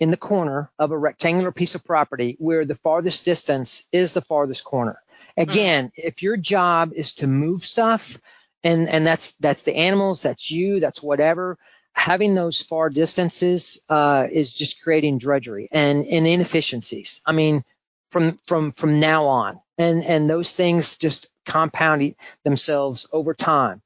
in 0.00 0.10
the 0.10 0.16
corner 0.16 0.70
of 0.78 0.90
a 0.90 0.98
rectangular 0.98 1.52
piece 1.52 1.74
of 1.74 1.84
property 1.84 2.36
where 2.38 2.64
the 2.64 2.74
farthest 2.74 3.24
distance 3.24 3.86
is 3.92 4.12
the 4.12 4.22
farthest 4.22 4.64
corner. 4.64 5.00
Again, 5.36 5.86
mm-hmm. 5.86 6.08
if 6.08 6.22
your 6.22 6.36
job 6.36 6.92
is 6.94 7.14
to 7.14 7.26
move 7.26 7.60
stuff 7.60 8.18
and, 8.62 8.88
and 8.88 9.06
that's, 9.06 9.32
that's 9.38 9.62
the 9.62 9.76
animals, 9.76 10.22
that's 10.22 10.50
you, 10.50 10.80
that's 10.80 11.02
whatever, 11.02 11.58
having 11.92 12.34
those 12.34 12.60
far 12.60 12.90
distances, 12.90 13.84
uh, 13.88 14.26
is 14.30 14.52
just 14.52 14.82
creating 14.82 15.18
drudgery 15.18 15.68
and, 15.72 16.04
and 16.04 16.26
inefficiencies. 16.26 17.20
I 17.26 17.32
mean, 17.32 17.64
from, 18.10 18.38
from, 18.44 18.72
from 18.72 19.00
now 19.00 19.26
on 19.26 19.60
and, 19.78 20.04
and 20.04 20.28
those 20.28 20.54
things 20.54 20.96
just 20.96 21.28
compound 21.46 22.14
themselves 22.44 23.06
over 23.12 23.34
time. 23.34 23.82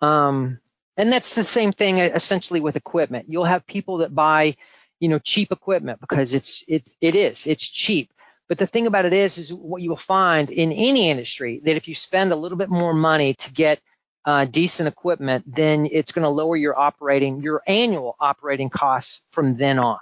Um, 0.00 0.60
and 0.96 1.12
that's 1.12 1.34
the 1.34 1.44
same 1.44 1.72
thing 1.72 1.98
essentially 1.98 2.60
with 2.60 2.76
equipment. 2.76 3.26
You'll 3.28 3.44
have 3.44 3.66
people 3.66 3.98
that 3.98 4.14
buy, 4.14 4.56
you 5.00 5.08
know, 5.08 5.18
cheap 5.18 5.50
equipment 5.50 6.00
because 6.00 6.34
it's 6.34 6.64
it's 6.68 6.96
it 7.00 7.14
is 7.14 7.46
it's 7.46 7.68
cheap. 7.68 8.12
But 8.48 8.58
the 8.58 8.66
thing 8.66 8.86
about 8.86 9.06
it 9.06 9.12
is, 9.12 9.38
is 9.38 9.52
what 9.52 9.82
you 9.82 9.88
will 9.88 9.96
find 9.96 10.50
in 10.50 10.70
any 10.70 11.10
industry 11.10 11.60
that 11.64 11.76
if 11.76 11.88
you 11.88 11.94
spend 11.94 12.30
a 12.30 12.36
little 12.36 12.58
bit 12.58 12.68
more 12.68 12.92
money 12.92 13.34
to 13.34 13.52
get 13.52 13.80
uh, 14.24 14.44
decent 14.44 14.88
equipment, 14.88 15.44
then 15.46 15.88
it's 15.90 16.12
going 16.12 16.22
to 16.22 16.28
lower 16.28 16.56
your 16.56 16.78
operating 16.78 17.42
your 17.42 17.62
annual 17.66 18.16
operating 18.20 18.70
costs 18.70 19.26
from 19.30 19.56
then 19.56 19.78
on. 19.78 19.98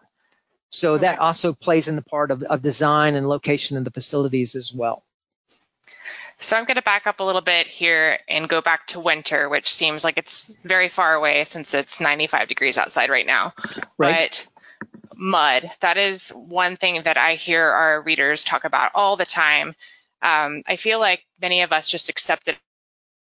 So 0.70 0.96
that 0.96 1.18
also 1.18 1.52
plays 1.52 1.88
in 1.88 1.96
the 1.96 2.02
part 2.02 2.30
of, 2.30 2.42
of 2.44 2.62
design 2.62 3.14
and 3.14 3.28
location 3.28 3.76
of 3.76 3.84
the 3.84 3.90
facilities 3.90 4.54
as 4.54 4.72
well. 4.72 5.04
So 6.38 6.56
I'm 6.56 6.64
going 6.64 6.76
to 6.76 6.82
back 6.82 7.06
up 7.06 7.20
a 7.20 7.24
little 7.24 7.42
bit 7.42 7.66
here 7.66 8.18
and 8.28 8.48
go 8.48 8.62
back 8.62 8.86
to 8.88 9.00
winter, 9.00 9.48
which 9.48 9.72
seems 9.72 10.02
like 10.02 10.16
it's 10.16 10.46
very 10.64 10.88
far 10.88 11.14
away 11.14 11.44
since 11.44 11.74
it's 11.74 12.00
95 12.00 12.48
degrees 12.48 12.78
outside 12.78 13.10
right 13.10 13.26
now. 13.26 13.52
Right. 13.98 14.30
But 14.30 14.46
mud. 15.14 15.70
That 15.80 15.98
is 15.98 16.30
one 16.30 16.76
thing 16.76 17.00
that 17.02 17.16
I 17.16 17.34
hear 17.34 17.62
our 17.64 18.00
readers 18.00 18.44
talk 18.44 18.64
about 18.64 18.92
all 18.94 19.16
the 19.16 19.26
time. 19.26 19.74
Um, 20.20 20.62
I 20.66 20.76
feel 20.76 20.98
like 20.98 21.24
many 21.40 21.62
of 21.62 21.72
us 21.72 21.88
just 21.88 22.08
accept 22.08 22.48
it 22.48 22.56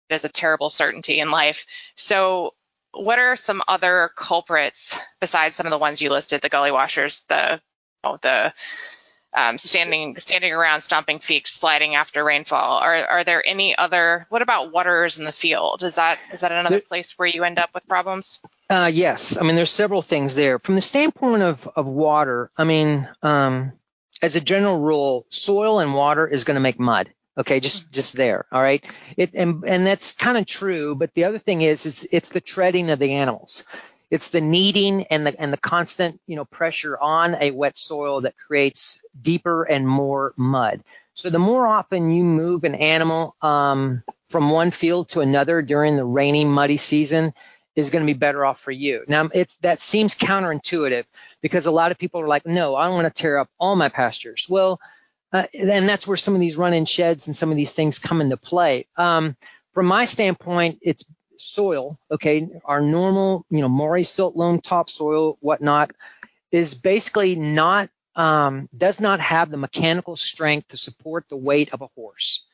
as 0.09 0.25
a 0.25 0.29
terrible 0.29 0.69
certainty 0.69 1.19
in 1.19 1.31
life. 1.31 1.65
So, 1.95 2.53
what 2.91 3.19
are 3.19 3.35
some 3.35 3.61
other 3.67 4.09
culprits 4.15 4.97
besides 5.19 5.55
some 5.55 5.65
of 5.65 5.71
the 5.71 5.77
ones 5.77 6.01
you 6.01 6.09
listed? 6.09 6.41
The 6.41 6.49
gully 6.49 6.71
washers, 6.71 7.23
the 7.27 7.61
oh, 8.03 8.17
the 8.21 8.53
um, 9.35 9.57
standing 9.57 10.15
standing 10.19 10.53
around 10.53 10.81
stomping 10.81 11.19
feet, 11.19 11.47
sliding 11.47 11.95
after 11.95 12.23
rainfall. 12.23 12.77
Are 12.77 13.05
are 13.05 13.23
there 13.23 13.45
any 13.45 13.77
other? 13.77 14.25
What 14.29 14.41
about 14.41 14.71
waters 14.71 15.19
in 15.19 15.25
the 15.25 15.31
field? 15.31 15.83
Is 15.83 15.95
that 15.95 16.19
is 16.31 16.41
that 16.41 16.51
another 16.51 16.79
place 16.79 17.17
where 17.17 17.27
you 17.27 17.43
end 17.43 17.59
up 17.59 17.71
with 17.73 17.87
problems? 17.87 18.39
Uh, 18.69 18.89
yes, 18.91 19.37
I 19.37 19.43
mean 19.43 19.55
there's 19.55 19.71
several 19.71 20.01
things 20.01 20.35
there. 20.35 20.59
From 20.59 20.75
the 20.75 20.81
standpoint 20.81 21.43
of 21.43 21.67
of 21.75 21.85
water, 21.85 22.49
I 22.57 22.63
mean, 22.63 23.09
um, 23.21 23.73
as 24.21 24.35
a 24.35 24.41
general 24.41 24.79
rule, 24.79 25.25
soil 25.29 25.79
and 25.79 25.93
water 25.93 26.25
is 26.25 26.45
going 26.45 26.55
to 26.55 26.61
make 26.61 26.79
mud. 26.79 27.09
Okay, 27.37 27.59
just 27.59 27.91
just 27.91 28.13
there. 28.15 28.45
All 28.51 28.61
right, 28.61 28.83
it 29.17 29.31
and 29.33 29.63
and 29.65 29.85
that's 29.85 30.13
kind 30.13 30.37
of 30.37 30.45
true. 30.45 30.95
But 30.95 31.13
the 31.13 31.25
other 31.25 31.37
thing 31.37 31.61
is, 31.61 31.85
it's 31.85 32.03
it's 32.11 32.29
the 32.29 32.41
treading 32.41 32.89
of 32.89 32.99
the 32.99 33.13
animals. 33.13 33.63
It's 34.09 34.29
the 34.29 34.41
kneading 34.41 35.03
and 35.05 35.27
the 35.27 35.39
and 35.39 35.51
the 35.51 35.57
constant, 35.57 36.21
you 36.27 36.37
know, 36.37 36.45
pressure 36.45 36.97
on 36.97 37.35
a 37.35 37.51
wet 37.51 37.75
soil 37.75 38.21
that 38.21 38.35
creates 38.37 39.05
deeper 39.21 39.63
and 39.63 39.87
more 39.87 40.33
mud. 40.37 40.81
So 41.13 41.29
the 41.29 41.39
more 41.39 41.65
often 41.67 42.11
you 42.11 42.23
move 42.23 42.63
an 42.63 42.75
animal 42.75 43.35
um, 43.41 44.03
from 44.29 44.49
one 44.49 44.71
field 44.71 45.09
to 45.09 45.21
another 45.21 45.61
during 45.61 45.95
the 45.95 46.05
rainy, 46.05 46.45
muddy 46.45 46.77
season 46.77 47.33
is 47.75 47.89
going 47.89 48.05
to 48.05 48.13
be 48.13 48.17
better 48.17 48.45
off 48.45 48.59
for 48.59 48.71
you. 48.71 49.03
Now, 49.07 49.29
it's 49.33 49.55
that 49.57 49.79
seems 49.79 50.15
counterintuitive 50.15 51.05
because 51.41 51.65
a 51.65 51.71
lot 51.71 51.91
of 51.91 51.97
people 51.97 52.21
are 52.21 52.27
like, 52.27 52.45
no, 52.45 52.75
I 52.75 52.85
don't 52.85 52.95
want 52.95 53.13
to 53.13 53.21
tear 53.21 53.37
up 53.37 53.49
all 53.59 53.75
my 53.75 53.89
pastures. 53.89 54.47
Well, 54.49 54.79
uh, 55.33 55.45
and 55.53 55.87
that's 55.87 56.07
where 56.07 56.17
some 56.17 56.33
of 56.33 56.39
these 56.39 56.57
run-in 56.57 56.85
sheds 56.85 57.27
and 57.27 57.35
some 57.35 57.51
of 57.51 57.57
these 57.57 57.73
things 57.73 57.99
come 57.99 58.21
into 58.21 58.37
play. 58.37 58.87
Um, 58.97 59.35
from 59.73 59.87
my 59.87 60.05
standpoint, 60.05 60.79
it's 60.81 61.05
soil, 61.37 61.99
okay, 62.09 62.47
our 62.63 62.81
normal, 62.81 63.45
you 63.49 63.61
know, 63.61 63.69
Maury 63.69 64.05
silt 64.05 64.35
loam 64.35 64.61
topsoil, 64.61 65.37
whatnot, 65.41 65.91
is 66.51 66.75
basically 66.75 67.35
not, 67.35 67.89
um, 68.15 68.69
does 68.75 69.01
not 69.01 69.19
have 69.19 69.51
the 69.51 69.57
mechanical 69.57 70.15
strength 70.15 70.69
to 70.69 70.77
support 70.77 71.27
the 71.27 71.35
weight 71.35 71.73
of 71.73 71.81
a 71.81 71.87
horse. 71.95 72.47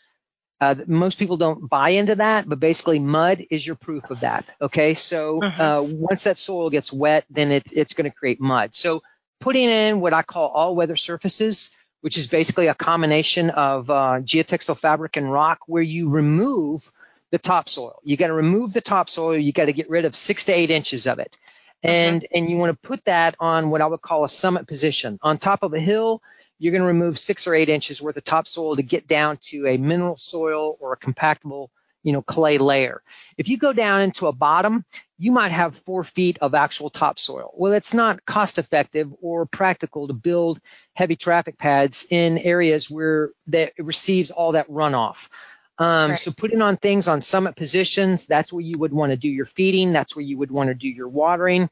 Uh, 0.59 0.75
most 0.85 1.17
people 1.17 1.37
don't 1.37 1.69
buy 1.69 1.89
into 1.89 2.15
that, 2.15 2.47
but 2.47 2.59
basically 2.59 2.99
mud 2.99 3.43
is 3.49 3.65
your 3.65 3.75
proof 3.75 4.11
of 4.11 4.19
that. 4.19 4.51
Okay, 4.61 4.93
so 4.93 5.43
uh-huh. 5.43 5.63
uh, 5.63 5.81
once 5.81 6.25
that 6.25 6.37
soil 6.37 6.69
gets 6.69 6.93
wet, 6.93 7.25
then 7.31 7.51
it's 7.51 7.71
it's 7.71 7.93
going 7.93 8.09
to 8.09 8.15
create 8.15 8.39
mud. 8.39 8.75
So 8.75 9.01
putting 9.39 9.69
in 9.69 10.01
what 10.01 10.13
I 10.13 10.21
call 10.21 10.49
all-weather 10.49 10.95
surfaces, 10.95 11.75
which 12.01 12.17
is 12.17 12.27
basically 12.27 12.67
a 12.67 12.75
combination 12.75 13.49
of 13.49 13.89
uh, 13.89 14.19
geotextile 14.21 14.77
fabric 14.77 15.17
and 15.17 15.31
rock, 15.31 15.59
where 15.67 15.83
you 15.83 16.09
remove 16.09 16.91
the 17.31 17.37
topsoil. 17.37 17.99
You 18.03 18.17
got 18.17 18.27
to 18.27 18.33
remove 18.33 18.73
the 18.73 18.81
topsoil. 18.81 19.37
You 19.37 19.53
got 19.53 19.65
to 19.65 19.73
get 19.73 19.89
rid 19.89 20.05
of 20.05 20.15
six 20.15 20.45
to 20.45 20.51
eight 20.51 20.69
inches 20.69 21.07
of 21.07 21.19
it. 21.19 21.37
And, 21.83 22.25
and 22.33 22.49
you 22.49 22.57
want 22.57 22.71
to 22.71 22.87
put 22.87 23.03
that 23.05 23.35
on 23.39 23.71
what 23.71 23.81
I 23.81 23.87
would 23.87 24.01
call 24.01 24.23
a 24.23 24.29
summit 24.29 24.67
position. 24.67 25.17
On 25.23 25.37
top 25.37 25.63
of 25.63 25.73
a 25.73 25.79
hill, 25.79 26.21
you're 26.59 26.71
going 26.71 26.83
to 26.83 26.87
remove 26.87 27.17
six 27.17 27.47
or 27.47 27.55
eight 27.55 27.69
inches 27.69 28.01
worth 28.01 28.17
of 28.17 28.23
topsoil 28.23 28.75
to 28.75 28.83
get 28.83 29.07
down 29.07 29.37
to 29.41 29.65
a 29.65 29.77
mineral 29.77 30.15
soil 30.15 30.77
or 30.79 30.93
a 30.93 30.97
compactable, 30.97 31.69
you 32.03 32.13
know, 32.13 32.21
clay 32.21 32.57
layer. 32.57 33.01
If 33.37 33.49
you 33.49 33.57
go 33.57 33.73
down 33.73 34.01
into 34.01 34.27
a 34.27 34.31
bottom, 34.31 34.85
you 35.17 35.31
might 35.31 35.51
have 35.51 35.75
four 35.75 36.03
feet 36.03 36.39
of 36.41 36.53
actual 36.53 36.89
topsoil. 36.89 37.51
Well, 37.55 37.73
it's 37.73 37.93
not 37.93 38.25
cost 38.25 38.57
effective 38.57 39.11
or 39.21 39.45
practical 39.45 40.07
to 40.07 40.13
build 40.13 40.59
heavy 40.93 41.15
traffic 41.15 41.57
pads 41.57 42.07
in 42.09 42.37
areas 42.37 42.89
where 42.89 43.29
that 43.47 43.73
receives 43.77 44.31
all 44.31 44.53
that 44.53 44.69
runoff. 44.69 45.29
Um, 45.77 46.11
right. 46.11 46.19
So 46.19 46.31
putting 46.31 46.61
on 46.61 46.77
things 46.77 47.07
on 47.07 47.21
summit 47.21 47.55
positions, 47.55 48.27
that's 48.27 48.53
where 48.53 48.63
you 48.63 48.77
would 48.77 48.93
want 48.93 49.11
to 49.11 49.17
do 49.17 49.29
your 49.29 49.45
feeding. 49.45 49.93
That's 49.93 50.15
where 50.15 50.25
you 50.25 50.37
would 50.37 50.51
want 50.51 50.67
to 50.67 50.75
do 50.75 50.89
your 50.89 51.07
watering. 51.07 51.69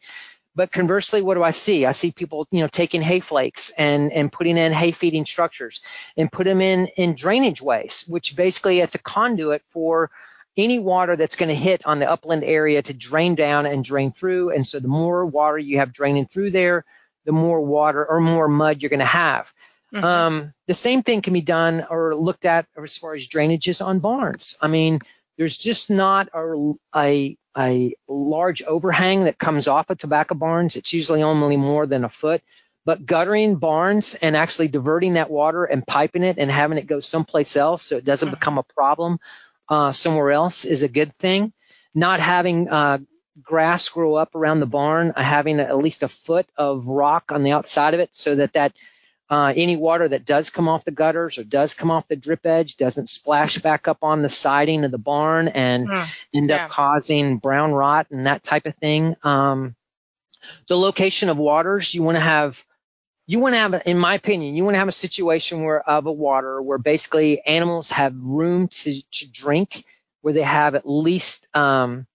But 0.60 0.74
conversely, 0.74 1.22
what 1.22 1.36
do 1.36 1.43
I 1.43 1.51
see? 1.51 1.86
I 1.86 1.93
see 1.93 2.12
people, 2.12 2.45
you 2.51 2.60
know, 2.60 2.68
taking 2.68 3.01
hay 3.01 3.22
flakes 3.22 3.72
and, 3.78 4.12
and 4.12 4.30
putting 4.30 4.57
in 4.57 4.74
hay 4.74 4.91
feeding 4.91 5.24
structures 5.24 5.80
and 6.18 6.30
put 6.30 6.43
them 6.43 6.60
in, 6.60 6.88
in 6.97 7.16
drainage 7.16 7.62
ways, 7.62 8.03
which 8.10 8.36
basically 8.36 8.82
it's 8.82 8.93
a 8.93 9.01
conduit 9.01 9.64
for 9.70 10.12
any 10.57 10.78
water 10.78 11.16
that's 11.16 11.38
going 11.38 11.47
to 11.47 11.55
hit 11.55 11.86
on 11.86 11.99
the 11.99 12.12
upland 12.12 12.43
area 12.43 12.82
to 12.82 12.93
drain 12.93 13.36
down 13.36 13.68
and 13.68 13.86
drain 13.86 14.12
through. 14.12 14.49
And 14.49 14.68
so 14.68 14.82
the 14.82 14.89
more 14.89 15.26
water 15.26 15.57
you 15.57 15.78
have 15.78 15.93
draining 15.93 16.26
through 16.26 16.51
there, 16.51 16.84
the 17.24 17.32
more 17.32 17.62
water 17.62 18.05
or 18.05 18.20
more 18.20 18.49
mud 18.49 18.82
you're 18.82 18.89
going 18.89 18.99
to 18.99 19.05
have. 19.05 19.53
Mm-hmm. 19.93 20.03
Um, 20.03 20.53
the 20.68 20.74
same 20.74 21.03
thing 21.03 21.22
can 21.22 21.32
be 21.32 21.39
done 21.39 21.86
or 21.89 22.14
looked 22.14 22.43
at 22.43 22.66
as 22.76 22.97
far 22.97 23.16
as 23.16 23.30
drainages 23.30 23.82
on 23.82 23.99
barns. 23.99 24.57
I 24.62 24.68
mean, 24.68 24.99
there's 25.38 25.55
just 25.55 25.89
not 25.89 26.28
a, 26.34 26.74
a, 26.93 27.38
a 27.60 27.93
large 28.07 28.64
overhang 28.64 29.26
that 29.26 29.38
comes 29.38 29.68
off 29.68 29.89
of 29.89 29.97
tobacco 29.97 30.36
barns. 30.36 30.76
It's 30.78 30.93
usually 30.93 31.24
only 31.24 31.57
more 31.57 31.86
than 31.86 32.05
a 32.05 32.10
foot. 32.10 32.41
But 32.86 33.05
guttering 33.05 33.57
barns 33.57 34.16
and 34.16 34.36
actually 34.36 34.70
diverting 34.70 35.14
that 35.14 35.30
water 35.30 35.66
and 35.66 35.86
piping 35.86 36.24
it 36.24 36.38
and 36.39 36.49
having 36.49 36.78
it 36.78 36.88
go 36.88 37.01
someplace 37.01 37.55
else 37.57 37.84
so 37.84 37.97
it 37.97 38.05
doesn't 38.05 38.32
become 38.32 38.57
a 38.57 38.64
problem 38.64 39.20
uh, 39.70 39.91
somewhere 39.91 40.32
else 40.32 40.66
is 40.66 40.82
a 40.82 40.88
good 40.88 41.16
thing. 41.18 41.53
Not 41.93 42.20
having 42.20 42.68
uh, 42.68 42.99
grass 43.41 43.89
grow 43.89 44.16
up 44.16 44.36
around 44.36 44.60
the 44.60 44.66
barn, 44.66 45.14
uh, 45.16 45.22
having 45.22 45.60
at 45.60 45.78
least 45.78 46.03
a 46.03 46.07
foot 46.07 46.47
of 46.57 46.88
rock 46.88 47.32
on 47.32 47.43
the 47.43 47.51
outside 47.51 47.93
of 47.93 47.99
it 47.99 48.16
so 48.16 48.36
that 48.36 48.53
that 48.53 48.74
uh, 49.30 49.54
any 49.56 49.78
water 49.78 50.08
that 50.08 50.26
does 50.26 50.50
come 50.50 50.68
off 50.68 50.86
the 50.86 50.92
gutters 50.92 51.38
or 51.38 51.44
does 51.44 51.76
come 51.76 51.92
off 51.92 52.08
the 52.08 52.16
drip 52.16 52.46
edge 52.46 52.78
doesn't 52.78 53.08
splash 53.08 53.60
back 53.60 53.88
up 53.88 54.04
on 54.04 54.22
the 54.22 54.30
siding 54.30 54.84
of 54.84 54.92
the 54.92 54.98
barn 54.98 55.48
and 55.48 55.88
mm, 55.88 56.20
end 56.34 56.50
yeah. 56.50 56.66
up 56.66 56.72
causing 56.72 57.38
brown 57.38 57.72
rot 57.72 58.08
and 58.10 58.26
that 58.26 58.44
type 58.44 58.66
of 58.66 58.76
thing. 58.78 59.16
Um, 59.24 59.76
the 60.68 60.78
location 60.78 61.30
of 61.30 61.38
waters, 61.38 61.94
you 61.94 62.02
want 62.02 62.16
to 62.16 62.22
have, 62.22 62.64
you 63.28 63.40
want 63.40 63.54
to 63.54 63.60
have, 63.60 63.84
in 63.86 64.00
my 64.00 64.16
opinion, 64.16 64.56
you 64.56 64.64
want 64.64 64.74
to 64.74 64.80
have 64.80 64.88
a 64.88 64.94
situation 64.94 65.64
where 65.64 65.88
of 65.88 66.08
a 66.08 66.12
water 66.12 66.60
where 66.60 66.80
basically 66.80 67.46
animals 67.46 67.92
have 67.92 68.16
room 68.16 68.68
to, 68.70 69.02
to 69.12 69.32
drink, 69.32 69.86
where 70.22 70.34
they 70.34 70.42
have 70.42 70.74
at 70.74 70.90
least 70.90 71.48
um, 71.56 72.08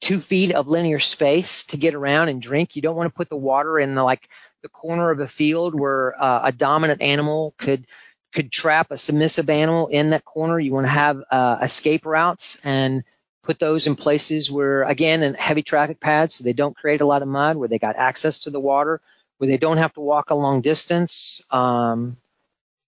two 0.00 0.20
feet 0.20 0.52
of 0.52 0.68
linear 0.68 1.00
space 1.00 1.64
to 1.64 1.76
get 1.76 1.94
around 1.94 2.30
and 2.30 2.40
drink. 2.40 2.76
You 2.76 2.82
don't 2.82 2.96
want 2.96 3.12
to 3.12 3.16
put 3.16 3.28
the 3.28 3.36
water 3.36 3.78
in 3.78 3.94
the 3.94 4.02
like 4.02 4.28
the 4.62 4.68
corner 4.68 5.10
of 5.10 5.20
a 5.20 5.28
field 5.28 5.78
where 5.78 6.20
uh, 6.22 6.42
a 6.44 6.52
dominant 6.52 7.02
animal 7.02 7.54
could 7.58 7.86
could 8.32 8.50
trap 8.50 8.90
a 8.90 8.96
submissive 8.96 9.50
animal 9.50 9.88
in 9.88 10.10
that 10.10 10.24
corner. 10.24 10.58
You 10.58 10.72
want 10.72 10.86
to 10.86 10.90
have 10.90 11.22
uh, 11.30 11.58
escape 11.62 12.06
routes 12.06 12.60
and 12.64 13.04
put 13.42 13.58
those 13.58 13.86
in 13.86 13.94
places 13.94 14.50
where, 14.50 14.84
again, 14.84 15.22
in 15.22 15.34
heavy 15.34 15.62
traffic 15.62 16.00
pads, 16.00 16.36
so 16.36 16.44
they 16.44 16.54
don't 16.54 16.76
create 16.76 17.02
a 17.02 17.06
lot 17.06 17.20
of 17.22 17.28
mud, 17.28 17.56
where 17.56 17.68
they 17.68 17.78
got 17.78 17.96
access 17.96 18.40
to 18.40 18.50
the 18.50 18.60
water, 18.60 19.02
where 19.36 19.48
they 19.48 19.58
don't 19.58 19.76
have 19.76 19.92
to 19.94 20.00
walk 20.00 20.30
a 20.30 20.34
long 20.34 20.62
distance. 20.62 21.46
Um, 21.50 22.16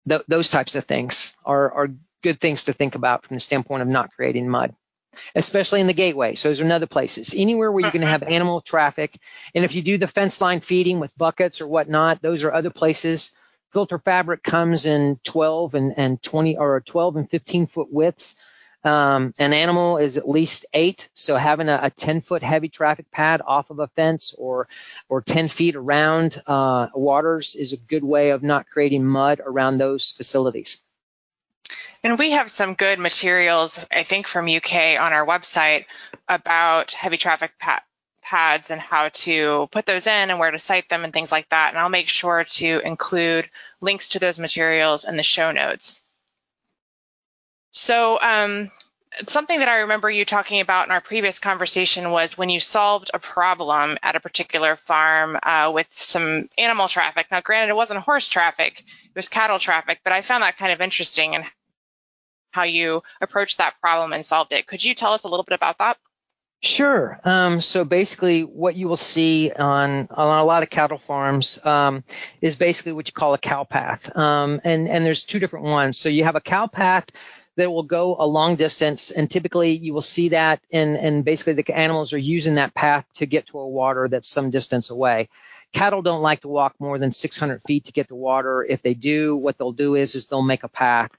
th- 0.09 0.23
those 0.29 0.51
types 0.51 0.77
of 0.77 0.85
things 0.85 1.33
are, 1.45 1.73
are 1.73 1.89
good 2.23 2.39
things 2.39 2.65
to 2.65 2.73
think 2.73 2.95
about 2.95 3.27
from 3.27 3.37
the 3.37 3.41
standpoint 3.41 3.83
of 3.83 3.89
not 3.89 4.13
creating 4.13 4.49
mud 4.49 4.77
especially 5.35 5.81
in 5.81 5.87
the 5.87 5.93
gateway. 5.93 6.35
So 6.35 6.49
those 6.49 6.61
are 6.61 6.65
another 6.65 6.87
places. 6.87 7.35
Anywhere 7.37 7.71
where 7.71 7.83
you're 7.83 7.91
going 7.91 8.03
to 8.03 8.09
have 8.09 8.23
animal 8.23 8.61
traffic. 8.61 9.17
And 9.55 9.65
if 9.65 9.75
you 9.75 9.83
do 9.83 9.99
the 9.99 10.07
fence 10.07 10.41
line 10.41 10.61
feeding 10.61 11.01
with 11.01 11.17
buckets 11.17 11.61
or 11.61 11.69
whatnot, 11.69 12.23
those 12.23 12.45
are 12.45 12.53
other 12.53 12.71
places. 12.71 13.35
Filter 13.73 13.99
fabric 13.99 14.43
comes 14.43 14.87
in 14.87 15.19
12 15.25 15.75
and, 15.75 15.95
and 15.97 16.23
20 16.23 16.59
or 16.59 16.81
12 16.81 17.17
and 17.17 17.31
15 17.31 17.67
foot 17.67 17.89
widths. 17.91 18.37
Um, 18.85 19.33
an 19.39 19.53
animal 19.53 19.99
is 19.99 20.17
at 20.17 20.29
least 20.29 20.67
eight, 20.73 21.09
so 21.15 21.37
having 21.37 21.69
a, 21.69 21.79
a 21.85 21.91
10 21.91 22.21
foot 22.21 22.43
heavy 22.43 22.69
traffic 22.69 23.11
pad 23.13 23.41
off 23.47 23.71
of 23.71 23.79
a 23.79 23.87
fence 23.87 24.35
or 24.37 24.69
or 25.09 25.23
10 25.23 25.49
feet 25.49 25.77
around 25.77 26.43
uh, 26.49 26.89
waters 26.93 27.55
is 27.55 27.73
a 27.73 27.77
good 27.77 28.03
way 28.03 28.31
of 28.31 28.43
not 28.43 28.67
creating 28.67 29.07
mud 29.07 29.41
around 29.45 29.79
those 29.79 30.11
facilities. 30.11 30.85
And 32.05 32.19
we 32.19 32.33
have 32.33 32.51
some 32.51 32.75
good 32.75 32.99
materials, 32.99 33.87
I 33.91 34.03
think, 34.03 34.27
from 34.27 34.49
UK 34.49 34.99
on 35.01 35.13
our 35.13 35.25
website 35.25 35.85
about 36.29 36.93
heavy 36.93 37.17
traffic 37.17 37.53
pads 38.23 38.71
and 38.73 38.81
how 38.81 39.11
to 39.11 39.69
put 39.71 39.87
those 39.87 40.09
in 40.09 40.31
and 40.31 40.39
where 40.39 40.51
to 40.51 40.59
site 40.59 40.89
them 40.89 41.05
and 41.05 41.13
things 41.13 41.31
like 41.31 41.49
that. 41.51 41.71
And 41.71 41.79
I'll 41.79 41.89
make 41.89 42.09
sure 42.09 42.43
to 42.43 42.81
include 42.81 43.49
links 43.81 44.11
to 44.11 44.19
those 44.19 44.41
materials 44.41 45.05
in 45.05 45.17
the 45.17 45.23
show 45.23 45.53
notes. 45.53 46.03
So, 47.71 48.21
um, 48.21 48.69
something 49.29 49.61
that 49.61 49.69
I 49.69 49.77
remember 49.77 50.11
you 50.11 50.25
talking 50.25 50.61
about 50.61 50.87
in 50.87 50.93
our 50.93 51.01
previous 51.01 51.39
conversation 51.39 52.11
was 52.11 52.37
when 52.37 52.49
you 52.49 52.61
solved 52.61 53.11
a 53.15 53.19
problem 53.19 53.99
at 54.03 54.17
a 54.17 54.21
particular 54.21 54.75
farm 54.75 55.39
uh, 55.43 55.71
with 55.73 55.87
some 55.91 56.49
animal 56.59 56.89
traffic. 56.89 57.29
Now, 57.31 57.41
granted, 57.41 57.71
it 57.71 57.77
wasn't 57.77 58.01
horse 58.01 58.29
traffic, 58.29 58.81
it 58.81 59.15
was 59.15 59.29
cattle 59.29 59.59
traffic, 59.59 60.01
but 60.03 60.13
I 60.13 60.23
found 60.23 60.43
that 60.43 60.57
kind 60.57 60.73
of 60.73 60.81
interesting 60.81 61.35
and 61.35 61.45
how 62.53 62.63
you 62.63 63.03
approached 63.21 63.59
that 63.59 63.81
problem 63.81 64.13
and 64.13 64.25
solved 64.25 64.53
it. 64.53 64.67
Could 64.67 64.85
you 64.85 64.95
tell 64.95 65.13
us 65.13 65.25
a 65.25 65.29
little 65.29 65.45
bit 65.45 65.55
about 65.55 65.79
that? 65.79 65.99
Sure. 66.65 67.19
Um, 67.25 67.61
so 67.61 67.85
basically, 67.85 68.43
what 68.43 68.77
you 68.77 68.87
will 68.87 68.97
see 68.97 69.51
on 69.51 70.07
on 70.13 70.39
a 70.39 70.45
lot 70.45 70.63
of 70.63 70.71
cattle 70.71 70.99
farms 70.99 71.59
um, 71.67 72.05
is 72.41 72.55
basically 72.55 72.93
what 72.93 73.09
you 73.09 73.13
call 73.13 73.35
a 73.35 73.39
cow 73.39 73.65
path, 73.65 74.17
um, 74.17 74.61
and 74.63 74.89
and 74.89 75.05
there's 75.05 75.25
two 75.25 75.41
different 75.41 75.65
ones. 75.65 75.99
So 75.99 76.09
you 76.09 76.23
have 76.23 76.37
a 76.37 76.41
cow 76.41 76.69
path 76.69 77.07
that 77.57 77.71
will 77.71 77.83
go 77.83 78.15
a 78.17 78.27
long 78.27 78.55
distance, 78.55 79.11
and 79.11 79.29
typically 79.29 79.73
you 79.77 79.93
will 79.93 80.03
see 80.03 80.29
that, 80.29 80.63
and 80.73 80.97
and 80.97 81.25
basically 81.25 81.55
the 81.55 81.77
animals 81.77 82.13
are 82.13 82.19
using 82.19 82.55
that 82.55 82.75
path 82.75 83.07
to 83.15 83.27
get 83.27 83.47
to 83.47 83.59
a 83.59 83.69
water 83.69 84.07
that's 84.07 84.29
some 84.29 84.51
distance 84.51 84.91
away. 84.91 85.29
Cattle 85.73 86.03
don't 86.03 86.23
like 86.23 86.43
to 86.43 86.49
walk 86.49 86.75
more 86.79 86.99
than 86.99 87.13
600 87.13 87.63
feet 87.63 87.87
to 87.87 87.93
get 87.93 88.09
to 88.09 88.15
water. 88.15 88.63
If 88.63 88.83
they 88.83 88.95
do, 88.95 89.37
what 89.37 89.59
they'll 89.59 89.73
do 89.73 89.97
is 89.97 90.15
is 90.15 90.27
they'll 90.27 90.43
make 90.43 90.63
a 90.63 90.69
path. 90.69 91.11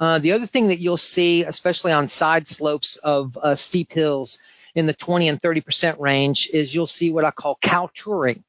Uh, 0.00 0.18
the 0.18 0.32
other 0.32 0.46
thing 0.46 0.68
that 0.68 0.78
you'll 0.78 0.96
see, 0.96 1.44
especially 1.44 1.92
on 1.92 2.08
side 2.08 2.46
slopes 2.46 2.96
of 2.96 3.36
uh, 3.36 3.54
steep 3.54 3.92
hills 3.92 4.38
in 4.74 4.86
the 4.86 4.92
20 4.92 5.28
and 5.28 5.40
30% 5.40 5.98
range, 5.98 6.48
is 6.52 6.74
you'll 6.74 6.86
see 6.86 7.10
what 7.10 7.24
I 7.24 7.30
call 7.30 7.58
cow 7.60 7.90
touring, 7.92 8.44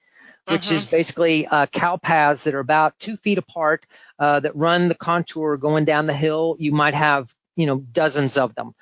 which 0.48 0.68
mm-hmm. 0.68 0.76
is 0.76 0.86
basically 0.86 1.48
uh, 1.48 1.66
cow 1.66 1.98
paths 1.98 2.44
that 2.44 2.54
are 2.54 2.60
about 2.60 3.00
two 3.00 3.18
feet 3.18 3.38
apart 3.38 3.86
uh, 4.20 4.40
that 4.42 4.56
run 4.56 4.90
the 4.90 4.96
contour 4.96 5.58
going 5.58 5.86
down 5.86 6.06
the 6.06 6.14
hill. 6.14 6.56
You 6.60 6.72
might 6.72 6.94
have, 6.94 7.34
you 7.56 7.66
know, 7.66 7.80
dozens 7.80 8.38
of 8.38 8.54
them. 8.54 8.76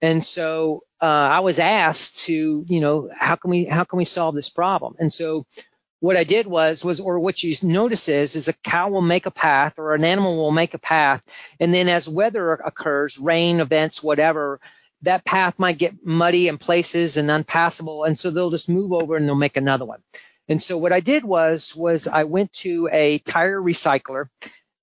And 0.00 0.22
so 0.22 0.82
uh, 1.00 1.06
I 1.06 1.40
was 1.40 1.58
asked 1.58 2.26
to, 2.26 2.64
you 2.68 2.80
know, 2.80 3.08
how 3.16 3.36
can 3.36 3.50
we 3.50 3.64
how 3.64 3.84
can 3.84 3.96
we 3.96 4.04
solve 4.04 4.34
this 4.34 4.48
problem? 4.48 4.96
And 4.98 5.12
so 5.12 5.46
what 6.02 6.16
I 6.16 6.24
did 6.24 6.48
was 6.48 6.84
was 6.84 6.98
or 6.98 7.20
what 7.20 7.44
you 7.44 7.54
notice 7.62 8.08
is 8.08 8.34
is 8.34 8.48
a 8.48 8.52
cow 8.52 8.88
will 8.88 9.02
make 9.02 9.26
a 9.26 9.30
path 9.30 9.78
or 9.78 9.94
an 9.94 10.04
animal 10.04 10.36
will 10.36 10.50
make 10.50 10.74
a 10.74 10.78
path. 10.78 11.24
And 11.60 11.72
then 11.72 11.88
as 11.88 12.08
weather 12.08 12.54
occurs 12.54 13.20
rain 13.20 13.60
events 13.60 14.02
whatever 14.02 14.58
that 15.02 15.24
path 15.24 15.60
might 15.60 15.78
get 15.78 16.04
muddy 16.04 16.48
in 16.48 16.58
places 16.58 17.18
and 17.18 17.30
unpassable. 17.30 18.02
And 18.02 18.18
so 18.18 18.30
they'll 18.30 18.50
just 18.50 18.68
move 18.68 18.92
over 18.92 19.14
and 19.14 19.28
they'll 19.28 19.36
make 19.36 19.56
another 19.56 19.84
one. 19.84 20.00
And 20.48 20.60
so 20.60 20.76
what 20.76 20.92
I 20.92 20.98
did 20.98 21.22
was 21.24 21.72
was 21.76 22.08
I 22.08 22.24
went 22.24 22.52
to 22.54 22.88
a 22.90 23.18
tire 23.18 23.60
recycler 23.60 24.26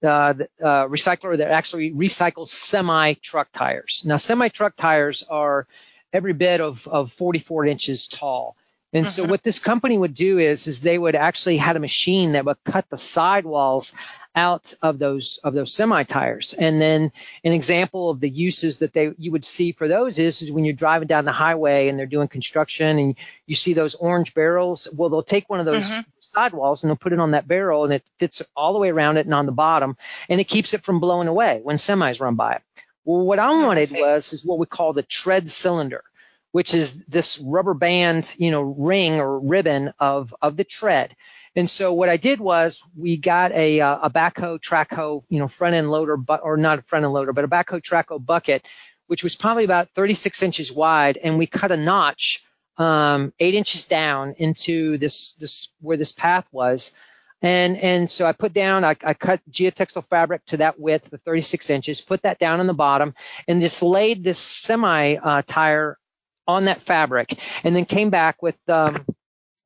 uh, 0.02 0.08
uh, 0.08 0.88
recycler 0.88 1.38
that 1.38 1.52
actually 1.52 1.92
recycles 1.92 2.48
semi 2.48 3.16
truck 3.16 3.50
tires. 3.52 4.04
Now 4.06 4.16
semi 4.16 4.48
truck 4.48 4.78
tires 4.78 5.24
are 5.24 5.68
every 6.14 6.32
bit 6.32 6.62
of, 6.62 6.88
of 6.88 7.12
44 7.12 7.66
inches 7.66 8.08
tall 8.08 8.56
and 8.92 9.08
so 9.08 9.24
mm-hmm. 9.24 9.32
what 9.32 9.44
this 9.44 9.60
company 9.60 9.98
would 9.98 10.14
do 10.14 10.40
is 10.40 10.68
is 10.68 10.82
they 10.82 10.98
would 10.98 11.16
actually 11.16 11.58
had 11.58 11.76
a 11.76 11.80
machine 11.80 12.32
that 12.34 12.46
would 12.46 12.64
cut 12.64 12.90
the 12.90 12.98
sidewalls 12.98 13.96
out 14.36 14.74
of 14.82 15.00
those 15.00 15.40
of 15.44 15.54
those 15.54 15.74
semi 15.74 16.04
tires. 16.04 16.54
And 16.54 16.80
then 16.82 17.12
an 17.44 17.54
example 17.54 18.10
of 18.10 18.20
the 18.20 18.30
uses 18.30 18.80
that 18.80 18.94
they 18.94 19.12
you 19.18 19.32
would 19.32 19.44
see 19.44 19.72
for 19.72 19.88
those 19.88 20.20
is 20.20 20.42
is 20.42 20.52
when 20.52 20.66
you're 20.66 20.74
driving 20.74 21.08
down 21.08 21.26
the 21.26 21.32
highway 21.32 21.90
and 21.90 21.98
they're 21.98 22.06
doing 22.06 22.28
construction 22.28 23.00
and 23.00 23.16
you 23.46 23.56
see 23.56 23.74
those 23.74 23.96
orange 23.96 24.34
barrels. 24.34 24.88
Well, 24.94 25.10
they'll 25.10 25.24
take 25.24 25.50
one 25.50 25.60
of 25.60 25.66
those 25.66 25.98
mm-hmm. 25.98 26.10
sidewalls 26.20 26.84
and 26.84 26.90
they'll 26.90 26.98
put 26.98 27.14
it 27.14 27.20
on 27.20 27.32
that 27.32 27.48
barrel 27.48 27.84
and 27.84 27.94
it 27.94 28.04
fits 28.18 28.42
all 28.56 28.74
the 28.74 28.80
way 28.80 28.90
around 28.90 29.18
it 29.18 29.26
and 29.26 29.36
on 29.36 29.46
the 29.46 29.52
bottom 29.52 29.98
and 30.30 30.40
it 30.40 30.46
keeps 30.46 30.74
it 30.74 30.82
from 30.82 31.00
blowing 31.00 31.28
away 31.28 31.60
when 31.62 31.78
semis 31.78 32.22
run 32.22 32.36
by 32.36 32.54
it. 32.54 32.62
Well, 33.06 33.26
what 33.26 33.40
I 33.40 33.50
wanted 33.50 33.90
was 33.94 34.34
is 34.34 34.46
what 34.46 34.60
we 34.60 34.68
call 34.68 34.94
the 34.94 35.04
tread 35.04 35.50
cylinder 35.50 36.04
which 36.52 36.74
is 36.74 37.04
this 37.06 37.40
rubber 37.40 37.74
band, 37.74 38.34
you 38.38 38.52
know, 38.52 38.62
ring 38.62 39.20
or 39.20 39.40
ribbon 39.40 39.94
of, 40.00 40.34
of 40.42 40.58
the 40.58 40.64
tread. 40.64 41.16
And 41.56 41.70
so 41.70 41.94
what 41.94 42.10
I 42.10 42.18
did 42.18 42.40
was 42.40 42.82
we 42.96 43.18
got 43.18 43.52
a, 43.52 43.82
uh, 43.82 44.00
a 44.04 44.10
backhoe 44.10 44.62
track 44.62 44.94
hoe, 44.94 45.24
you 45.30 45.40
know, 45.40 45.48
front 45.48 45.76
end 45.76 45.90
loader, 45.90 46.18
but, 46.18 46.42
or 46.44 46.58
not 46.58 46.80
a 46.80 46.82
front 46.82 47.06
end 47.06 47.14
loader, 47.14 47.34
but 47.34 47.44
a 47.44 47.48
backhoe 47.48 47.84
track 47.84 48.10
hoe 48.10 48.20
bucket, 48.20 48.68
which 49.08 49.24
was 49.24 49.36
probably 49.36 49.64
about 49.64 49.90
36 49.92 50.42
inches 50.44 50.72
wide. 50.72 51.18
And 51.18 51.38
we 51.38 51.48
cut 51.48 51.72
a 51.72 51.78
notch, 51.78 52.44
um, 52.78 53.34
eight 53.40 53.56
inches 53.56 53.86
down 53.86 54.36
into 54.38 54.98
this, 54.98 55.34
this, 55.34 55.74
where 55.82 55.98
this 55.98 56.12
path 56.12 56.48
was. 56.52 56.96
And, 57.42 57.78
and 57.78 58.12
so 58.12 58.26
I 58.26 58.34
put 58.34 58.54
down, 58.54 58.84
I, 58.84 58.96
I 59.04 59.14
cut 59.14 59.42
geotextile 59.50 60.08
fabric 60.08 60.46
to 60.48 60.58
that 60.58 60.80
width, 60.80 61.10
the 61.10 61.18
36 61.20 61.70
inches, 61.70 62.02
put 62.02 62.24
that 62.24 62.40
down 62.40 62.60
on 62.60 62.68
the 62.68 62.74
bottom 62.74 63.14
and 63.48 63.62
just 63.62 63.82
laid 63.82 64.24
this 64.24 64.40
semi 64.40 65.16
uh, 65.16 65.42
tire 65.48 65.98
on 66.50 66.66
that 66.66 66.82
fabric 66.82 67.40
and 67.64 67.76
then 67.76 67.86
came 67.86 68.10
back 68.10 68.42
with 68.42 68.58
um, 68.68 69.06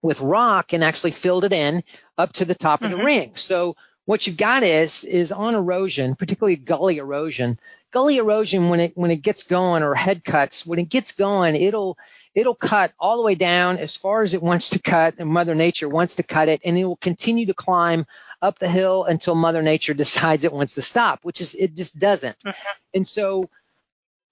with 0.02 0.20
rock 0.20 0.74
and 0.74 0.84
actually 0.84 1.12
filled 1.12 1.46
it 1.46 1.54
in 1.54 1.82
up 2.18 2.34
to 2.34 2.46
the 2.46 2.54
top 2.54 2.82
mm-hmm. 2.82 2.86
of 2.86 2.92
the 2.92 2.98
mm-hmm. 2.98 3.06
ring. 3.06 3.32
So 3.36 3.76
what 4.06 4.28
you've 4.28 4.38
got 4.38 4.64
is 4.64 5.06
is 5.06 5.32
on 5.32 5.56
erosion, 5.56 6.16
particularly 6.16 6.58
gully 6.58 6.98
erosion. 6.98 7.58
Gully 7.92 8.18
erosion 8.18 8.70
when 8.70 8.80
it 8.82 8.92
when 8.96 9.12
it 9.12 9.22
gets 9.22 9.44
going 9.44 9.82
or 9.82 9.96
head 9.96 10.24
cuts, 10.24 10.66
when 10.66 10.80
it 10.80 10.90
gets 10.90 11.14
going, 11.14 11.56
it'll 11.56 11.98
it'll 12.36 12.56
cut 12.56 12.92
all 13.00 13.18
the 13.18 13.24
way 13.24 13.36
down 13.36 13.78
as 13.78 13.96
far 13.96 14.24
as 14.24 14.34
it 14.34 14.44
wants 14.44 14.70
to 14.70 14.80
cut 14.80 15.16
and 15.20 15.30
mother 15.30 15.56
nature 15.56 15.88
wants 15.88 16.18
to 16.18 16.24
cut 16.24 16.50
it 16.50 16.62
and 16.66 16.78
it 16.78 16.84
will 16.84 16.98
continue 16.98 17.46
to 17.46 17.54
climb 17.54 18.06
up 18.42 18.60
the 18.60 18.68
hill 18.68 19.06
until 19.06 19.36
mother 19.36 19.62
nature 19.62 19.94
decides 20.04 20.44
it 20.44 20.52
wants 20.52 20.76
to 20.76 20.82
stop 20.82 21.20
which 21.22 21.42
is 21.42 21.54
it 21.54 21.76
just 21.76 22.00
doesn't 22.00 22.36
mm-hmm. 22.40 22.78
and 22.96 23.08
so 23.08 23.48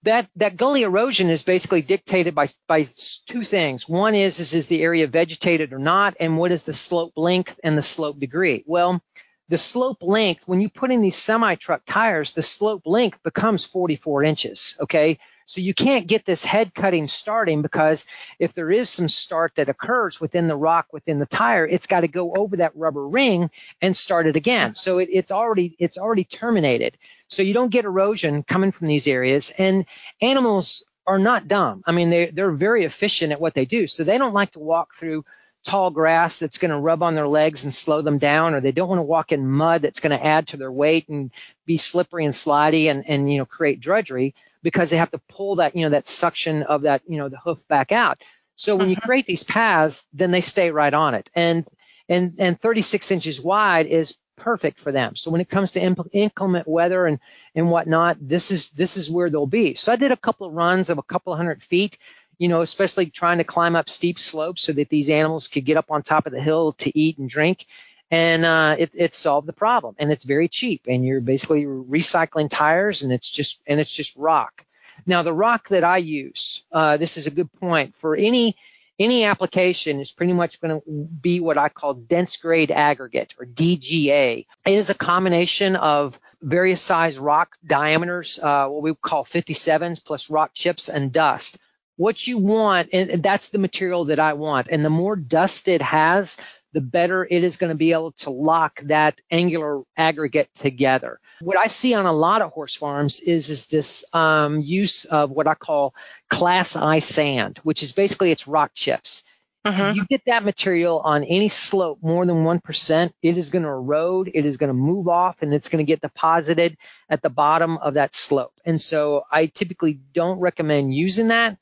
that 0.04 0.28
that 0.36 0.56
gully 0.56 0.82
erosion 0.82 1.30
is 1.30 1.42
basically 1.42 1.82
dictated 1.82 2.34
by 2.34 2.48
by 2.66 2.86
two 3.26 3.42
things. 3.42 3.88
One 3.88 4.14
is 4.14 4.40
is 4.40 4.54
is 4.54 4.66
the 4.68 4.82
area 4.82 5.06
vegetated 5.06 5.72
or 5.72 5.78
not, 5.78 6.16
and 6.18 6.38
what 6.38 6.52
is 6.52 6.64
the 6.64 6.72
slope 6.72 7.12
length 7.16 7.58
and 7.62 7.76
the 7.76 7.82
slope 7.82 8.18
degree. 8.18 8.64
Well, 8.66 9.00
the 9.48 9.58
slope 9.58 10.02
length 10.02 10.48
when 10.48 10.60
you 10.60 10.68
put 10.68 10.90
in 10.90 11.02
these 11.02 11.16
semi 11.16 11.54
truck 11.56 11.82
tires, 11.86 12.32
the 12.32 12.42
slope 12.42 12.82
length 12.86 13.22
becomes 13.22 13.64
44 13.64 14.24
inches. 14.24 14.76
Okay, 14.80 15.18
so 15.46 15.60
you 15.60 15.74
can't 15.74 16.06
get 16.06 16.24
this 16.24 16.44
head 16.44 16.74
cutting 16.74 17.06
starting 17.06 17.62
because 17.62 18.06
if 18.38 18.52
there 18.54 18.70
is 18.70 18.88
some 18.88 19.08
start 19.08 19.52
that 19.56 19.68
occurs 19.68 20.20
within 20.20 20.48
the 20.48 20.56
rock 20.56 20.86
within 20.92 21.18
the 21.18 21.26
tire, 21.26 21.66
it's 21.66 21.86
got 21.86 22.00
to 22.00 22.08
go 22.08 22.32
over 22.34 22.56
that 22.56 22.76
rubber 22.76 23.06
ring 23.06 23.50
and 23.80 23.96
start 23.96 24.26
it 24.26 24.36
again. 24.36 24.74
So 24.74 24.98
it, 24.98 25.08
it's 25.12 25.30
already 25.30 25.74
it's 25.78 25.98
already 25.98 26.24
terminated. 26.24 26.96
So 27.28 27.42
you 27.42 27.54
don't 27.54 27.70
get 27.70 27.84
erosion 27.84 28.42
coming 28.42 28.72
from 28.72 28.88
these 28.88 29.06
areas. 29.06 29.50
And 29.58 29.86
animals 30.20 30.84
are 31.06 31.18
not 31.18 31.48
dumb. 31.48 31.82
I 31.86 31.92
mean, 31.92 32.10
they 32.10 32.26
they're 32.26 32.52
very 32.52 32.84
efficient 32.84 33.32
at 33.32 33.40
what 33.40 33.54
they 33.54 33.64
do. 33.64 33.86
So 33.86 34.04
they 34.04 34.18
don't 34.18 34.34
like 34.34 34.52
to 34.52 34.60
walk 34.60 34.94
through 34.94 35.24
tall 35.64 35.90
grass 35.90 36.38
that's 36.38 36.58
going 36.58 36.72
to 36.72 36.78
rub 36.78 37.02
on 37.02 37.14
their 37.14 37.28
legs 37.28 37.64
and 37.64 37.72
slow 37.72 38.02
them 38.02 38.18
down, 38.18 38.54
or 38.54 38.60
they 38.60 38.72
don't 38.72 38.88
want 38.88 38.98
to 38.98 39.04
walk 39.04 39.32
in 39.32 39.48
mud 39.48 39.82
that's 39.82 40.00
going 40.00 40.16
to 40.16 40.24
add 40.24 40.48
to 40.48 40.56
their 40.56 40.72
weight 40.72 41.08
and 41.08 41.30
be 41.66 41.76
slippery 41.76 42.24
and 42.24 42.34
slidey 42.34 42.90
and, 42.90 43.08
and 43.08 43.30
you 43.30 43.38
know 43.38 43.46
create 43.46 43.80
drudgery 43.80 44.34
because 44.62 44.90
they 44.90 44.96
have 44.96 45.10
to 45.10 45.20
pull 45.28 45.56
that, 45.56 45.76
you 45.76 45.82
know, 45.82 45.90
that 45.90 46.06
suction 46.06 46.62
of 46.62 46.82
that, 46.82 47.02
you 47.06 47.18
know, 47.18 47.28
the 47.28 47.38
hoof 47.38 47.66
back 47.68 47.92
out. 47.92 48.22
So 48.56 48.76
when 48.76 48.88
you 48.88 48.96
mm-hmm. 48.96 49.06
create 49.06 49.26
these 49.26 49.44
paths, 49.44 50.04
then 50.12 50.30
they 50.30 50.40
stay 50.40 50.70
right 50.70 50.92
on 50.92 51.14
it. 51.14 51.30
And 51.34 51.66
and 52.08 52.34
and 52.38 52.60
36 52.60 53.10
inches 53.10 53.40
wide 53.40 53.86
is 53.86 54.18
perfect 54.36 54.78
for 54.78 54.92
them. 54.92 55.16
So 55.16 55.30
when 55.30 55.40
it 55.40 55.48
comes 55.48 55.72
to 55.72 56.08
inclement 56.12 56.68
weather 56.68 57.06
and 57.06 57.18
and 57.54 57.70
whatnot, 57.70 58.16
this 58.20 58.50
is 58.50 58.70
this 58.70 58.96
is 58.96 59.10
where 59.10 59.30
they'll 59.30 59.46
be. 59.46 59.74
So 59.74 59.92
I 59.92 59.96
did 59.96 60.12
a 60.12 60.16
couple 60.16 60.46
of 60.46 60.52
runs 60.52 60.90
of 60.90 60.98
a 60.98 61.02
couple 61.02 61.32
of 61.32 61.38
hundred 61.38 61.62
feet, 61.62 61.98
you 62.38 62.48
know, 62.48 62.60
especially 62.60 63.06
trying 63.06 63.38
to 63.38 63.44
climb 63.44 63.76
up 63.76 63.88
steep 63.88 64.18
slopes 64.18 64.62
so 64.62 64.72
that 64.72 64.88
these 64.88 65.10
animals 65.10 65.48
could 65.48 65.64
get 65.64 65.76
up 65.76 65.90
on 65.90 66.02
top 66.02 66.26
of 66.26 66.32
the 66.32 66.40
hill 66.40 66.72
to 66.74 66.96
eat 66.98 67.18
and 67.18 67.28
drink 67.28 67.66
and 68.12 68.44
uh, 68.44 68.76
it, 68.78 68.90
it 68.94 69.14
solved 69.14 69.48
the 69.48 69.54
problem. 69.54 69.96
And 69.98 70.12
it's 70.12 70.24
very 70.24 70.46
cheap. 70.46 70.82
And 70.86 71.04
you're 71.04 71.22
basically 71.22 71.64
recycling 71.64 72.50
tires 72.50 73.02
and 73.02 73.12
it's 73.12 73.30
just 73.30 73.62
and 73.66 73.80
it's 73.80 73.96
just 73.96 74.14
rock. 74.16 74.64
Now 75.06 75.22
the 75.22 75.32
rock 75.32 75.68
that 75.68 75.82
i 75.82 75.96
use 75.96 76.62
uh, 76.70 76.98
this 76.98 77.16
is 77.16 77.26
a 77.26 77.30
good 77.32 77.52
point. 77.54 77.96
For 77.96 78.14
any 78.14 78.54
any 78.98 79.24
application 79.24 79.98
is 79.98 80.12
pretty 80.12 80.34
much 80.34 80.60
going 80.60 80.78
to 80.78 80.90
be 80.90 81.40
what 81.40 81.56
i 81.56 81.70
call 81.70 81.94
dense 81.94 82.36
grade 82.36 82.70
aggregate 82.70 83.34
or 83.40 83.46
dga 83.46 84.46
it 84.66 84.72
is 84.72 84.90
a 84.90 84.94
combination 84.94 85.76
of 85.76 86.20
various 86.42 86.82
size 86.82 87.18
rock 87.18 87.56
diameters 87.66 88.38
uh, 88.38 88.68
what 88.68 88.82
we 88.82 88.94
call 88.94 89.24
57s 89.24 90.04
plus 90.04 90.28
rock 90.28 90.50
chips 90.52 90.90
and 90.90 91.10
dust. 91.10 91.58
What 91.96 92.26
you 92.26 92.38
want 92.38 92.90
and 92.92 93.22
that's 93.22 93.48
the 93.48 93.58
material 93.58 94.04
that 94.06 94.20
i 94.20 94.34
want. 94.34 94.68
And 94.68 94.84
the 94.84 94.90
more 94.90 95.16
dust 95.16 95.68
it 95.68 95.80
has 95.80 96.36
the 96.72 96.80
better 96.80 97.26
it 97.28 97.44
is 97.44 97.56
going 97.56 97.70
to 97.70 97.76
be 97.76 97.92
able 97.92 98.12
to 98.12 98.30
lock 98.30 98.80
that 98.84 99.20
angular 99.30 99.82
aggregate 99.96 100.48
together. 100.54 101.20
What 101.40 101.58
I 101.58 101.66
see 101.66 101.94
on 101.94 102.06
a 102.06 102.12
lot 102.12 102.42
of 102.42 102.52
horse 102.52 102.74
farms 102.74 103.20
is, 103.20 103.50
is 103.50 103.66
this 103.66 104.04
um, 104.14 104.60
use 104.60 105.04
of 105.04 105.30
what 105.30 105.46
I 105.46 105.54
call 105.54 105.94
class 106.28 106.76
I 106.76 107.00
sand, 107.00 107.60
which 107.62 107.82
is 107.82 107.92
basically 107.92 108.30
it's 108.30 108.46
rock 108.46 108.72
chips. 108.74 109.24
Uh-huh. 109.64 109.92
You 109.94 110.04
get 110.06 110.22
that 110.26 110.44
material 110.44 110.98
on 110.98 111.22
any 111.22 111.48
slope 111.48 111.98
more 112.02 112.26
than 112.26 112.44
1%, 112.44 113.12
it 113.22 113.36
is 113.38 113.50
going 113.50 113.62
to 113.62 113.68
erode, 113.68 114.30
it 114.34 114.44
is 114.44 114.56
going 114.56 114.68
to 114.68 114.74
move 114.74 115.06
off, 115.06 115.36
and 115.40 115.54
it's 115.54 115.68
going 115.68 115.84
to 115.84 115.88
get 115.88 116.00
deposited 116.00 116.76
at 117.08 117.22
the 117.22 117.30
bottom 117.30 117.78
of 117.78 117.94
that 117.94 118.12
slope. 118.12 118.52
And 118.64 118.82
so 118.82 119.24
I 119.30 119.46
typically 119.46 120.00
don't 120.14 120.40
recommend 120.40 120.92
using 120.92 121.28
that. 121.28 121.58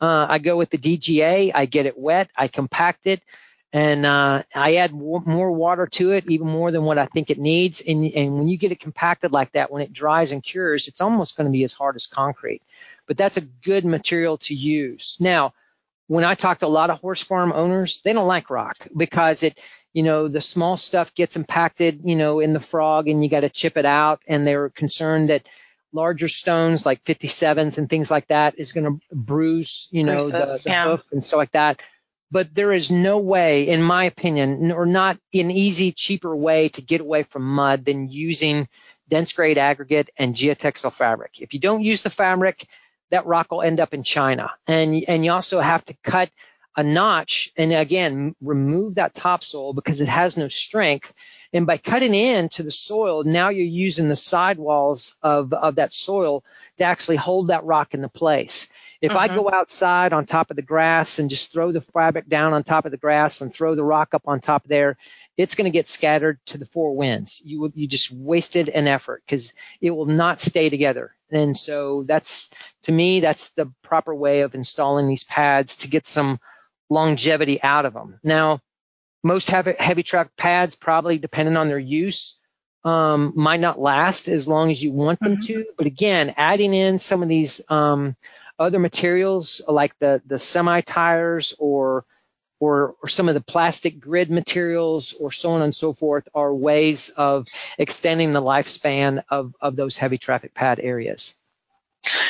Uh, 0.00 0.26
I 0.28 0.38
go 0.38 0.56
with 0.56 0.70
the 0.70 0.78
DGA, 0.78 1.50
I 1.52 1.66
get 1.66 1.86
it 1.86 1.98
wet, 1.98 2.30
I 2.36 2.46
compact 2.46 3.06
it 3.06 3.20
and 3.72 4.04
uh, 4.04 4.42
I 4.54 4.76
add 4.76 4.90
w- 4.90 5.22
more 5.24 5.52
water 5.52 5.86
to 5.86 6.10
it, 6.12 6.28
even 6.28 6.48
more 6.48 6.72
than 6.72 6.84
what 6.84 6.98
I 6.98 7.06
think 7.06 7.30
it 7.30 7.38
needs. 7.38 7.80
And, 7.80 8.04
and 8.04 8.34
when 8.34 8.48
you 8.48 8.58
get 8.58 8.72
it 8.72 8.80
compacted 8.80 9.32
like 9.32 9.52
that, 9.52 9.70
when 9.70 9.82
it 9.82 9.92
dries 9.92 10.32
and 10.32 10.42
cures, 10.42 10.88
it's 10.88 11.00
almost 11.00 11.36
going 11.36 11.46
to 11.46 11.52
be 11.52 11.62
as 11.62 11.72
hard 11.72 11.94
as 11.94 12.06
concrete. 12.06 12.62
But 13.06 13.16
that's 13.16 13.36
a 13.36 13.42
good 13.42 13.84
material 13.84 14.38
to 14.38 14.54
use. 14.54 15.18
Now, 15.20 15.54
when 16.08 16.24
I 16.24 16.34
talk 16.34 16.58
to 16.58 16.66
a 16.66 16.68
lot 16.68 16.90
of 16.90 16.98
horse 16.98 17.22
farm 17.22 17.52
owners, 17.54 18.00
they 18.02 18.12
don't 18.12 18.26
like 18.26 18.50
rock 18.50 18.76
because 18.96 19.44
it, 19.44 19.60
you 19.92 20.02
know, 20.02 20.26
the 20.26 20.40
small 20.40 20.76
stuff 20.76 21.14
gets 21.14 21.36
impacted, 21.36 22.00
you 22.04 22.16
know, 22.16 22.40
in 22.40 22.52
the 22.52 22.60
frog 22.60 23.06
and 23.06 23.22
you 23.22 23.30
got 23.30 23.40
to 23.40 23.48
chip 23.48 23.76
it 23.76 23.86
out. 23.86 24.20
And 24.26 24.44
they're 24.44 24.70
concerned 24.70 25.30
that 25.30 25.48
larger 25.92 26.26
stones 26.26 26.84
like 26.84 27.04
57s 27.04 27.78
and 27.78 27.88
things 27.88 28.10
like 28.10 28.26
that 28.28 28.58
is 28.58 28.72
going 28.72 28.84
to 28.84 29.00
bruise, 29.14 29.86
you 29.92 30.02
know, 30.02 30.18
the, 30.18 30.30
the 30.30 30.62
yeah. 30.66 30.84
hoof 30.86 31.06
and 31.12 31.22
stuff 31.22 31.38
like 31.38 31.52
that 31.52 31.80
but 32.30 32.54
there 32.54 32.72
is 32.72 32.90
no 32.90 33.18
way, 33.18 33.68
in 33.68 33.82
my 33.82 34.04
opinion, 34.04 34.72
or 34.72 34.86
not 34.86 35.18
an 35.34 35.50
easy, 35.50 35.92
cheaper 35.92 36.34
way 36.34 36.68
to 36.70 36.82
get 36.82 37.00
away 37.00 37.22
from 37.24 37.42
mud 37.42 37.84
than 37.84 38.10
using 38.10 38.68
dense 39.08 39.32
grade 39.32 39.58
aggregate 39.58 40.10
and 40.16 40.34
geotextile 40.34 40.92
fabric. 40.92 41.40
If 41.40 41.54
you 41.54 41.60
don't 41.60 41.82
use 41.82 42.02
the 42.02 42.10
fabric, 42.10 42.66
that 43.10 43.26
rock 43.26 43.50
will 43.50 43.62
end 43.62 43.80
up 43.80 43.92
in 43.92 44.04
China. 44.04 44.52
And, 44.66 44.94
and 45.08 45.24
you 45.24 45.32
also 45.32 45.60
have 45.60 45.84
to 45.86 45.96
cut 46.04 46.30
a 46.76 46.84
notch 46.84 47.50
and 47.56 47.72
again, 47.72 48.34
remove 48.40 48.94
that 48.94 49.14
topsoil 49.14 49.74
because 49.74 50.00
it 50.00 50.08
has 50.08 50.36
no 50.36 50.46
strength. 50.46 51.12
And 51.52 51.66
by 51.66 51.78
cutting 51.78 52.14
into 52.14 52.62
the 52.62 52.70
soil, 52.70 53.24
now 53.24 53.48
you're 53.48 53.66
using 53.66 54.08
the 54.08 54.16
sidewalls 54.16 55.16
of, 55.20 55.52
of 55.52 55.74
that 55.76 55.92
soil 55.92 56.44
to 56.78 56.84
actually 56.84 57.16
hold 57.16 57.48
that 57.48 57.64
rock 57.64 57.94
into 57.94 58.08
place. 58.08 58.70
If 59.02 59.12
I 59.12 59.28
go 59.28 59.44
mm-hmm. 59.44 59.54
outside 59.54 60.12
on 60.12 60.26
top 60.26 60.50
of 60.50 60.56
the 60.56 60.62
grass 60.62 61.18
and 61.18 61.30
just 61.30 61.52
throw 61.52 61.72
the 61.72 61.80
fabric 61.80 62.28
down 62.28 62.52
on 62.52 62.64
top 62.64 62.84
of 62.84 62.90
the 62.90 62.98
grass 62.98 63.40
and 63.40 63.52
throw 63.52 63.74
the 63.74 63.84
rock 63.84 64.12
up 64.12 64.22
on 64.26 64.40
top 64.40 64.64
there, 64.66 64.98
it's 65.38 65.54
going 65.54 65.64
to 65.64 65.70
get 65.70 65.88
scattered 65.88 66.38
to 66.46 66.58
the 66.58 66.66
four 66.66 66.94
winds. 66.94 67.40
You 67.44 67.72
you 67.74 67.86
just 67.86 68.12
wasted 68.12 68.68
an 68.68 68.86
effort 68.86 69.22
because 69.24 69.54
it 69.80 69.90
will 69.90 70.06
not 70.06 70.40
stay 70.40 70.68
together. 70.68 71.14
And 71.30 71.56
so 71.56 72.02
that's 72.02 72.50
to 72.82 72.92
me 72.92 73.20
that's 73.20 73.50
the 73.52 73.72
proper 73.82 74.14
way 74.14 74.42
of 74.42 74.54
installing 74.54 75.08
these 75.08 75.24
pads 75.24 75.78
to 75.78 75.88
get 75.88 76.06
some 76.06 76.38
longevity 76.90 77.62
out 77.62 77.86
of 77.86 77.94
them. 77.94 78.20
Now, 78.22 78.60
most 79.22 79.48
heavy, 79.48 79.74
heavy 79.78 80.02
truck 80.02 80.36
pads 80.36 80.74
probably 80.74 81.18
depending 81.18 81.56
on 81.56 81.68
their 81.68 81.78
use 81.78 82.40
um, 82.84 83.32
might 83.36 83.60
not 83.60 83.78
last 83.78 84.28
as 84.28 84.48
long 84.48 84.70
as 84.70 84.82
you 84.82 84.92
want 84.92 85.20
them 85.20 85.36
mm-hmm. 85.36 85.60
to. 85.60 85.66
But 85.76 85.86
again, 85.86 86.34
adding 86.36 86.74
in 86.74 86.98
some 86.98 87.22
of 87.22 87.28
these 87.28 87.60
um, 87.70 88.16
other 88.60 88.78
materials 88.78 89.62
like 89.66 89.98
the 89.98 90.22
the 90.26 90.38
semi 90.38 90.82
tires 90.82 91.54
or 91.58 92.04
or, 92.60 92.94
or 93.02 93.08
some 93.08 93.28
of 93.28 93.34
the 93.34 93.40
plastic 93.40 94.00
grid 94.00 94.30
materials 94.30 95.14
or 95.14 95.32
so 95.32 95.52
on 95.52 95.62
and 95.62 95.74
so 95.74 95.94
forth 95.94 96.28
are 96.34 96.54
ways 96.54 97.08
of 97.08 97.46
extending 97.78 98.34
the 98.34 98.42
lifespan 98.42 99.24
of, 99.30 99.54
of 99.60 99.76
those 99.76 99.96
heavy 99.96 100.18
traffic 100.18 100.52
pad 100.54 100.78
areas. 100.78 101.34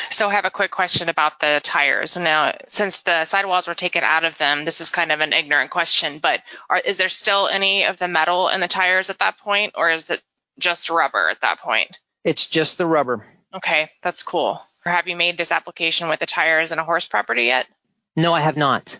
So 0.09 0.29
I 0.29 0.33
have 0.33 0.45
a 0.45 0.51
quick 0.51 0.71
question 0.71 1.09
about 1.09 1.39
the 1.39 1.59
tires. 1.63 2.17
Now, 2.17 2.53
since 2.67 2.99
the 2.99 3.25
sidewalls 3.25 3.67
were 3.67 3.75
taken 3.75 4.03
out 4.03 4.23
of 4.23 4.37
them, 4.37 4.65
this 4.65 4.81
is 4.81 4.89
kind 4.89 5.11
of 5.11 5.21
an 5.21 5.33
ignorant 5.33 5.71
question, 5.71 6.19
but 6.19 6.41
are, 6.69 6.77
is 6.77 6.97
there 6.97 7.09
still 7.09 7.47
any 7.47 7.85
of 7.85 7.97
the 7.97 8.07
metal 8.07 8.49
in 8.49 8.61
the 8.61 8.67
tires 8.67 9.09
at 9.09 9.19
that 9.19 9.37
point, 9.37 9.73
or 9.75 9.89
is 9.89 10.09
it 10.09 10.21
just 10.59 10.89
rubber 10.89 11.29
at 11.29 11.41
that 11.41 11.59
point? 11.59 11.99
It's 12.23 12.47
just 12.47 12.77
the 12.77 12.85
rubber. 12.85 13.25
Okay, 13.53 13.89
that's 14.01 14.23
cool. 14.23 14.61
Or 14.85 14.91
have 14.91 15.07
you 15.07 15.15
made 15.15 15.37
this 15.37 15.51
application 15.51 16.09
with 16.09 16.19
the 16.19 16.25
tires 16.25 16.71
and 16.71 16.79
a 16.79 16.83
horse 16.83 17.05
property 17.07 17.43
yet? 17.43 17.67
No, 18.15 18.33
I 18.33 18.41
have 18.41 18.57
not. 18.57 18.99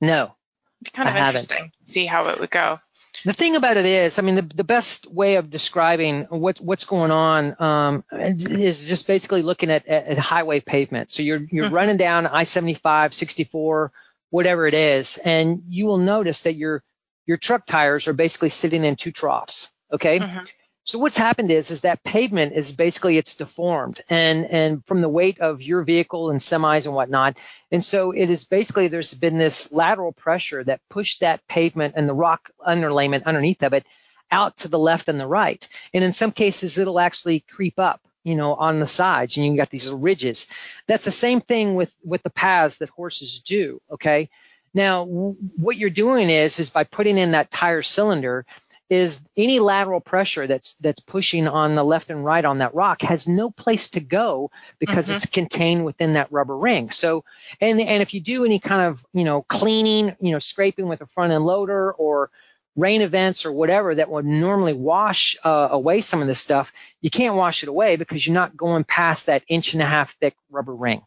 No. 0.00 0.34
It'd 0.80 0.84
be 0.84 0.90
kind 0.90 1.08
of 1.08 1.14
I 1.14 1.26
interesting. 1.26 1.56
Haven't. 1.56 1.72
See 1.86 2.06
how 2.06 2.28
it 2.28 2.40
would 2.40 2.50
go. 2.50 2.80
The 3.24 3.32
thing 3.32 3.54
about 3.54 3.76
it 3.76 3.86
is, 3.86 4.18
I 4.18 4.22
mean, 4.22 4.34
the, 4.34 4.42
the 4.42 4.64
best 4.64 5.06
way 5.06 5.36
of 5.36 5.48
describing 5.48 6.22
what, 6.24 6.58
what's 6.58 6.86
going 6.86 7.12
on 7.12 7.62
um, 7.62 8.04
is 8.10 8.88
just 8.88 9.06
basically 9.06 9.42
looking 9.42 9.70
at, 9.70 9.86
at, 9.86 10.06
at 10.08 10.18
highway 10.18 10.60
pavement. 10.60 11.12
So 11.12 11.22
you're 11.22 11.40
you're 11.50 11.66
mm-hmm. 11.66 11.74
running 11.74 11.96
down 11.98 12.26
I-75, 12.26 13.12
64, 13.12 13.92
whatever 14.30 14.66
it 14.66 14.74
is, 14.74 15.18
and 15.18 15.62
you 15.68 15.86
will 15.86 15.98
notice 15.98 16.42
that 16.42 16.54
your 16.54 16.82
your 17.24 17.36
truck 17.36 17.64
tires 17.64 18.08
are 18.08 18.12
basically 18.12 18.48
sitting 18.48 18.84
in 18.84 18.96
two 18.96 19.12
troughs. 19.12 19.70
Okay. 19.92 20.18
Mm-hmm. 20.18 20.44
So 20.84 20.98
what's 20.98 21.16
happened 21.16 21.50
is 21.52 21.70
is 21.70 21.82
that 21.82 22.02
pavement 22.02 22.54
is 22.54 22.72
basically 22.72 23.16
it's 23.16 23.36
deformed 23.36 24.00
and 24.08 24.44
and 24.44 24.84
from 24.84 25.00
the 25.00 25.08
weight 25.08 25.38
of 25.40 25.62
your 25.62 25.84
vehicle 25.84 26.30
and 26.30 26.40
semis 26.40 26.86
and 26.86 26.94
whatnot. 26.94 27.36
And 27.70 27.84
so 27.84 28.10
it 28.10 28.30
is 28.30 28.44
basically 28.44 28.88
there's 28.88 29.14
been 29.14 29.38
this 29.38 29.70
lateral 29.70 30.12
pressure 30.12 30.64
that 30.64 30.80
pushed 30.90 31.20
that 31.20 31.46
pavement 31.46 31.94
and 31.96 32.08
the 32.08 32.14
rock 32.14 32.50
underlayment 32.66 33.24
underneath 33.24 33.62
of 33.62 33.74
it 33.74 33.86
out 34.32 34.56
to 34.56 34.68
the 34.68 34.78
left 34.78 35.08
and 35.08 35.20
the 35.20 35.26
right. 35.26 35.66
And 35.94 36.02
in 36.02 36.12
some 36.12 36.32
cases, 36.32 36.78
it'll 36.78 36.98
actually 36.98 37.40
creep 37.40 37.78
up, 37.78 38.00
you 38.24 38.34
know, 38.34 38.54
on 38.54 38.80
the 38.80 38.86
sides 38.86 39.36
and 39.36 39.46
you 39.46 39.56
got 39.56 39.70
these 39.70 39.90
ridges. 39.90 40.48
That's 40.88 41.04
the 41.04 41.10
same 41.10 41.40
thing 41.40 41.74
with, 41.74 41.92
with 42.02 42.22
the 42.22 42.30
paths 42.30 42.78
that 42.78 42.88
horses 42.88 43.40
do. 43.40 43.80
Okay. 43.92 44.30
Now, 44.74 45.04
what 45.04 45.76
you're 45.76 45.90
doing 45.90 46.30
is, 46.30 46.58
is 46.58 46.70
by 46.70 46.84
putting 46.84 47.18
in 47.18 47.32
that 47.32 47.50
tire 47.50 47.82
cylinder, 47.82 48.46
is 48.92 49.24
any 49.38 49.58
lateral 49.58 50.02
pressure 50.02 50.46
that's 50.46 50.74
that's 50.74 51.00
pushing 51.00 51.48
on 51.48 51.74
the 51.74 51.82
left 51.82 52.10
and 52.10 52.26
right 52.26 52.44
on 52.44 52.58
that 52.58 52.74
rock 52.74 53.00
has 53.00 53.26
no 53.26 53.50
place 53.50 53.88
to 53.88 54.00
go 54.00 54.50
because 54.78 55.06
mm-hmm. 55.06 55.16
it's 55.16 55.24
contained 55.24 55.86
within 55.86 56.12
that 56.12 56.30
rubber 56.30 56.54
ring. 56.54 56.90
So 56.90 57.24
and 57.58 57.80
and 57.80 58.02
if 58.02 58.12
you 58.12 58.20
do 58.20 58.44
any 58.44 58.58
kind 58.58 58.82
of 58.82 59.02
you 59.14 59.24
know 59.24 59.40
cleaning, 59.40 60.14
you 60.20 60.32
know 60.32 60.38
scraping 60.38 60.88
with 60.88 61.00
a 61.00 61.06
front 61.06 61.32
end 61.32 61.42
loader 61.42 61.90
or 61.90 62.28
rain 62.76 63.00
events 63.00 63.46
or 63.46 63.52
whatever 63.52 63.94
that 63.94 64.10
would 64.10 64.26
normally 64.26 64.74
wash 64.74 65.38
uh, 65.42 65.68
away 65.70 66.02
some 66.02 66.20
of 66.20 66.26
this 66.26 66.40
stuff, 66.40 66.70
you 67.00 67.08
can't 67.08 67.34
wash 67.34 67.62
it 67.62 67.70
away 67.70 67.96
because 67.96 68.26
you're 68.26 68.34
not 68.34 68.54
going 68.54 68.84
past 68.84 69.24
that 69.24 69.42
inch 69.48 69.72
and 69.72 69.82
a 69.82 69.86
half 69.86 70.14
thick 70.16 70.36
rubber 70.50 70.74
ring. 70.74 71.00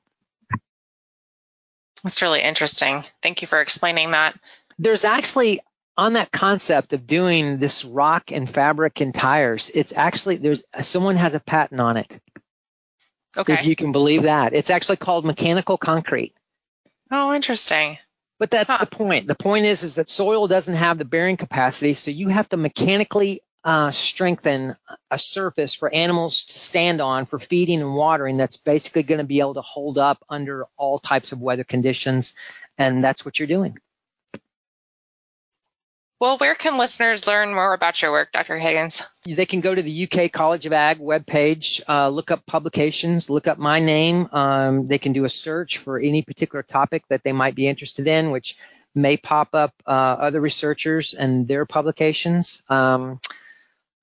That's 2.04 2.24
really 2.24 2.42
interesting. 2.42 3.04
Thank 3.22 3.44
you 3.44 3.48
for 3.48 3.62
explaining 3.62 4.12
that. 4.12 4.36
There's 4.80 5.06
actually 5.06 5.62
on 5.98 6.14
that 6.14 6.32
concept 6.32 6.94
of 6.94 7.08
doing 7.08 7.58
this 7.58 7.86
rock 7.86 8.32
and 8.32 8.50
fabric 8.50 9.02
and 9.02 9.14
tires, 9.14 9.72
it's 9.74 9.94
actually 9.94 10.38
there's 10.38 10.64
someone 10.82 11.16
has 11.16 11.34
a 11.34 11.40
patent 11.40 11.80
on 11.82 11.98
it. 11.98 12.20
Okay. 13.38 13.54
If 13.54 13.66
you 13.66 13.76
can 13.76 13.92
believe 13.92 14.24
that. 14.24 14.54
It's 14.54 14.70
actually 14.70 14.98
called 14.98 15.26
mechanical 15.26 15.78
concrete. 15.78 16.34
Oh, 17.12 17.34
interesting. 17.34 17.98
But 18.40 18.52
that's 18.52 18.70
huh. 18.70 18.78
the 18.80 18.96
point. 18.96 19.28
The 19.28 19.36
point 19.36 19.66
is 19.66 19.84
is 19.84 19.96
that 19.96 20.10
soil 20.10 20.48
doesn't 20.48 20.76
have 20.76 20.98
the 20.98 21.06
bearing 21.06 21.38
capacity, 21.38 21.94
so 21.94 22.12
you 22.12 22.30
have 22.30 22.50
to 22.50 22.58
mechanically 22.58 23.42
uh, 23.64 23.92
strengthen 23.92 24.76
a 25.10 25.18
surface 25.18 25.74
for 25.74 25.94
animals 25.94 26.44
to 26.46 26.54
stand 26.54 27.02
on 27.02 27.26
for 27.26 27.40
feeding 27.40 27.82
and 27.82 27.96
watering 27.96 28.38
that's 28.38 28.58
basically 28.58 29.04
going 29.04 29.18
to 29.18 29.26
be 29.26 29.40
able 29.40 29.56
to 29.56 29.62
hold 29.62 29.98
up 29.98 30.24
under 30.30 30.66
all 30.78 31.00
types 31.00 31.32
of 31.32 31.42
weather 31.42 31.64
conditions, 31.64 32.36
and 32.78 33.04
that's 33.04 33.26
what 33.26 33.40
you're 33.40 33.48
doing. 33.48 33.78
Well, 36.26 36.40
where 36.40 36.56
can 36.56 36.80
listeners 36.80 37.28
learn 37.28 37.54
more 37.54 37.76
about 37.76 38.02
your 38.02 38.12
work, 38.12 38.32
Dr. 38.32 38.58
Higgins? 38.58 39.04
They 39.26 39.46
can 39.46 39.62
go 39.62 39.76
to 39.76 39.82
the 39.84 40.10
UK 40.10 40.32
College 40.32 40.66
of 40.66 40.74
Ag 40.74 40.98
webpage, 40.98 41.88
uh, 41.88 42.10
look 42.10 42.32
up 42.32 42.48
publications, 42.48 43.30
look 43.30 43.48
up 43.48 43.60
my 43.60 43.80
name. 43.80 44.28
Um, 44.32 44.88
they 44.88 44.98
can 44.98 45.14
do 45.14 45.26
a 45.26 45.30
search 45.30 45.78
for 45.78 46.00
any 46.00 46.24
particular 46.24 46.64
topic 46.64 47.04
that 47.10 47.22
they 47.24 47.32
might 47.32 47.54
be 47.54 47.68
interested 47.68 48.08
in, 48.08 48.32
which 48.32 48.58
may 48.96 49.18
pop 49.18 49.54
up 49.54 49.76
uh, 49.86 49.92
other 49.92 50.42
researchers 50.42 51.14
and 51.14 51.48
their 51.48 51.68
publications. 51.68 52.64
Um, 52.70 53.20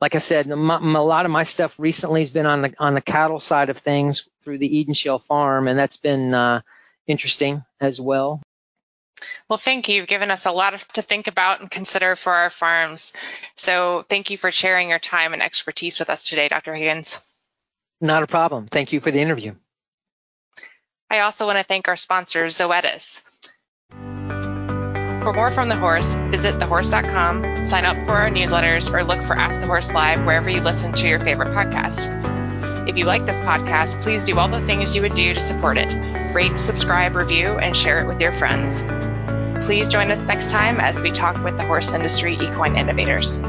like 0.01 0.14
I 0.14 0.20
said, 0.20 0.47
a 0.49 0.55
lot 0.55 1.25
of 1.25 1.33
my 1.33 1.43
stuff 1.43 1.81
recently 1.81 2.20
has 2.20 2.31
been 2.31 2.47
on 2.47 2.62
the 2.62 2.73
on 2.79 2.95
the 2.95 3.01
cattle 3.01 3.41
side 3.41 3.68
of 3.68 3.79
things 3.79 4.29
through 4.45 4.59
the 4.59 4.79
Eden 4.79 4.95
Shale 4.95 5.18
Farm, 5.18 5.66
and 5.66 5.77
that's 5.77 5.97
been 5.97 6.35
uh, 6.35 6.61
interesting 7.09 7.64
as 7.81 8.01
well. 8.01 8.41
Well, 9.49 9.59
thank 9.59 9.89
you. 9.89 9.97
You've 9.97 10.09
given 10.09 10.31
us 10.31 10.47
a 10.47 10.53
lot 10.53 10.75
of, 10.75 10.87
to 10.93 11.03
think 11.03 11.27
about 11.27 11.61
and 11.61 11.70
consider 11.70 12.16
for 12.16 12.33
our 12.33 12.51
farms. 12.51 13.12
So 13.57 14.05
thank 14.09 14.31
you 14.31 14.39
for 14.39 14.51
sharing 14.51 14.91
your 14.91 14.99
time 14.99 15.33
and 15.33 15.43
expertise 15.43 15.99
with 15.99 16.11
us 16.11 16.25
today, 16.25 16.49
Dr. 16.49 16.75
Higgins. 16.75 17.20
Not 18.01 18.23
a 18.23 18.27
problem. 18.27 18.66
Thank 18.66 18.93
you 18.93 19.01
for 19.01 19.11
the 19.11 19.20
interview. 19.20 19.55
I 21.11 21.20
also 21.20 21.47
want 21.47 21.59
to 21.59 21.64
thank 21.64 21.89
our 21.89 21.97
sponsor, 21.97 22.47
Zoetis. 22.47 23.23
For 23.91 25.33
more 25.33 25.53
from 25.53 25.68
the 25.68 25.77
horse, 25.77 26.14
visit 26.31 26.57
thehorse.com, 26.57 27.62
sign 27.62 27.85
up 27.85 27.97
for 27.99 28.12
our 28.12 28.29
newsletters, 28.29 28.93
or 28.93 29.05
look 29.05 29.23
for 29.23 29.37
Ask 29.37 29.61
the 29.61 29.68
Horse 29.68 29.93
Live 29.93 30.25
wherever 30.25 30.51
you 30.51 30.61
listen 30.61 30.93
to 30.95 31.09
your 31.09 31.20
favorite 31.20 31.55
podcast. 31.55 32.89
If 32.89 32.97
you 32.97 33.05
like 33.05 33.25
this 33.25 33.39
podcast, 33.39 34.03
please 34.03 34.25
do 34.25 34.37
all 34.39 34.49
the 34.49 34.61
things 34.62 34.97
you 34.97 35.03
would 35.03 35.14
do 35.14 35.33
to 35.33 35.41
support 35.41 35.79
it. 35.79 35.95
Rate, 36.35 36.59
subscribe, 36.59 37.14
review, 37.14 37.57
and 37.59 37.77
share 37.77 38.01
it 38.03 38.09
with 38.09 38.20
your 38.20 38.33
friends. 38.33 38.83
Please 39.65 39.87
join 39.87 40.11
us 40.11 40.27
next 40.27 40.51
time 40.51 40.81
as 40.81 41.01
we 41.01 41.13
talk 41.13 41.43
with 41.45 41.57
the 41.57 41.65
horse 41.65 41.93
industry 41.93 42.35
equine 42.35 42.77
innovators. 42.77 43.41